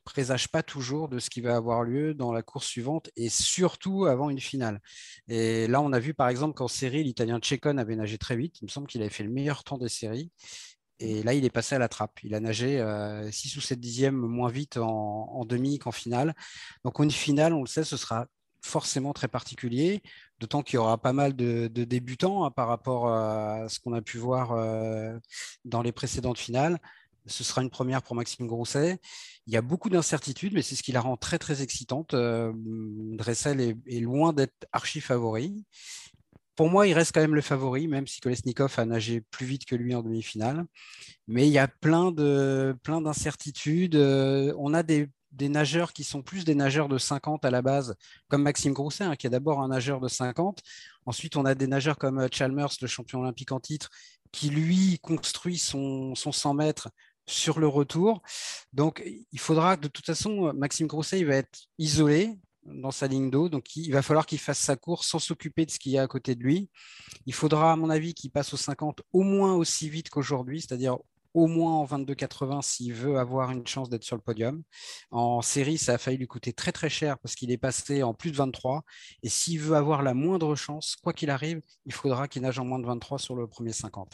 présagent 0.04 0.48
pas 0.52 0.62
toujours 0.62 1.08
de 1.08 1.18
ce 1.18 1.30
qui 1.30 1.40
va 1.40 1.56
avoir 1.56 1.84
lieu 1.84 2.14
dans 2.14 2.32
la 2.32 2.42
course 2.42 2.66
suivante 2.66 3.10
et 3.16 3.28
surtout 3.30 4.04
avant 4.04 4.28
une 4.28 4.40
finale. 4.40 4.80
Et 5.28 5.66
là, 5.68 5.80
on 5.80 5.92
a 5.92 5.98
vu 5.98 6.12
par 6.12 6.28
exemple 6.28 6.54
qu'en 6.54 6.68
série, 6.68 7.02
l'Italien 7.02 7.38
Tchekon 7.38 7.78
avait 7.78 7.96
nagé 7.96 8.18
très 8.18 8.36
vite. 8.36 8.60
Il 8.60 8.66
me 8.66 8.70
semble 8.70 8.86
qu'il 8.86 9.00
avait 9.00 9.10
fait 9.10 9.24
le 9.24 9.30
meilleur 9.30 9.64
temps 9.64 9.78
des 9.78 9.88
séries. 9.88 10.30
Et 10.98 11.22
là, 11.22 11.32
il 11.32 11.46
est 11.46 11.50
passé 11.50 11.74
à 11.74 11.78
la 11.78 11.88
trappe. 11.88 12.22
Il 12.22 12.34
a 12.34 12.40
nagé 12.40 12.76
6 12.76 12.76
euh, 12.76 13.58
ou 13.58 13.60
7 13.62 13.80
dixièmes 13.80 14.16
moins 14.16 14.50
vite 14.50 14.76
en, 14.76 15.30
en 15.32 15.44
demi 15.46 15.78
qu'en 15.78 15.92
finale. 15.92 16.34
Donc, 16.84 16.98
une 16.98 17.10
finale, 17.10 17.54
on 17.54 17.62
le 17.62 17.68
sait, 17.68 17.84
ce 17.84 17.96
sera 17.96 18.26
forcément 18.62 19.12
très 19.12 19.28
particulier, 19.28 20.02
d'autant 20.38 20.62
qu'il 20.62 20.76
y 20.76 20.78
aura 20.78 20.98
pas 20.98 21.12
mal 21.12 21.34
de, 21.34 21.68
débutants 21.68 22.44
hein, 22.44 22.50
par 22.50 22.68
rapport 22.68 23.08
à 23.08 23.68
ce 23.68 23.80
qu'on 23.80 23.92
a 23.92 24.02
pu 24.02 24.18
voir 24.18 24.52
euh, 24.52 25.18
dans 25.64 25.82
les 25.82 25.92
précédentes 25.92 26.38
finales. 26.38 26.78
Ce 27.26 27.44
sera 27.44 27.62
une 27.62 27.70
première 27.70 28.02
pour 28.02 28.16
Maxime 28.16 28.46
Grousset. 28.46 28.98
Il 29.46 29.52
y 29.52 29.56
a 29.56 29.62
beaucoup 29.62 29.90
d'incertitudes, 29.90 30.54
mais 30.54 30.62
c'est 30.62 30.74
ce 30.74 30.82
qui 30.82 30.92
la 30.92 31.00
rend 31.00 31.16
très 31.16 31.38
très 31.38 31.62
excitante. 31.62 32.14
Euh, 32.14 32.52
Dressel 32.54 33.60
est, 33.60 34.00
loin 34.00 34.32
d'être 34.32 34.66
archi 34.72 35.00
favori. 35.00 35.64
Pour 36.56 36.70
moi, 36.70 36.86
il 36.86 36.92
reste 36.92 37.12
quand 37.12 37.20
même 37.20 37.34
le 37.34 37.40
favori, 37.40 37.88
même 37.88 38.06
si 38.06 38.20
Kolesnikov 38.20 38.74
a 38.78 38.84
nagé 38.84 39.22
plus 39.30 39.46
vite 39.46 39.64
que 39.64 39.74
lui 39.76 39.94
en 39.94 40.02
demi-finale. 40.02 40.64
Mais 41.28 41.46
il 41.46 41.52
y 41.52 41.58
a 41.58 41.68
plein 41.68 42.12
de 42.12 42.76
plein 42.82 43.00
d'incertitudes. 43.00 43.96
Euh, 43.96 44.54
on 44.58 44.74
a 44.74 44.82
des 44.82 45.08
des 45.32 45.48
nageurs 45.48 45.92
qui 45.92 46.04
sont 46.04 46.22
plus 46.22 46.44
des 46.44 46.54
nageurs 46.54 46.88
de 46.88 46.98
50 46.98 47.44
à 47.44 47.50
la 47.50 47.62
base, 47.62 47.94
comme 48.28 48.42
Maxime 48.42 48.72
Grousset, 48.72 49.04
hein, 49.04 49.16
qui 49.16 49.26
est 49.26 49.30
d'abord 49.30 49.60
un 49.60 49.68
nageur 49.68 50.00
de 50.00 50.08
50. 50.08 50.60
Ensuite, 51.06 51.36
on 51.36 51.44
a 51.44 51.54
des 51.54 51.66
nageurs 51.66 51.98
comme 51.98 52.18
euh, 52.18 52.28
Chalmers, 52.30 52.70
le 52.80 52.86
champion 52.86 53.20
olympique 53.20 53.52
en 53.52 53.60
titre, 53.60 53.90
qui 54.32 54.50
lui 54.50 54.98
construit 55.00 55.58
son, 55.58 56.14
100 56.14 56.54
mètres 56.54 56.90
sur 57.26 57.60
le 57.60 57.68
retour. 57.68 58.22
Donc, 58.72 59.02
il 59.04 59.38
faudra, 59.38 59.76
de 59.76 59.88
toute 59.88 60.06
façon, 60.06 60.52
Maxime 60.54 60.86
Grousset, 60.86 61.20
il 61.20 61.26
va 61.26 61.36
être 61.36 61.66
isolé 61.78 62.38
dans 62.64 62.90
sa 62.90 63.06
ligne 63.06 63.30
d'eau. 63.30 63.48
Donc, 63.48 63.76
il 63.76 63.92
va 63.92 64.02
falloir 64.02 64.26
qu'il 64.26 64.38
fasse 64.38 64.58
sa 64.58 64.76
course 64.76 65.08
sans 65.08 65.18
s'occuper 65.18 65.66
de 65.66 65.70
ce 65.70 65.78
qu'il 65.78 65.92
y 65.92 65.98
a 65.98 66.02
à 66.02 66.06
côté 66.06 66.34
de 66.34 66.42
lui. 66.42 66.70
Il 67.26 67.34
faudra, 67.34 67.72
à 67.72 67.76
mon 67.76 67.90
avis, 67.90 68.14
qu'il 68.14 68.30
passe 68.30 68.52
aux 68.52 68.58
50 68.58 69.02
au 69.12 69.22
moins 69.22 69.54
aussi 69.54 69.88
vite 69.88 70.10
qu'aujourd'hui, 70.10 70.60
c'est-à-dire 70.60 70.98
au 71.34 71.46
moins 71.46 71.74
en 71.74 71.84
22,80 71.84 72.62
s'il 72.62 72.92
veut 72.92 73.18
avoir 73.18 73.50
une 73.50 73.66
chance 73.66 73.88
d'être 73.88 74.04
sur 74.04 74.16
le 74.16 74.22
podium. 74.22 74.62
En 75.10 75.42
série, 75.42 75.78
ça 75.78 75.94
a 75.94 75.98
failli 75.98 76.18
lui 76.18 76.26
coûter 76.26 76.52
très 76.52 76.72
très 76.72 76.88
cher 76.88 77.18
parce 77.18 77.34
qu'il 77.34 77.50
est 77.50 77.58
passé 77.58 78.02
en 78.02 78.14
plus 78.14 78.32
de 78.32 78.36
23. 78.36 78.82
Et 79.22 79.28
s'il 79.28 79.60
veut 79.60 79.76
avoir 79.76 80.02
la 80.02 80.14
moindre 80.14 80.54
chance, 80.56 80.96
quoi 81.02 81.12
qu'il 81.12 81.30
arrive, 81.30 81.60
il 81.86 81.92
faudra 81.92 82.28
qu'il 82.28 82.42
nage 82.42 82.58
en 82.58 82.64
moins 82.64 82.78
de 82.78 82.86
23 82.86 83.18
sur 83.18 83.36
le 83.36 83.46
premier 83.46 83.72
50. 83.72 84.12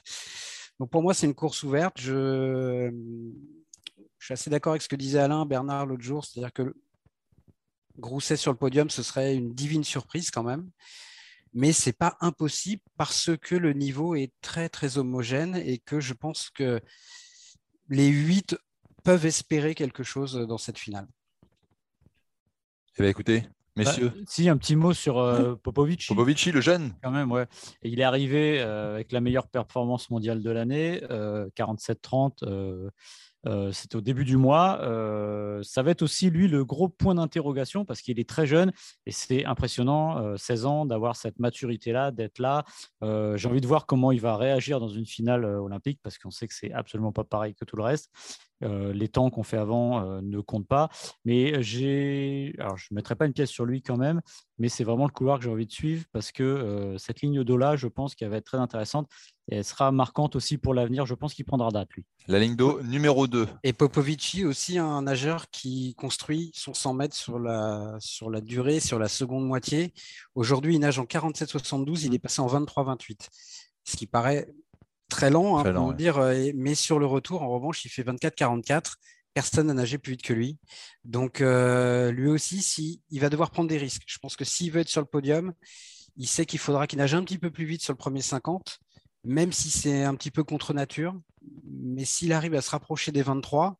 Donc 0.78 0.90
pour 0.90 1.02
moi, 1.02 1.14
c'est 1.14 1.26
une 1.26 1.34
course 1.34 1.62
ouverte. 1.62 1.98
Je, 1.98 2.92
suis 4.20 4.32
assez 4.32 4.50
d'accord 4.50 4.72
avec 4.72 4.82
ce 4.82 4.88
que 4.88 4.96
disait 4.96 5.20
Alain 5.20 5.46
Bernard 5.46 5.86
l'autre 5.86 6.02
jour, 6.02 6.24
c'est-à-dire 6.24 6.52
que 6.52 6.74
Grousset 7.98 8.36
sur 8.36 8.52
le 8.52 8.58
podium, 8.58 8.90
ce 8.90 9.02
serait 9.02 9.34
une 9.34 9.54
divine 9.54 9.84
surprise 9.84 10.30
quand 10.30 10.42
même 10.42 10.68
mais 11.56 11.72
ce 11.72 11.88
n'est 11.88 11.94
pas 11.94 12.18
impossible 12.20 12.82
parce 12.98 13.30
que 13.40 13.54
le 13.54 13.72
niveau 13.72 14.14
est 14.14 14.30
très 14.42 14.68
très 14.68 14.98
homogène 14.98 15.56
et 15.56 15.78
que 15.78 16.00
je 16.00 16.12
pense 16.12 16.50
que 16.50 16.82
les 17.88 18.08
huit 18.08 18.56
peuvent 19.04 19.24
espérer 19.24 19.74
quelque 19.74 20.02
chose 20.02 20.34
dans 20.34 20.58
cette 20.58 20.78
finale. 20.78 21.08
Eh 22.98 23.02
bien, 23.02 23.08
écoutez, 23.08 23.48
bah, 23.76 23.82
messieurs. 23.84 24.12
si, 24.26 24.48
un 24.48 24.56
petit 24.56 24.74
mot 24.74 24.94
sur 24.94 25.18
euh, 25.18 25.54
Popovic. 25.54 26.06
Popovic, 26.08 26.46
le 26.46 26.60
jeune. 26.60 26.92
Quand 27.02 27.10
même, 27.10 27.30
ouais. 27.30 27.46
il 27.82 28.00
est 28.00 28.04
arrivé 28.04 28.60
euh, 28.60 28.94
avec 28.94 29.12
la 29.12 29.20
meilleure 29.20 29.48
performance 29.48 30.08
mondiale 30.08 30.42
de 30.42 30.50
l'année, 30.50 31.02
47-30. 31.10 32.44
Euh, 32.44 33.70
C'était 33.72 33.96
au 33.96 34.00
début 34.00 34.24
du 34.24 34.36
mois. 34.38 34.78
ça 35.62 35.82
va 35.82 35.90
être 35.90 36.02
aussi, 36.02 36.30
lui, 36.30 36.48
le 36.48 36.64
gros 36.64 36.88
point 36.88 37.14
d'interrogation 37.14 37.84
parce 37.84 38.00
qu'il 38.00 38.18
est 38.18 38.28
très 38.28 38.46
jeune 38.46 38.72
et 39.04 39.12
c'est 39.12 39.44
impressionnant, 39.44 40.36
16 40.36 40.66
ans, 40.66 40.86
d'avoir 40.86 41.14
cette 41.14 41.38
maturité-là, 41.38 42.10
d'être 42.10 42.38
là. 42.38 42.64
J'ai 43.02 43.48
envie 43.48 43.60
de 43.60 43.66
voir 43.66 43.86
comment 43.86 44.10
il 44.10 44.20
va 44.20 44.36
réagir 44.36 44.80
dans 44.80 44.88
une 44.88 45.06
finale 45.06 45.44
olympique 45.44 46.00
parce 46.02 46.18
qu'on 46.18 46.30
sait 46.30 46.48
que 46.48 46.54
c'est 46.54 46.72
absolument 46.72 47.12
pas 47.12 47.24
pareil 47.24 47.54
que 47.54 47.64
tout 47.64 47.76
le 47.76 47.82
reste. 47.82 48.10
Les 48.60 49.08
temps 49.08 49.30
qu'on 49.30 49.42
fait 49.42 49.56
avant 49.56 50.20
ne 50.22 50.40
comptent 50.40 50.68
pas. 50.68 50.88
Mais 51.24 51.62
j'ai. 51.62 52.54
Alors, 52.58 52.76
je 52.76 52.88
ne 52.90 52.96
mettrai 52.96 53.14
pas 53.14 53.26
une 53.26 53.32
pièce 53.32 53.50
sur 53.50 53.64
lui 53.64 53.82
quand 53.82 53.96
même, 53.96 54.20
mais 54.58 54.68
c'est 54.68 54.84
vraiment 54.84 55.06
le 55.06 55.12
couloir 55.12 55.38
que 55.38 55.44
j'ai 55.44 55.50
envie 55.50 55.66
de 55.66 55.72
suivre 55.72 56.04
parce 56.12 56.32
que 56.32 56.94
cette 56.98 57.20
ligne 57.20 57.44
d'eau-là, 57.44 57.76
je 57.76 57.88
pense 57.88 58.14
qu'elle 58.14 58.30
va 58.30 58.36
être 58.36 58.46
très 58.46 58.58
intéressante 58.58 59.08
et 59.48 59.56
elle 59.56 59.64
sera 59.64 59.92
marquante 59.92 60.36
aussi 60.36 60.58
pour 60.58 60.74
l'avenir. 60.74 61.06
Je 61.06 61.14
pense 61.14 61.34
qu'il 61.34 61.44
prendra 61.44 61.70
date, 61.70 61.92
lui. 61.92 62.04
La 62.26 62.40
ligne 62.40 62.56
d'eau 62.56 62.82
numéro 62.82 63.26
2. 63.26 63.46
Et 63.62 63.72
Popovici 63.72 64.44
aussi, 64.44 64.78
un 64.78 65.02
nageur 65.02 65.48
qui 65.50 65.94
construit 65.94 66.50
son 66.54 66.74
100 66.74 66.94
mètres 66.94 67.14
sur 67.14 67.38
la, 67.38 67.96
sur 68.00 68.30
la 68.30 68.40
durée, 68.40 68.80
sur 68.80 68.98
la 68.98 69.08
seconde 69.08 69.46
moitié. 69.46 69.92
Aujourd'hui, 70.34 70.74
il 70.74 70.80
nage 70.80 70.98
en 70.98 71.04
47-72, 71.04 72.04
il 72.04 72.14
est 72.14 72.18
passé 72.18 72.40
en 72.40 72.48
23-28. 72.48 73.28
Ce 73.84 73.96
qui 73.96 74.06
paraît 74.06 74.48
très 75.08 75.30
lent, 75.30 75.58
hein, 75.58 75.72
pour 75.72 75.94
dire, 75.94 76.18
euh, 76.18 76.50
mais 76.54 76.74
sur 76.74 76.98
le 76.98 77.06
retour, 77.06 77.42
en 77.42 77.48
revanche, 77.48 77.84
il 77.84 77.88
fait 77.88 78.02
24-44. 78.02 78.94
Personne 79.34 79.66
n'a 79.66 79.74
nagé 79.74 79.98
plus 79.98 80.12
vite 80.12 80.22
que 80.22 80.32
lui. 80.32 80.58
Donc, 81.04 81.40
euh, 81.40 82.10
lui 82.10 82.28
aussi, 82.28 82.62
si, 82.62 83.02
il 83.10 83.20
va 83.20 83.28
devoir 83.28 83.50
prendre 83.50 83.68
des 83.68 83.76
risques. 83.76 84.04
Je 84.06 84.18
pense 84.18 84.36
que 84.36 84.44
s'il 84.44 84.72
veut 84.72 84.80
être 84.80 84.88
sur 84.88 85.02
le 85.02 85.06
podium, 85.06 85.52
il 86.16 86.26
sait 86.26 86.46
qu'il 86.46 86.58
faudra 86.58 86.86
qu'il 86.86 86.98
nage 86.98 87.14
un 87.14 87.22
petit 87.22 87.38
peu 87.38 87.50
plus 87.50 87.66
vite 87.66 87.82
sur 87.82 87.92
le 87.92 87.98
premier 87.98 88.22
50, 88.22 88.78
même 89.24 89.52
si 89.52 89.70
c'est 89.70 90.04
un 90.04 90.14
petit 90.14 90.30
peu 90.30 90.42
contre 90.42 90.72
nature. 90.72 91.14
Mais 91.64 92.04
s'il 92.04 92.32
arrive 92.32 92.54
à 92.54 92.62
se 92.62 92.70
rapprocher 92.70 93.12
des 93.12 93.22
23 93.22 93.78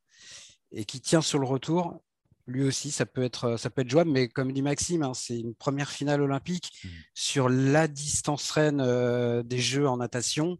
et 0.72 0.84
qu'il 0.84 1.00
tient 1.00 1.22
sur 1.22 1.38
le 1.38 1.46
retour, 1.46 2.02
lui 2.46 2.62
aussi, 2.62 2.90
ça 2.90 3.06
peut 3.06 3.22
être, 3.22 3.56
ça 3.56 3.70
peut 3.70 3.82
être 3.82 3.90
jouable. 3.90 4.10
Mais 4.10 4.28
comme 4.28 4.52
dit 4.52 4.62
Maxime, 4.62 5.02
hein, 5.02 5.14
c'est 5.14 5.38
une 5.38 5.54
première 5.54 5.90
finale 5.90 6.20
olympique 6.20 6.70
mmh. 6.84 6.88
sur 7.14 7.48
la 7.48 7.88
distance 7.88 8.50
reine 8.50 8.80
euh, 8.80 9.42
des 9.42 9.58
Jeux 9.58 9.88
en 9.88 9.96
natation. 9.96 10.58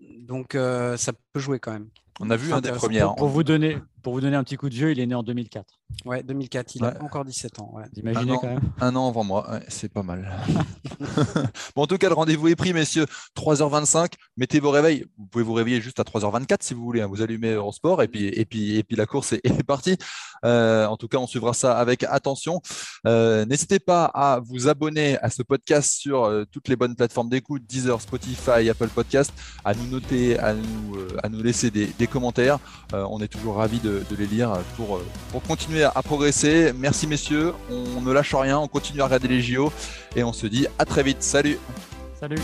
Donc, 0.00 0.54
euh, 0.54 0.96
ça 0.96 1.12
peut 1.12 1.40
jouer 1.40 1.58
quand 1.60 1.72
même. 1.72 1.90
On 2.20 2.30
a 2.30 2.36
vu 2.36 2.52
un 2.52 2.60
des. 2.60 2.70
Pour, 2.70 3.28
vous 3.28 3.42
donner, 3.42 3.78
pour 4.02 4.14
vous 4.14 4.20
donner 4.20 4.36
un 4.36 4.44
petit 4.44 4.56
coup 4.56 4.68
de 4.68 4.74
vieux, 4.74 4.90
il 4.90 5.00
est 5.00 5.06
né 5.06 5.14
en 5.14 5.22
2004. 5.22 5.66
Ouais, 6.04 6.22
2004, 6.22 6.74
il 6.76 6.84
a 6.84 7.02
encore 7.02 7.24
17 7.24 7.58
ans. 7.60 7.74
Imaginez 7.96 8.32
un 8.32 8.36
quand 8.36 8.46
même. 8.46 8.60
Un 8.80 8.96
an 8.96 9.08
avant 9.08 9.24
moi, 9.24 9.60
c'est 9.68 9.92
pas 9.92 10.02
mal. 10.02 10.32
bon, 11.76 11.82
en 11.82 11.86
tout 11.86 11.98
cas, 11.98 12.08
le 12.08 12.14
rendez-vous 12.14 12.48
est 12.48 12.56
pris, 12.56 12.72
messieurs. 12.72 13.06
3h25, 13.36 14.12
mettez 14.36 14.60
vos 14.60 14.70
réveils. 14.70 15.06
Vous 15.18 15.26
pouvez 15.26 15.44
vous 15.44 15.52
réveiller 15.52 15.80
juste 15.80 16.00
à 16.00 16.02
3h24 16.02 16.58
si 16.60 16.74
vous 16.74 16.82
voulez. 16.82 17.02
Hein. 17.02 17.06
Vous 17.06 17.22
allumez 17.22 17.52
Eurosport 17.52 18.02
et 18.02 18.08
puis, 18.08 18.28
et 18.28 18.44
puis, 18.44 18.76
et 18.76 18.82
puis 18.82 18.96
la 18.96 19.06
course 19.06 19.32
est, 19.32 19.62
partie. 19.66 19.96
Euh, 20.44 20.86
en 20.86 20.96
tout 20.96 21.08
cas, 21.08 21.18
on 21.18 21.26
suivra 21.26 21.52
ça 21.52 21.76
avec 21.76 22.04
attention. 22.04 22.60
Euh, 23.06 23.44
n'hésitez 23.46 23.78
pas 23.78 24.04
à 24.06 24.40
vous 24.40 24.68
abonner 24.68 25.18
à 25.18 25.30
ce 25.30 25.42
podcast 25.42 25.92
sur 25.92 26.24
euh, 26.24 26.44
toutes 26.50 26.68
les 26.68 26.76
bonnes 26.76 26.94
plateformes 26.94 27.28
d'écoute, 27.28 27.62
Deezer, 27.66 28.00
Spotify, 28.00 28.68
Apple 28.70 28.88
Podcast, 28.88 29.32
à 29.64 29.74
nous 29.74 29.86
noter, 29.86 30.38
à 30.38 30.54
nous, 30.54 30.96
à 31.22 31.28
nous 31.28 31.42
laisser 31.42 31.70
des, 31.70 32.05
commentaires. 32.06 32.58
on 32.92 33.20
est 33.20 33.28
toujours 33.28 33.56
ravis 33.56 33.80
de, 33.80 34.04
les 34.18 34.26
lire 34.26 34.52
pour, 34.76 35.00
pour 35.30 35.42
continuer 35.42 35.84
à, 35.84 36.02
progresser. 36.02 36.72
Merci 36.76 37.06
messieurs, 37.06 37.52
on 37.70 38.00
ne 38.00 38.12
lâche 38.12 38.34
rien, 38.34 38.58
on 38.58 38.68
continue 38.68 39.00
à 39.00 39.04
regarder 39.04 39.28
les 39.28 39.40
JO 39.40 39.72
et 40.14 40.24
on 40.24 40.32
se 40.32 40.46
dit 40.46 40.66
à 40.78 40.84
très 40.84 41.02
vite. 41.02 41.22
Salut 41.22 41.58
Salut 42.18 42.38